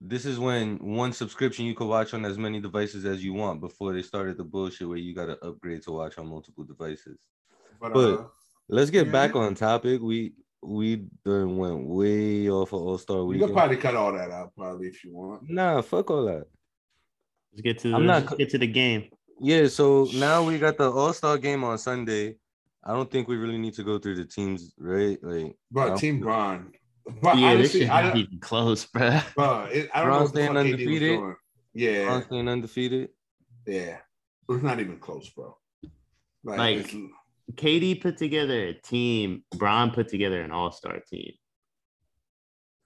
This 0.00 0.26
is 0.26 0.38
when 0.38 0.76
one 0.78 1.12
subscription 1.12 1.64
you 1.64 1.74
could 1.74 1.88
watch 1.88 2.12
on 2.12 2.24
as 2.24 2.36
many 2.38 2.60
devices 2.60 3.04
as 3.06 3.24
you 3.24 3.32
want 3.32 3.60
before 3.60 3.92
they 3.94 4.02
started 4.02 4.36
the 4.36 4.44
bullshit 4.44 4.88
where 4.88 4.98
you 4.98 5.14
got 5.14 5.26
to 5.26 5.38
upgrade 5.44 5.82
to 5.84 5.92
watch 5.92 6.18
on 6.18 6.26
multiple 6.28 6.64
devices. 6.64 7.18
but, 7.80 7.92
But- 7.92 8.18
uh, 8.20 8.24
Let's 8.68 8.90
get 8.90 9.06
Yeah. 9.06 9.12
back 9.12 9.36
on 9.36 9.54
topic. 9.54 10.00
We 10.02 10.32
we 10.60 11.06
done 11.24 11.56
went 11.56 11.86
way 11.86 12.50
off 12.50 12.72
of 12.72 12.80
All 12.82 12.98
Star 12.98 13.18
we 13.18 13.22
you 13.22 13.28
Weekend. 13.42 13.48
can 13.50 13.54
probably 13.54 13.76
cut 13.76 13.94
all 13.94 14.12
that 14.12 14.32
out, 14.32 14.52
probably 14.56 14.88
if 14.88 15.04
you 15.04 15.14
want. 15.14 15.48
Nah, 15.48 15.80
fuck 15.82 16.10
all 16.10 16.24
that. 16.24 16.48
Let's 17.52 17.62
get 17.62 17.78
to 17.80 17.88
the, 17.90 17.94
I'm 17.94 18.06
let's 18.06 18.22
not- 18.24 18.28
just 18.30 18.38
get 18.38 18.50
to 18.50 18.58
the 18.58 18.66
game. 18.66 19.04
Yeah, 19.38 19.68
so 19.68 20.08
now 20.14 20.42
we 20.44 20.58
got 20.58 20.78
the 20.78 20.90
All 20.90 21.12
Star 21.12 21.38
game 21.38 21.62
on 21.62 21.78
Sunday. 21.78 22.38
I 22.82 22.92
don't 22.92 23.08
think 23.08 23.28
we 23.28 23.36
really 23.36 23.58
need 23.58 23.74
to 23.74 23.84
go 23.84 23.98
through 24.00 24.16
the 24.16 24.24
teams, 24.24 24.74
right? 24.78 25.22
Like, 25.22 25.56
but 25.70 25.96
Team 25.98 26.18
Bron. 26.18 26.72
But 27.22 27.38
yeah, 27.38 27.54
this 27.54 27.58
honestly, 27.70 27.80
shit 27.80 27.90
I 27.90 28.02
not 28.02 28.08
don't, 28.14 28.16
even 28.18 28.38
close, 28.40 28.84
bro. 28.92 29.20
bro, 29.36 29.64
it, 29.70 29.88
I 29.94 30.00
don't 30.00 30.08
Bron 30.08 30.20
know 30.22 30.26
staying 30.26 30.46
fuck 30.48 30.56
AD 30.56 30.64
was 30.64 30.72
undefeated? 30.72 31.20
Yeah, 31.74 31.90
yeah. 31.90 32.20
staying 32.22 32.48
undefeated. 32.48 33.08
yeah, 33.66 33.98
it's 34.48 34.62
not 34.62 34.80
even 34.80 34.98
close, 34.98 35.28
bro. 35.30 35.56
Like, 36.44 36.58
Like- 36.58 36.76
it's- 36.78 36.96
KD 37.54 38.00
put 38.02 38.16
together 38.16 38.64
a 38.66 38.72
team. 38.74 39.44
Bron 39.56 39.92
put 39.92 40.08
together 40.08 40.40
an 40.40 40.50
all 40.50 40.72
star 40.72 40.98
team. 41.08 41.32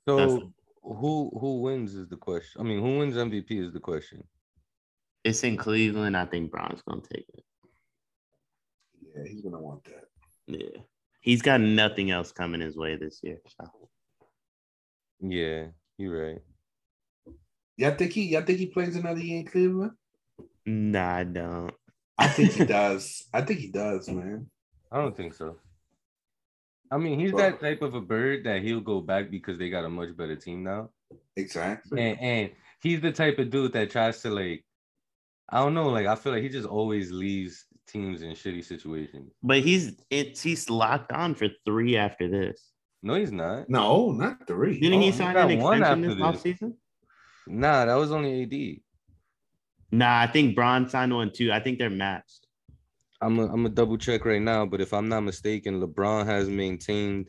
So 0.06 0.16
That's- 0.16 0.38
who 0.82 1.30
who 1.40 1.60
wins 1.62 1.94
is 1.94 2.08
the 2.08 2.16
question. 2.18 2.60
I 2.60 2.64
mean, 2.64 2.80
who 2.80 2.98
wins 2.98 3.16
MVP 3.16 3.52
is 3.52 3.72
the 3.72 3.80
question. 3.80 4.22
It's 5.24 5.42
in 5.44 5.56
Cleveland. 5.56 6.14
I 6.14 6.26
think 6.26 6.50
Bron's 6.50 6.82
gonna 6.82 7.00
take 7.00 7.26
it. 7.32 7.44
yeah, 9.00 9.22
he's 9.26 9.40
gonna 9.40 9.60
want 9.60 9.82
that. 9.84 10.04
Yeah, 10.46 10.80
he's 11.20 11.40
got 11.40 11.60
nothing 11.62 12.10
else 12.10 12.32
coming 12.32 12.60
his 12.60 12.76
way 12.76 12.96
this 12.96 13.20
year. 13.22 13.40
So. 13.58 13.88
Yeah, 15.20 15.66
you're 15.98 16.28
right. 16.30 16.42
Y'all 17.76 17.94
think 17.94 18.12
he? 18.12 18.24
Y'all 18.28 18.42
think 18.42 18.58
he 18.58 18.66
plays 18.66 18.96
another 18.96 19.20
year 19.20 19.38
in 19.40 19.46
Cleveland? 19.46 19.92
Nah, 20.66 21.16
I 21.16 21.24
don't. 21.24 21.72
I 22.18 22.28
think 22.28 22.52
he 22.52 22.64
does. 22.80 23.24
I 23.32 23.42
think 23.42 23.60
he 23.60 23.68
does, 23.70 24.08
man. 24.08 24.46
I 24.92 24.98
don't 25.00 25.16
think 25.16 25.34
so. 25.34 25.56
I 26.90 26.98
mean, 26.98 27.18
he's 27.20 27.32
Well- 27.32 27.50
that 27.50 27.60
type 27.60 27.82
of 27.82 27.94
a 27.94 28.00
bird 28.00 28.44
that 28.44 28.62
he'll 28.62 28.80
go 28.80 29.00
back 29.00 29.30
because 29.30 29.58
they 29.58 29.70
got 29.70 29.84
a 29.84 29.88
much 29.90 30.16
better 30.16 30.36
team 30.36 30.62
now. 30.64 30.90
Exactly. 31.36 32.00
And 32.00 32.20
and 32.20 32.50
he's 32.82 33.00
the 33.00 33.12
type 33.12 33.38
of 33.38 33.50
dude 33.50 33.72
that 33.72 33.90
tries 33.90 34.20
to 34.22 34.30
like, 34.30 34.64
I 35.48 35.58
don't 35.60 35.74
know, 35.74 35.88
like 35.88 36.06
I 36.06 36.14
feel 36.16 36.32
like 36.32 36.42
he 36.42 36.48
just 36.48 36.68
always 36.68 37.10
leaves 37.10 37.64
teams 37.88 38.22
in 38.22 38.32
shitty 38.32 38.64
situations. 38.64 39.32
But 39.42 39.60
he's 39.60 39.96
it's 40.10 40.42
he's 40.42 40.68
locked 40.70 41.12
on 41.12 41.34
for 41.34 41.48
three 41.64 41.96
after 41.96 42.28
this. 42.28 42.62
No, 43.02 43.14
he's 43.14 43.32
not. 43.32 43.68
No, 43.70 44.12
not 44.12 44.46
three. 44.46 44.78
Didn't 44.78 44.98
Oh, 44.98 45.00
he 45.00 45.06
he 45.06 45.12
sign 45.12 45.36
an 45.36 45.50
extension 45.50 46.00
this 46.02 46.14
this. 46.14 46.22
offseason? 46.22 46.74
Nah, 47.46 47.86
that 47.86 47.94
was 47.94 48.12
only 48.12 48.42
AD. 48.42 48.80
Nah, 49.92 50.20
I 50.20 50.26
think 50.26 50.54
Bron 50.54 50.88
signed 50.88 51.14
one 51.14 51.32
too. 51.32 51.50
I 51.50 51.60
think 51.60 51.78
they're 51.78 51.90
matched. 51.90 52.46
I'm 53.22 53.38
a, 53.38 53.46
I'm 53.52 53.66
a 53.66 53.70
double 53.70 53.98
check 53.98 54.24
right 54.24 54.40
now, 54.40 54.64
but 54.66 54.80
if 54.80 54.94
I'm 54.94 55.08
not 55.08 55.20
mistaken, 55.22 55.80
LeBron 55.80 56.26
has 56.26 56.48
maintained 56.48 57.28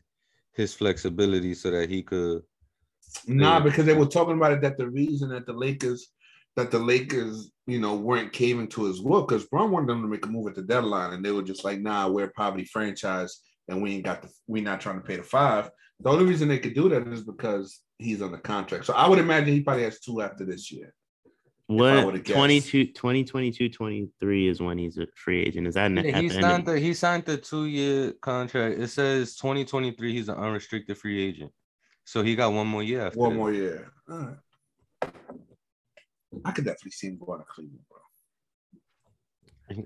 his 0.54 0.74
flexibility 0.74 1.54
so 1.54 1.72
that 1.72 1.90
he 1.90 2.04
could. 2.04 2.44
Nah, 3.28 3.58
Yeah. 3.58 3.64
because 3.64 3.86
they 3.86 3.94
were 3.94 4.06
talking 4.06 4.36
about 4.38 4.54
it 4.54 4.62
that 4.62 4.78
the 4.78 4.90
reason 4.90 5.30
that 5.30 5.46
the 5.46 5.54
Lakers 5.54 6.10
that 6.58 6.70
the 6.70 6.80
Lakers, 6.80 7.50
you 7.66 7.80
know, 7.80 7.96
weren't 7.96 8.34
caving 8.34 8.68
to 8.68 8.84
his 8.84 9.02
will 9.02 9.22
because 9.22 9.46
Bron 9.46 9.72
wanted 9.72 9.88
them 9.88 10.02
to 10.02 10.08
make 10.10 10.26
a 10.26 10.30
move 10.30 10.48
at 10.48 10.56
the 10.56 10.62
deadline, 10.62 11.14
and 11.14 11.24
they 11.24 11.32
were 11.32 11.42
just 11.42 11.64
like, 11.64 11.80
"Nah, 11.80 12.10
we're 12.10 12.26
a 12.26 12.32
poverty 12.32 12.66
franchise, 12.66 13.40
and 13.68 13.82
we 13.82 13.96
ain't 13.96 14.06
got 14.06 14.22
the, 14.22 14.30
we 14.48 14.62
not 14.62 14.82
trying 14.82 14.96
to 15.02 15.06
pay 15.06 15.18
the 15.18 15.24
five. 15.24 15.70
The 16.00 16.10
only 16.10 16.26
reason 16.26 16.48
they 16.48 16.60
could 16.60 16.74
do 16.74 16.90
that 16.90 17.08
is 17.08 17.22
because 17.24 17.80
he's 18.00 18.22
on 18.22 18.32
the 18.32 18.38
contract. 18.38 18.86
So 18.86 18.94
I 18.94 19.08
would 19.08 19.20
imagine 19.20 19.54
he 19.54 19.62
probably 19.62 19.84
has 19.84 20.00
two 20.00 20.22
after 20.22 20.46
this 20.46 20.72
year. 20.72 20.94
I 21.70 21.74
What 21.74 22.06
would've 22.06 22.26
22, 22.26 22.88
2022, 22.88 23.70
23 23.70 24.48
is 24.48 24.62
when 24.62 24.78
he's 24.78 24.98
a 24.98 25.08
free 25.16 25.42
agent. 25.44 25.68
Is 25.68 25.76
that 25.76 25.92
at 25.98 26.06
Yeah, 26.06 26.20
he 26.20 26.26
end 26.30 26.34
signed 26.34 26.68
of, 26.68 26.74
the 26.74 26.80
he 26.80 26.94
signed 26.94 27.26
the 27.26 27.38
two 27.38 27.66
year 27.68 28.14
contract. 28.22 28.80
It 28.80 28.90
says 28.90 29.36
2023. 29.38 30.12
He's 30.12 30.28
an 30.28 30.36
unrestricted 30.36 30.98
free 30.98 31.24
agent, 31.24 31.52
so 32.04 32.24
he 32.24 32.36
got 32.36 32.52
one 32.52 32.68
more 32.68 32.84
year. 32.84 33.06
After 33.06 33.20
One 33.20 33.30
this. 33.32 33.38
more 33.38 33.54
year. 33.54 33.92
All 34.10 34.18
right. 34.18 34.36
I 36.46 36.52
could 36.52 36.66
definitely 36.66 36.92
see 36.92 37.08
him 37.08 37.20
going 37.26 37.40
to 37.40 37.46
Cleveland, 37.46 37.80
bro. 37.90 38.00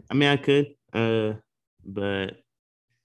I 0.10 0.14
mean, 0.14 0.30
I 0.30 0.38
could, 0.38 0.68
uh, 0.94 1.34
but 1.86 2.38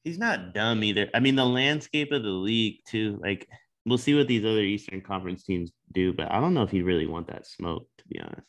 he's 0.04 0.18
not 0.18 0.54
dumb 0.54 0.82
either. 0.84 1.08
I 1.14 1.20
mean, 1.20 1.36
the 1.36 1.44
landscape 1.46 2.12
of 2.12 2.22
the 2.22 2.28
league 2.30 2.80
too. 2.86 3.18
Like, 3.22 3.48
we'll 3.86 3.98
see 3.98 4.14
what 4.14 4.28
these 4.28 4.44
other 4.44 4.62
Eastern 4.62 5.00
Conference 5.00 5.44
teams 5.44 5.70
do, 5.92 6.12
but 6.12 6.30
I 6.30 6.40
don't 6.40 6.54
know 6.54 6.62
if 6.62 6.70
he 6.70 6.82
really 6.82 7.06
want 7.06 7.26
that 7.28 7.46
smoke. 7.46 7.88
To 7.98 8.04
be 8.08 8.20
honest, 8.20 8.46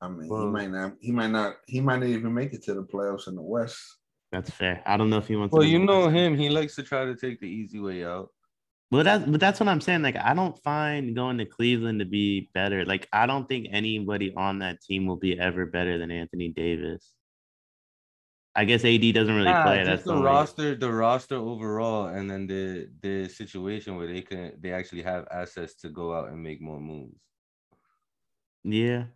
I 0.00 0.08
mean, 0.08 0.24
he 0.28 0.46
might 0.46 0.70
not. 0.70 0.92
He 1.00 1.12
might 1.12 1.30
not. 1.30 1.56
He 1.66 1.80
might 1.80 2.00
not 2.00 2.08
even 2.08 2.34
make 2.34 2.52
it 2.52 2.62
to 2.64 2.74
the 2.74 2.82
playoffs 2.84 3.28
in 3.28 3.34
the 3.34 3.42
West. 3.42 3.80
that's 4.32 4.50
fair. 4.50 4.82
I 4.86 4.96
don't 4.96 5.10
know 5.10 5.18
if 5.18 5.28
he 5.28 5.36
wants. 5.36 5.52
to 5.52 5.58
Well, 5.58 5.66
do 5.66 5.72
you 5.72 5.78
know 5.78 6.00
West. 6.06 6.16
him. 6.16 6.36
He 6.36 6.48
likes 6.50 6.74
to 6.76 6.82
try 6.82 7.04
to 7.04 7.14
take 7.16 7.40
the 7.40 7.48
easy 7.48 7.80
way 7.80 8.04
out. 8.04 8.28
Well, 8.90 9.02
that's 9.02 9.24
but 9.24 9.40
that's 9.40 9.58
what 9.58 9.68
I'm 9.68 9.80
saying. 9.80 10.02
Like, 10.02 10.16
I 10.16 10.34
don't 10.34 10.56
find 10.62 11.14
going 11.16 11.38
to 11.38 11.44
Cleveland 11.46 11.98
to 12.00 12.04
be 12.04 12.50
better. 12.54 12.84
Like, 12.84 13.08
I 13.12 13.26
don't 13.26 13.48
think 13.48 13.68
anybody 13.70 14.32
on 14.36 14.60
that 14.60 14.80
team 14.80 15.06
will 15.06 15.16
be 15.16 15.38
ever 15.38 15.66
better 15.66 15.98
than 15.98 16.10
Anthony 16.12 16.50
Davis. 16.50 17.12
I 18.58 18.64
guess 18.64 18.84
AD 18.84 19.12
doesn't 19.12 19.34
really 19.34 19.44
Nah, 19.52 19.62
play. 19.64 19.78
just 19.78 19.88
That's 19.90 20.04
the 20.04 20.12
only- 20.14 20.24
roster, 20.24 20.74
the 20.74 20.90
roster 20.92 21.36
overall, 21.36 22.06
and 22.06 22.30
then 22.30 22.46
the 22.46 22.88
the 23.00 23.28
situation 23.28 23.96
where 23.96 24.06
they 24.06 24.22
can 24.22 24.52
they 24.60 24.72
actually 24.72 25.02
have 25.02 25.28
assets 25.30 25.74
to 25.82 25.90
go 25.90 26.14
out 26.14 26.30
and 26.30 26.42
make 26.42 26.60
more 26.60 26.80
moves. 26.80 27.20
Yeah, 28.64 29.06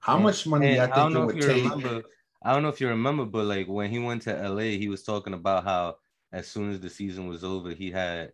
How 0.00 0.16
And- 0.16 0.24
much 0.24 0.46
money 0.46 0.76
And 0.78 0.80
I 0.82 0.84
I 0.84 0.96
don't 0.96 1.12
think 1.12 1.14
it 1.14 1.14
know 1.14 1.20
if 1.22 1.26
would 1.26 1.36
you 1.36 1.48
take? 1.48 1.62
remember. 1.72 2.08
I 2.42 2.52
don't 2.52 2.62
know 2.62 2.68
if 2.68 2.80
you 2.80 2.88
remember, 2.88 3.24
but 3.24 3.46
like 3.46 3.66
when 3.68 3.90
he 3.90 3.98
went 3.98 4.20
to 4.22 4.34
LA, 4.36 4.76
he 4.76 4.88
was 4.88 5.02
talking 5.02 5.32
about 5.32 5.64
how 5.64 5.96
as 6.30 6.46
soon 6.46 6.70
as 6.70 6.80
the 6.80 6.90
season 6.90 7.26
was 7.26 7.42
over, 7.42 7.70
he 7.70 7.90
had 7.90 8.32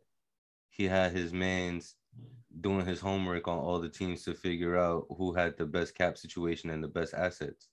he 0.71 0.85
had 0.88 1.12
his 1.12 1.33
man's 1.33 1.95
doing 2.61 2.85
his 2.85 3.01
homework 3.01 3.47
on 3.47 3.59
all 3.59 3.79
the 3.79 3.88
teams 3.88 4.25
to 4.25 4.35
figure 4.35 4.77
out 4.77 5.07
who 5.16 5.33
had 5.33 5.57
the 5.57 5.66
best 5.66 5.95
cap 5.95 6.19
situation 6.19 6.71
and 6.71 6.83
the 6.83 6.88
best 6.88 7.14
assets. 7.14 7.69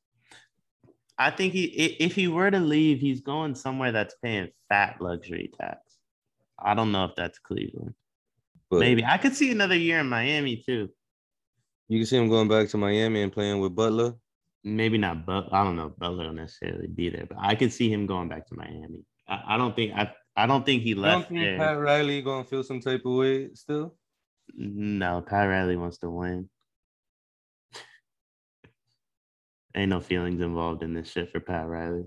I 1.17 1.31
think 1.31 1.53
he 1.53 1.63
if 1.65 2.13
he 2.15 2.27
were 2.27 2.51
to 2.51 2.59
leave, 2.59 2.99
he's 2.99 3.21
going 3.21 3.55
somewhere 3.55 3.91
that's 3.91 4.15
paying 4.23 4.49
fat 4.69 4.97
luxury 5.01 5.51
tax. 5.59 5.79
I 6.59 6.73
don't 6.73 6.91
know 6.91 7.05
if 7.05 7.15
that's 7.15 7.39
Cleveland. 7.39 7.93
But 8.69 8.79
Maybe 8.81 9.03
I 9.05 9.17
could 9.17 9.35
see 9.35 9.51
another 9.51 9.75
year 9.75 9.99
in 9.99 10.09
Miami 10.09 10.57
too. 10.57 10.89
you 11.87 11.99
can 11.99 12.05
see 12.05 12.17
him 12.17 12.29
going 12.29 12.47
back 12.49 12.67
to 12.69 12.77
Miami 12.77 13.21
and 13.21 13.31
playing 13.31 13.59
with 13.61 13.73
Butler. 13.75 14.13
Maybe 14.63 14.97
not, 14.97 15.25
but 15.25 15.47
I 15.53 15.63
don't 15.63 15.75
know. 15.77 15.87
if 15.87 15.95
Butler 15.97 16.25
will 16.25 16.33
necessarily 16.33 16.87
be 16.87 17.09
there, 17.09 17.25
but 17.25 17.37
I 17.39 17.55
could 17.55 17.71
see 17.71 17.89
him 17.91 18.05
going 18.05 18.27
back 18.27 18.45
to 18.47 18.55
Miami. 18.55 19.05
I, 19.27 19.55
I 19.55 19.57
don't 19.57 19.75
think 19.75 19.93
I 19.95 20.11
I 20.35 20.45
don't 20.45 20.65
think 20.65 20.83
he 20.83 20.91
I 20.91 20.95
don't 20.95 21.03
left 21.03 21.29
think 21.29 21.39
there. 21.41 21.57
Pat 21.57 21.79
Riley 21.79 22.21
gonna 22.21 22.43
feel 22.43 22.63
some 22.63 22.79
type 22.81 23.03
of 23.05 23.13
way 23.13 23.53
still. 23.53 23.95
No, 24.55 25.21
Pat 25.21 25.47
Riley 25.49 25.77
wants 25.77 25.97
to 25.99 26.09
win. 26.09 26.49
Ain't 29.77 29.91
no 29.91 29.99
feelings 29.99 30.41
involved 30.41 30.81
in 30.81 30.95
this 30.95 31.11
shit 31.11 31.31
for 31.31 31.39
Pat 31.39 31.67
Riley. 31.67 32.05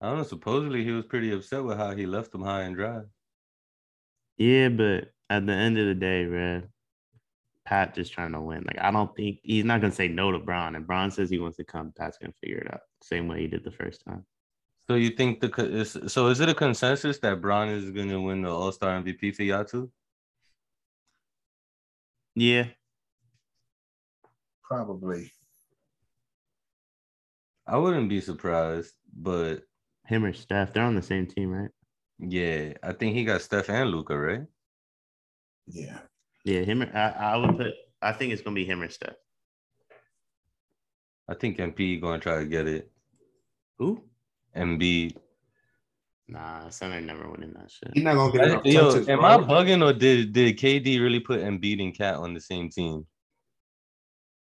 I 0.00 0.06
don't 0.06 0.18
know. 0.18 0.22
Supposedly 0.22 0.84
he 0.84 0.92
was 0.92 1.04
pretty 1.04 1.32
upset 1.32 1.64
with 1.64 1.76
how 1.76 1.96
he 1.96 2.06
left 2.06 2.30
them 2.30 2.42
high 2.42 2.62
and 2.62 2.76
dry. 2.76 3.00
Yeah, 4.38 4.68
but 4.68 5.10
at 5.28 5.44
the 5.44 5.52
end 5.52 5.76
of 5.76 5.86
the 5.86 5.94
day, 5.94 6.24
Red, 6.24 6.68
Pat 7.64 7.96
just 7.96 8.12
trying 8.12 8.30
to 8.32 8.40
win. 8.40 8.62
Like 8.64 8.78
I 8.80 8.92
don't 8.92 9.14
think 9.16 9.40
he's 9.42 9.64
not 9.64 9.80
gonna 9.80 9.92
say 9.92 10.06
no 10.06 10.30
to 10.30 10.38
Bron. 10.38 10.76
And 10.76 10.86
Bron 10.86 11.10
says 11.10 11.28
he 11.28 11.40
wants 11.40 11.56
to 11.56 11.64
come, 11.64 11.92
Pat's 11.98 12.16
gonna 12.16 12.32
figure 12.40 12.58
it 12.58 12.72
out. 12.72 12.82
Same 13.02 13.26
way 13.26 13.40
he 13.40 13.48
did 13.48 13.64
the 13.64 13.72
first 13.72 14.04
time. 14.06 14.24
So 14.86 14.94
you 14.94 15.10
think 15.10 15.40
the 15.40 15.50
is 15.64 15.98
so 16.06 16.28
is 16.28 16.38
it 16.38 16.48
a 16.48 16.54
consensus 16.54 17.18
that 17.18 17.40
Bron 17.40 17.70
is 17.70 17.90
gonna 17.90 18.20
win 18.20 18.42
the 18.42 18.50
All 18.50 18.70
Star 18.70 19.02
MVP 19.02 19.34
for 19.34 19.42
y'all 19.42 19.64
too? 19.64 19.90
Yeah. 22.36 22.66
Probably. 24.62 25.32
I 27.66 27.76
wouldn't 27.76 28.08
be 28.08 28.20
surprised, 28.20 28.94
but 29.12 29.62
Him 30.06 30.24
or 30.24 30.32
Steph, 30.32 30.72
they're 30.72 30.84
on 30.84 30.94
the 30.94 31.02
same 31.02 31.26
team, 31.26 31.50
right? 31.50 31.70
yeah, 32.18 32.72
I 32.82 32.92
think 32.92 33.14
he 33.14 33.24
got 33.24 33.42
Steph 33.42 33.68
and 33.68 33.90
Luka, 33.90 34.16
right? 34.16 34.46
Yeah. 35.66 35.98
Yeah, 36.44 36.60
him 36.60 36.82
or 36.82 36.90
I, 36.94 37.08
I 37.10 37.36
would 37.36 37.56
put 37.56 37.72
I 38.00 38.12
think 38.12 38.32
it's 38.32 38.42
gonna 38.42 38.54
be 38.54 38.64
him 38.64 38.82
or 38.82 38.88
Steph. 38.88 39.16
I 41.28 41.34
think 41.34 41.58
MP 41.58 42.00
gonna 42.00 42.20
try 42.20 42.38
to 42.38 42.46
get 42.46 42.68
it. 42.68 42.90
Who? 43.78 44.02
MB. 44.56 45.16
Nah, 46.28 46.68
center 46.70 47.00
never 47.00 47.28
winning 47.30 47.52
that 47.54 47.70
shit. 47.70 47.90
He's 47.94 48.04
not 48.04 48.14
gonna 48.14 48.32
get 48.32 48.44
enough 48.46 48.64
Yo, 48.64 48.92
touches, 48.92 49.08
am 49.08 49.18
bro. 49.18 49.28
I 49.28 49.36
bugging 49.38 49.84
or 49.84 49.92
did 49.92 50.32
did 50.32 50.56
KD 50.56 51.00
really 51.00 51.20
put 51.20 51.40
Embiid 51.40 51.82
and 51.82 51.96
KAT 51.96 52.14
on 52.16 52.32
the 52.32 52.40
same 52.40 52.70
team? 52.70 53.06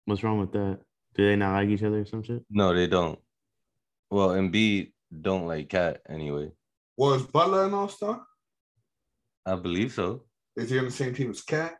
What's 0.05 0.24
wrong 0.24 0.39
with 0.39 0.51
that? 0.53 0.80
Do 1.20 1.28
they 1.28 1.36
not 1.36 1.51
like 1.51 1.67
each 1.67 1.84
other 1.84 1.99
or 1.99 2.05
some 2.05 2.24
shit? 2.24 2.45
No, 2.49 2.74
they 2.74 2.88
don't. 2.88 3.20
Well, 4.09 4.30
Embiid 4.30 4.93
don't 5.22 5.47
like 5.47 5.67
KAT 5.67 5.99
anyway. 6.07 6.49
Was 6.95 7.24
Butler 7.24 7.65
an 7.65 7.74
All 7.74 7.89
Star? 7.89 8.22
I 9.45 9.57
believe 9.57 9.91
so. 9.91 10.24
Is 10.55 10.70
he 10.70 10.80
on 10.80 10.86
the 10.86 10.91
same 10.91 11.13
team 11.13 11.32
as 11.32 11.41
KAT? 11.41 11.78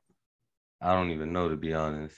I 0.82 0.94
don't 0.94 1.12
even 1.12 1.32
know 1.32 1.48
to 1.48 1.56
be 1.56 1.74
honest. 1.74 2.18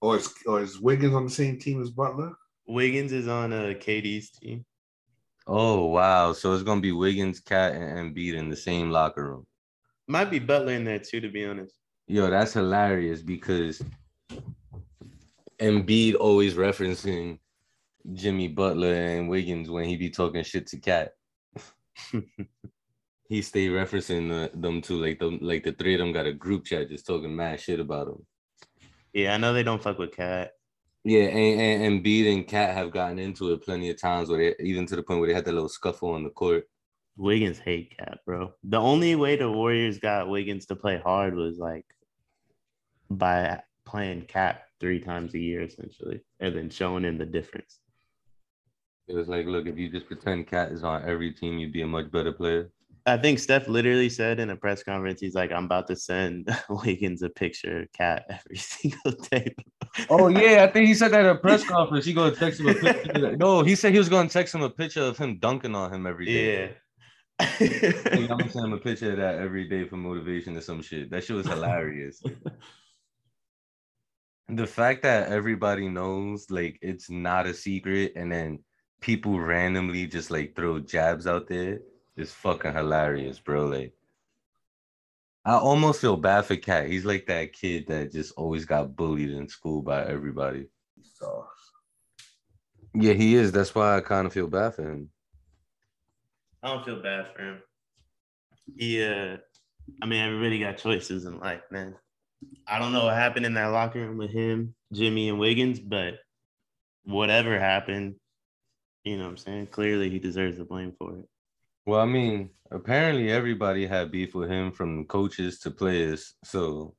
Or 0.00 0.16
is 0.16 0.28
or 0.44 0.60
is 0.60 0.80
Wiggins 0.80 1.14
on 1.14 1.26
the 1.26 1.30
same 1.30 1.56
team 1.60 1.80
as 1.80 1.90
Butler? 1.90 2.32
Wiggins 2.66 3.12
is 3.12 3.28
on 3.28 3.52
uh, 3.52 3.74
KD's 3.78 4.30
team. 4.30 4.64
Oh 5.46 5.84
wow! 5.84 6.32
So 6.32 6.52
it's 6.52 6.64
gonna 6.64 6.80
be 6.80 6.90
Wiggins, 6.90 7.38
KAT, 7.38 7.74
and 7.74 8.12
Embiid 8.12 8.34
in 8.34 8.48
the 8.48 8.56
same 8.56 8.90
locker 8.90 9.22
room. 9.30 9.46
Might 10.08 10.32
be 10.32 10.40
Butler 10.40 10.72
in 10.72 10.82
there 10.82 10.98
too, 10.98 11.20
to 11.20 11.28
be 11.28 11.46
honest. 11.46 11.76
Yo, 12.08 12.28
that's 12.28 12.54
hilarious 12.54 13.22
because 13.22 13.80
Embiid 15.60 16.16
always 16.18 16.54
referencing 16.54 17.38
Jimmy 18.12 18.48
Butler 18.48 18.94
and 18.94 19.28
Wiggins 19.28 19.70
when 19.70 19.84
he 19.84 19.96
be 19.96 20.10
talking 20.10 20.44
shit 20.44 20.66
to 20.68 20.78
KAT. 20.78 21.12
he 23.28 23.42
stay 23.42 23.68
referencing 23.68 24.28
the, 24.28 24.50
them 24.58 24.80
too, 24.80 25.00
like 25.00 25.18
them, 25.18 25.38
like 25.40 25.64
the 25.64 25.72
three 25.72 25.94
of 25.94 26.00
them 26.00 26.12
got 26.12 26.26
a 26.26 26.32
group 26.32 26.64
chat 26.64 26.88
just 26.88 27.06
talking 27.06 27.34
mad 27.34 27.60
shit 27.60 27.80
about 27.80 28.08
him. 28.08 28.26
Yeah, 29.12 29.34
I 29.34 29.38
know 29.38 29.52
they 29.52 29.62
don't 29.62 29.82
fuck 29.82 29.98
with 29.98 30.14
KAT. 30.14 30.52
Yeah, 31.04 31.22
and, 31.22 31.82
and 31.82 32.04
Embiid 32.04 32.32
and 32.32 32.46
KAT 32.46 32.74
have 32.74 32.90
gotten 32.90 33.18
into 33.18 33.52
it 33.52 33.62
plenty 33.62 33.90
of 33.90 34.00
times 34.00 34.28
where 34.28 34.38
they 34.38 34.64
even 34.64 34.86
to 34.86 34.96
the 34.96 35.02
point 35.02 35.20
where 35.20 35.28
they 35.28 35.34
had 35.34 35.44
that 35.44 35.52
little 35.52 35.68
scuffle 35.68 36.10
on 36.10 36.24
the 36.24 36.30
court. 36.30 36.64
Wiggins 37.16 37.58
hate 37.58 37.96
KAT, 37.96 38.18
bro. 38.26 38.52
The 38.64 38.78
only 38.78 39.14
way 39.14 39.36
the 39.36 39.50
Warriors 39.50 39.98
got 39.98 40.28
Wiggins 40.28 40.66
to 40.66 40.76
play 40.76 40.98
hard 40.98 41.34
was 41.34 41.58
like 41.58 41.86
by 43.08 43.62
playing 43.86 44.26
KAT 44.26 44.65
three 44.80 45.00
times 45.00 45.34
a 45.34 45.38
year, 45.38 45.62
essentially, 45.62 46.20
and 46.40 46.56
then 46.56 46.70
showing 46.70 47.04
him 47.04 47.18
the 47.18 47.26
difference. 47.26 47.80
It 49.08 49.14
was 49.14 49.28
like, 49.28 49.46
look, 49.46 49.66
if 49.66 49.78
you 49.78 49.88
just 49.88 50.06
pretend 50.06 50.48
KAT 50.48 50.72
is 50.72 50.82
on 50.82 51.08
every 51.08 51.32
team, 51.32 51.58
you'd 51.58 51.72
be 51.72 51.82
a 51.82 51.86
much 51.86 52.10
better 52.10 52.32
player. 52.32 52.70
I 53.08 53.16
think 53.16 53.38
Steph 53.38 53.68
literally 53.68 54.08
said 54.08 54.40
in 54.40 54.50
a 54.50 54.56
press 54.56 54.82
conference, 54.82 55.20
he's 55.20 55.36
like, 55.36 55.52
I'm 55.52 55.66
about 55.66 55.86
to 55.88 55.96
send 55.96 56.48
Wiggins 56.68 57.22
a 57.22 57.28
picture 57.28 57.82
of 57.82 57.92
KAT 57.92 58.24
every 58.28 58.56
single 58.56 59.12
day. 59.30 59.54
Oh 60.10 60.26
yeah, 60.26 60.64
I 60.64 60.72
think 60.72 60.88
he 60.88 60.94
said 60.94 61.12
that 61.12 61.24
at 61.24 61.36
a 61.36 61.38
press 61.38 61.64
conference. 61.64 62.04
He 62.04 62.12
gonna 62.12 62.34
text 62.34 62.58
him 62.58 62.66
a 62.66 62.74
picture. 62.74 63.36
No, 63.36 63.62
he 63.62 63.76
said 63.76 63.92
he 63.92 63.98
was 63.98 64.08
gonna 64.08 64.28
text 64.28 64.54
him 64.54 64.62
a 64.62 64.70
picture 64.70 65.02
of 65.02 65.16
him 65.16 65.38
dunking 65.38 65.76
on 65.76 65.94
him 65.94 66.04
every 66.06 66.26
day. 66.26 66.62
Yeah. 66.62 66.68
I'm 67.38 68.26
gonna 68.26 68.50
send 68.50 68.66
him 68.66 68.72
a 68.72 68.78
picture 68.78 69.12
of 69.12 69.18
that 69.18 69.36
every 69.36 69.68
day 69.68 69.86
for 69.86 69.96
motivation 69.96 70.56
or 70.56 70.60
some 70.60 70.82
shit. 70.82 71.10
That 71.10 71.22
shit 71.22 71.36
was 71.36 71.46
hilarious. 71.54 72.20
The 74.48 74.66
fact 74.66 75.02
that 75.02 75.28
everybody 75.30 75.88
knows 75.88 76.50
like 76.50 76.78
it's 76.82 77.10
not 77.10 77.46
a 77.46 77.54
secret 77.54 78.12
and 78.16 78.30
then 78.30 78.60
people 79.00 79.40
randomly 79.40 80.06
just 80.06 80.30
like 80.30 80.54
throw 80.54 80.78
jabs 80.78 81.26
out 81.26 81.48
there 81.48 81.80
is 82.16 82.32
fucking 82.32 82.72
hilarious, 82.72 83.40
bro. 83.40 83.66
Like 83.66 83.92
I 85.44 85.54
almost 85.54 86.00
feel 86.00 86.16
bad 86.16 86.44
for 86.44 86.56
KAT. 86.56 86.88
He's 86.88 87.04
like 87.04 87.26
that 87.26 87.52
kid 87.52 87.86
that 87.88 88.12
just 88.12 88.32
always 88.36 88.64
got 88.64 88.96
bullied 88.96 89.30
in 89.30 89.48
school 89.48 89.82
by 89.82 90.04
everybody. 90.06 90.68
So 91.02 91.46
Yeah, 92.94 93.12
he 93.12 93.34
is. 93.34 93.52
That's 93.52 93.74
why 93.74 93.96
I 93.96 94.00
kind 94.00 94.26
of 94.26 94.32
feel 94.32 94.48
bad 94.48 94.74
for 94.74 94.90
him. 94.90 95.10
I 96.62 96.68
don't 96.68 96.84
feel 96.84 97.02
bad 97.02 97.26
for 97.34 97.42
him. 97.42 97.62
He, 98.76 99.02
uh, 99.02 99.36
I 100.02 100.06
mean, 100.06 100.20
everybody 100.20 100.58
got 100.58 100.78
choices 100.78 101.26
in 101.26 101.38
life, 101.38 101.62
man. 101.70 101.94
I 102.66 102.78
don't 102.78 102.92
know 102.92 103.04
what 103.04 103.14
happened 103.14 103.46
in 103.46 103.54
that 103.54 103.66
locker 103.66 104.00
room 104.00 104.18
with 104.18 104.30
him, 104.30 104.74
Jimmy, 104.92 105.28
and 105.28 105.38
Wiggins, 105.38 105.80
but 105.80 106.14
whatever 107.04 107.58
happened, 107.58 108.16
you 109.04 109.16
know 109.16 109.24
what 109.24 109.30
I'm 109.30 109.36
saying? 109.36 109.66
Clearly, 109.68 110.10
he 110.10 110.18
deserves 110.18 110.58
the 110.58 110.64
blame 110.64 110.92
for 110.98 111.18
it. 111.18 111.28
Well, 111.86 112.00
I 112.00 112.06
mean, 112.06 112.50
apparently 112.70 113.30
everybody 113.30 113.86
had 113.86 114.10
beef 114.10 114.34
with 114.34 114.50
him 114.50 114.72
from 114.72 115.06
coaches 115.06 115.60
to 115.60 115.70
players, 115.70 116.34
so 116.44 116.96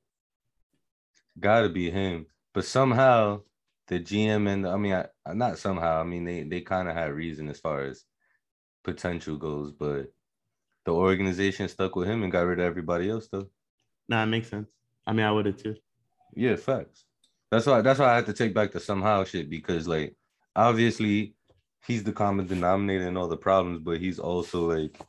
gotta 1.39 1.69
be 1.69 1.91
him. 1.91 2.25
But 2.53 2.65
somehow 2.65 3.41
the 3.87 3.99
GM 3.99 4.47
and 4.47 4.65
I 4.65 4.77
mean, 4.77 4.93
I, 4.93 5.33
not 5.33 5.57
somehow. 5.57 5.99
I 5.99 6.03
mean, 6.03 6.23
they 6.23 6.43
they 6.43 6.61
kind 6.61 6.87
of 6.87 6.95
had 6.95 7.11
reason 7.11 7.49
as 7.49 7.59
far 7.59 7.83
as 7.83 8.05
potential 8.83 9.35
goes, 9.35 9.73
but 9.73 10.07
the 10.85 10.93
organization 10.93 11.67
stuck 11.67 11.97
with 11.97 12.07
him 12.07 12.23
and 12.23 12.31
got 12.31 12.45
rid 12.45 12.59
of 12.59 12.65
everybody 12.65 13.09
else, 13.09 13.27
though. 13.29 13.49
Nah, 14.07 14.23
it 14.23 14.27
makes 14.27 14.49
sense. 14.49 14.69
I 15.07 15.13
mean, 15.13 15.25
I 15.25 15.31
would 15.31 15.45
have 15.45 15.57
too. 15.57 15.75
Yeah, 16.35 16.57
facts. 16.57 17.05
That's 17.49 17.65
why. 17.65 17.81
That's 17.81 17.99
why 17.99 18.11
I 18.11 18.15
had 18.15 18.25
to 18.27 18.33
take 18.33 18.53
back 18.53 18.71
the 18.71 18.79
somehow 18.79 19.23
shit 19.23 19.49
because, 19.49 19.87
like, 19.87 20.15
obviously, 20.55 21.33
he's 21.87 22.03
the 22.03 22.11
common 22.11 22.45
denominator 22.45 23.07
in 23.07 23.15
all 23.15 23.29
the 23.29 23.37
problems, 23.37 23.79
but 23.79 23.99
he's 23.99 24.19
also 24.19 24.69
like, 24.75 24.99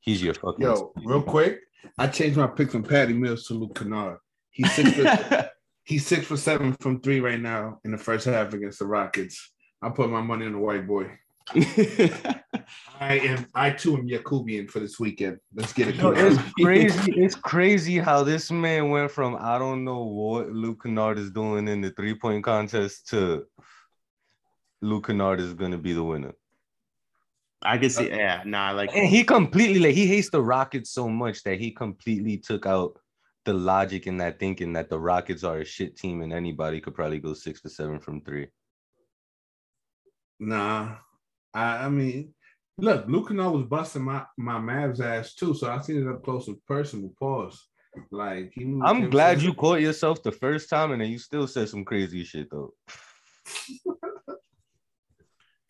he's 0.00 0.22
your 0.22 0.34
fucking. 0.34 0.64
yo, 0.64 0.92
real 1.04 1.22
quick, 1.22 1.60
I 1.96 2.08
changed 2.08 2.36
my 2.36 2.48
pick 2.48 2.72
from 2.72 2.82
Patty 2.82 3.12
Mills 3.12 3.46
to 3.46 3.54
Luke 3.54 3.76
Kennard. 3.76 4.18
He's 4.50 4.72
six 4.72 4.92
for, 4.92 5.50
he's 5.84 6.06
six 6.06 6.26
for 6.26 6.36
seven 6.36 6.74
from 6.80 7.00
three 7.00 7.20
right 7.20 7.40
now 7.40 7.78
in 7.84 7.92
the 7.92 7.98
first 7.98 8.26
half 8.26 8.52
against 8.52 8.80
the 8.80 8.86
Rockets. 8.86 9.52
I 9.80 9.90
put 9.90 10.10
my 10.10 10.20
money 10.20 10.46
on 10.46 10.52
the 10.52 10.58
white 10.58 10.86
boy. 10.86 11.06
I 13.00 13.18
am 13.18 13.46
I 13.54 13.70
too 13.70 13.96
am 13.96 14.06
Yakubian 14.06 14.70
for 14.70 14.78
this 14.78 15.00
weekend. 15.00 15.38
Let's 15.54 15.72
get 15.72 15.88
it. 15.88 15.96
Yo, 15.96 16.10
it's 16.10 16.38
crazy. 16.62 17.12
It's 17.12 17.34
crazy 17.34 17.98
how 17.98 18.22
this 18.22 18.50
man 18.50 18.90
went 18.90 19.10
from 19.10 19.36
I 19.38 19.58
don't 19.58 19.84
know 19.84 20.04
what 20.04 20.50
Luke 20.52 20.82
Kennard 20.84 21.18
is 21.18 21.30
doing 21.30 21.66
in 21.68 21.80
the 21.80 21.90
three 21.90 22.14
point 22.14 22.44
contest 22.44 23.08
to 23.08 23.46
Luke 24.80 25.06
Kennard 25.06 25.40
is 25.40 25.54
gonna 25.54 25.78
be 25.78 25.92
the 25.92 26.04
winner. 26.04 26.34
I 27.62 27.78
could 27.78 27.92
see, 27.92 28.08
yeah, 28.08 28.42
nah, 28.46 28.70
like 28.70 28.94
And 28.94 29.06
he 29.06 29.22
completely 29.22 29.80
like 29.80 29.94
he 29.94 30.06
hates 30.06 30.30
the 30.30 30.40
Rockets 30.40 30.90
so 30.90 31.08
much 31.08 31.42
that 31.42 31.58
he 31.58 31.72
completely 31.72 32.38
took 32.38 32.64
out 32.64 32.98
the 33.44 33.52
logic 33.52 34.06
in 34.06 34.18
that 34.18 34.38
thinking 34.38 34.72
that 34.74 34.88
the 34.88 34.98
Rockets 34.98 35.44
are 35.44 35.58
a 35.58 35.64
shit 35.64 35.96
team 35.96 36.22
and 36.22 36.32
anybody 36.32 36.80
could 36.80 36.94
probably 36.94 37.18
go 37.18 37.34
six 37.34 37.60
to 37.62 37.68
seven 37.68 38.00
from 38.00 38.22
three. 38.22 38.48
Nah, 40.38 40.96
I, 41.54 41.86
I 41.86 41.88
mean, 41.88 42.34
look, 42.78 43.06
Luke 43.08 43.28
Kennard 43.28 43.52
was 43.52 43.64
busting 43.64 44.02
my 44.02 44.24
my 44.38 44.58
Mavs 44.58 45.00
ass 45.00 45.34
too, 45.34 45.54
so 45.54 45.70
I 45.70 45.80
seen 45.80 46.06
it 46.06 46.10
up 46.10 46.22
close 46.24 46.48
and 46.48 46.64
personal. 46.66 47.12
Pause. 47.18 47.66
Like 48.12 48.52
he 48.54 48.64
moved 48.64 48.86
I'm 48.86 49.10
glad 49.10 49.38
to- 49.38 49.44
you 49.44 49.54
caught 49.54 49.80
yourself 49.80 50.22
the 50.22 50.30
first 50.32 50.68
time 50.70 50.92
and 50.92 51.00
then 51.00 51.10
you 51.10 51.18
still 51.18 51.46
said 51.48 51.68
some 51.68 51.84
crazy 51.84 52.22
shit 52.24 52.48
though. 52.50 52.72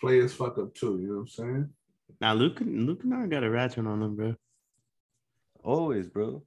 players 0.01 0.33
fuck 0.35 0.59
up 0.59 0.75
too. 0.75 0.99
You 1.01 1.09
know 1.09 1.15
what 1.15 1.21
I'm 1.21 1.29
saying? 1.29 1.71
now 2.21 2.35
Luke 2.35 2.59
Luke 2.61 3.03
Kennard 3.03 3.31
got 3.31 3.45
a 3.45 3.51
ratchet 3.51 3.87
on 3.87 4.03
him, 4.03 4.17
bro. 4.17 4.35
Always, 5.63 6.09
bro. 6.09 6.43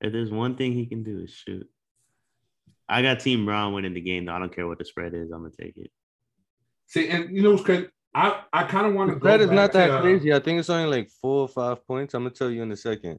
If 0.00 0.12
there's 0.12 0.30
one 0.30 0.56
thing 0.56 0.72
he 0.72 0.86
can 0.86 1.04
do 1.04 1.20
is 1.20 1.30
shoot. 1.30 1.68
I 2.88 3.02
got 3.02 3.20
Team 3.20 3.46
Bron 3.46 3.72
winning 3.72 3.94
the 3.94 4.00
game. 4.00 4.26
Though. 4.26 4.34
I 4.34 4.38
don't 4.40 4.54
care 4.54 4.66
what 4.66 4.78
the 4.78 4.84
spread 4.84 5.14
is. 5.14 5.30
I'm 5.30 5.42
gonna 5.42 5.50
take 5.58 5.76
it. 5.76 5.90
See, 6.86 7.08
and 7.08 7.34
you 7.34 7.42
know 7.42 7.52
what's 7.52 7.64
crazy? 7.64 7.88
I 8.14 8.42
I 8.52 8.64
kind 8.64 8.86
of 8.86 8.94
want 8.94 9.10
to 9.10 9.16
spread 9.18 9.40
is 9.40 9.50
not 9.50 9.72
that 9.72 9.86
to, 9.86 9.98
uh, 9.98 10.00
crazy. 10.02 10.32
I 10.32 10.38
think 10.38 10.60
it's 10.60 10.70
only 10.70 10.88
like 10.94 11.10
four 11.10 11.42
or 11.42 11.48
five 11.48 11.86
points. 11.86 12.14
I'm 12.14 12.22
gonna 12.22 12.34
tell 12.34 12.50
you 12.50 12.62
in 12.62 12.72
a 12.72 12.76
second. 12.76 13.18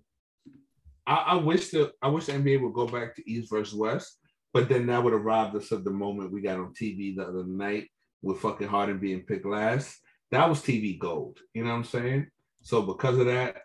I, 1.05 1.15
I 1.15 1.35
wish 1.35 1.69
the 1.69 1.91
I 2.01 2.07
wish 2.07 2.27
the 2.27 2.33
NBA 2.33 2.61
would 2.61 2.73
go 2.73 2.87
back 2.87 3.15
to 3.15 3.29
East 3.29 3.49
versus 3.49 3.73
West, 3.73 4.19
but 4.53 4.69
then 4.69 4.85
that 4.87 5.03
would 5.03 5.13
have 5.13 5.23
robbed 5.23 5.55
us 5.55 5.71
of 5.71 5.83
the 5.83 5.91
moment 5.91 6.31
we 6.31 6.41
got 6.41 6.59
on 6.59 6.73
TV 6.73 7.15
the 7.15 7.23
other 7.23 7.43
night 7.43 7.89
with 8.21 8.39
fucking 8.39 8.67
Harden 8.67 8.99
being 8.99 9.21
picked 9.21 9.45
last. 9.45 9.99
That 10.31 10.47
was 10.47 10.61
TV 10.61 10.97
gold. 10.97 11.39
You 11.53 11.63
know 11.63 11.71
what 11.71 11.77
I'm 11.77 11.83
saying? 11.83 12.27
So 12.61 12.81
because 12.81 13.17
of 13.17 13.25
that, 13.25 13.57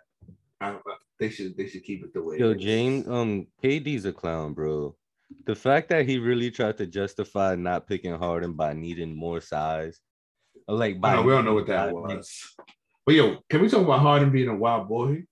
I, 0.61 0.77
they 1.19 1.31
should 1.31 1.57
they 1.57 1.69
should 1.69 1.85
keep 1.85 2.05
it 2.05 2.13
the 2.13 2.23
way. 2.23 2.39
Yo. 2.39 2.55
James, 2.55 3.07
um, 3.09 3.47
KD's 3.63 4.05
a 4.05 4.13
clown, 4.13 4.55
bro. 4.55 4.97
The 5.47 5.55
fact 5.55 5.89
that 5.91 6.07
he 6.07 6.19
really 6.19 6.51
tried 6.51 6.79
to 6.79 6.87
justify 6.87 7.55
not 7.55 7.87
picking 7.87 8.15
Harden 8.15 8.55
by 8.55 8.73
needing 8.73 9.15
more 9.15 9.41
size, 9.41 10.01
like 10.67 11.01
by 11.01 11.17
know, 11.17 11.23
we 11.23 11.33
don't 11.33 11.45
know 11.45 11.55
what 11.55 11.67
that 11.67 11.93
was. 11.93 12.55
But 13.05 13.15
yo, 13.15 13.39
can 13.49 13.63
we 13.63 13.69
talk 13.69 13.85
about 13.85 14.01
Harden 14.01 14.31
being 14.31 14.49
a 14.49 14.55
wild 14.55 14.89
boy? 14.89 15.25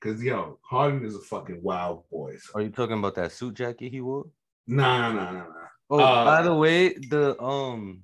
Cause 0.00 0.22
yo, 0.22 0.58
Harden 0.62 1.04
is 1.04 1.14
a 1.14 1.20
fucking 1.20 1.62
wild 1.62 2.04
boy. 2.10 2.36
So, 2.36 2.52
Are 2.54 2.62
you 2.62 2.70
talking 2.70 2.98
about 2.98 3.14
that 3.16 3.32
suit 3.32 3.54
jacket 3.54 3.90
he 3.90 4.00
wore? 4.00 4.26
nah, 4.66 5.12
nah, 5.12 5.32
nah, 5.32 5.32
nah. 5.32 5.48
Oh, 5.90 5.98
Uh, 5.98 6.24
by 6.24 6.42
the 6.42 6.54
way, 6.54 6.94
the 6.94 7.40
um, 7.40 8.02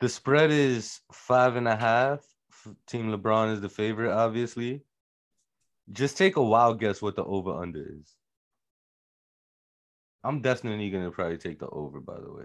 the 0.00 0.08
spread 0.08 0.50
is 0.50 1.00
five 1.12 1.56
and 1.56 1.68
a 1.68 1.76
half. 1.76 2.20
Team 2.86 3.10
LeBron 3.10 3.52
is 3.52 3.60
the 3.60 3.68
favorite, 3.68 4.12
obviously. 4.12 4.82
Just 5.92 6.16
take 6.16 6.36
a 6.36 6.42
wild 6.42 6.78
guess 6.80 7.02
what 7.02 7.16
the 7.16 7.24
over 7.24 7.52
under 7.52 7.80
is. 7.80 8.14
I'm 10.22 10.42
definitely 10.42 10.90
gonna 10.90 11.10
probably 11.10 11.38
take 11.38 11.58
the 11.58 11.68
over. 11.68 12.00
By 12.00 12.20
the 12.20 12.32
way, 12.32 12.44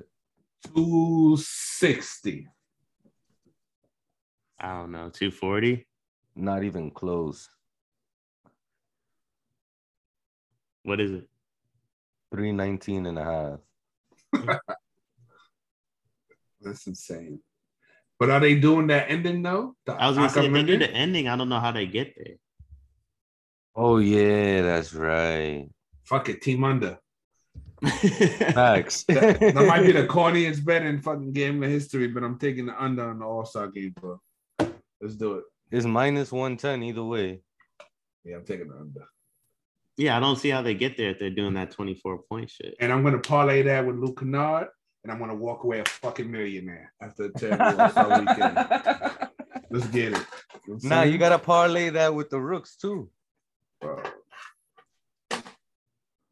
260. 0.73 2.47
I 4.59 4.67
don't 4.79 4.91
know, 4.91 5.09
240. 5.09 5.85
not 6.35 6.63
even 6.63 6.91
close. 6.91 7.49
What 10.83 11.01
is 11.01 11.11
it? 11.11 11.27
319 12.31 13.05
and 13.07 13.19
a 13.19 13.23
half. 13.23 13.59
That's 16.61 16.87
insane. 16.87 17.39
But 18.17 18.29
are 18.29 18.39
they 18.39 18.55
doing 18.55 18.87
that 18.87 19.09
ending 19.09 19.41
though? 19.41 19.75
The 19.85 19.93
I 19.93 20.07
was 20.07 20.15
gonna 20.15 20.29
say 20.29 20.45
if 20.45 20.53
they 20.53 20.63
do 20.63 20.73
ending? 20.73 20.79
the 20.79 20.95
ending. 20.95 21.27
I 21.27 21.35
don't 21.35 21.49
know 21.49 21.59
how 21.59 21.71
they 21.71 21.85
get 21.85 22.13
there. 22.15 22.35
Oh 23.75 23.97
yeah, 23.97 24.61
that's 24.61 24.93
right. 24.93 25.67
Fuck 26.03 26.29
it, 26.29 26.41
team 26.41 26.63
under. 26.63 26.97
Facts. 27.81 29.05
That, 29.09 29.39
that 29.39 29.55
might 29.67 29.83
be 29.83 29.91
the 29.91 30.07
corniest 30.07 30.63
bet 30.65 30.83
in 30.83 31.01
fucking 31.01 31.33
game 31.33 31.61
of 31.63 31.69
history, 31.69 32.07
but 32.07 32.23
I'm 32.23 32.37
taking 32.39 32.67
the 32.67 32.81
under 32.81 33.09
on 33.09 33.19
the 33.19 33.25
All 33.25 33.45
Star 33.45 33.67
game, 33.67 33.93
bro. 33.99 34.19
Let's 35.01 35.15
do 35.15 35.33
it. 35.35 35.43
it's 35.71 35.85
minus 35.85 36.31
110 36.31 36.83
either 36.83 37.03
way. 37.03 37.41
Yeah, 38.23 38.37
I'm 38.37 38.45
taking 38.45 38.69
the 38.69 38.75
under. 38.75 39.05
yeah, 39.97 40.17
I 40.17 40.19
don't 40.19 40.37
see 40.37 40.49
how 40.49 40.61
they 40.61 40.73
get 40.73 40.97
there 40.97 41.11
if 41.11 41.19
they're 41.19 41.29
doing 41.29 41.53
that 41.55 41.71
24 41.71 42.19
point 42.29 42.49
shit. 42.49 42.75
And 42.79 42.91
I'm 42.91 43.03
gonna 43.03 43.19
parlay 43.19 43.61
that 43.63 43.85
with 43.85 43.97
Luke 43.97 44.19
Kennard, 44.19 44.67
and 45.03 45.11
I'm 45.11 45.19
gonna 45.19 45.35
walk 45.35 45.63
away 45.63 45.79
a 45.79 45.85
fucking 45.85 46.29
millionaire 46.31 46.91
after 47.01 47.25
a 47.25 47.29
terrible 47.33 47.81
All-Star 47.81 48.19
weekend. 48.19 48.55
Let's 49.69 49.87
get 49.87 50.13
it. 50.13 50.25
You 50.67 50.73
know 50.83 50.89
Nah, 50.89 51.01
you 51.03 51.17
gotta 51.17 51.37
parlay 51.39 51.89
that 51.91 52.13
with 52.15 52.29
the 52.29 52.39
rooks 52.39 52.75
too. 52.77 53.09
Bro. 53.81 54.01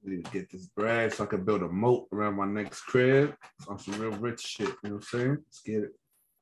Need 0.05 0.25
to 0.25 0.31
get 0.31 0.51
this 0.51 0.67
bread 0.67 1.13
so 1.13 1.23
I 1.23 1.27
can 1.27 1.45
build 1.45 1.63
a 1.63 1.69
moat 1.69 2.07
around 2.11 2.35
my 2.35 2.45
next 2.45 2.81
crib 2.81 3.35
on 3.69 3.79
some 3.79 3.99
real 4.01 4.11
rich 4.11 4.41
shit. 4.41 4.67
You 4.67 4.89
know 4.89 4.95
what 4.95 5.05
I'm 5.13 5.19
saying? 5.19 5.37
Let's 5.45 5.61
get 5.61 5.83
it. 5.83 5.91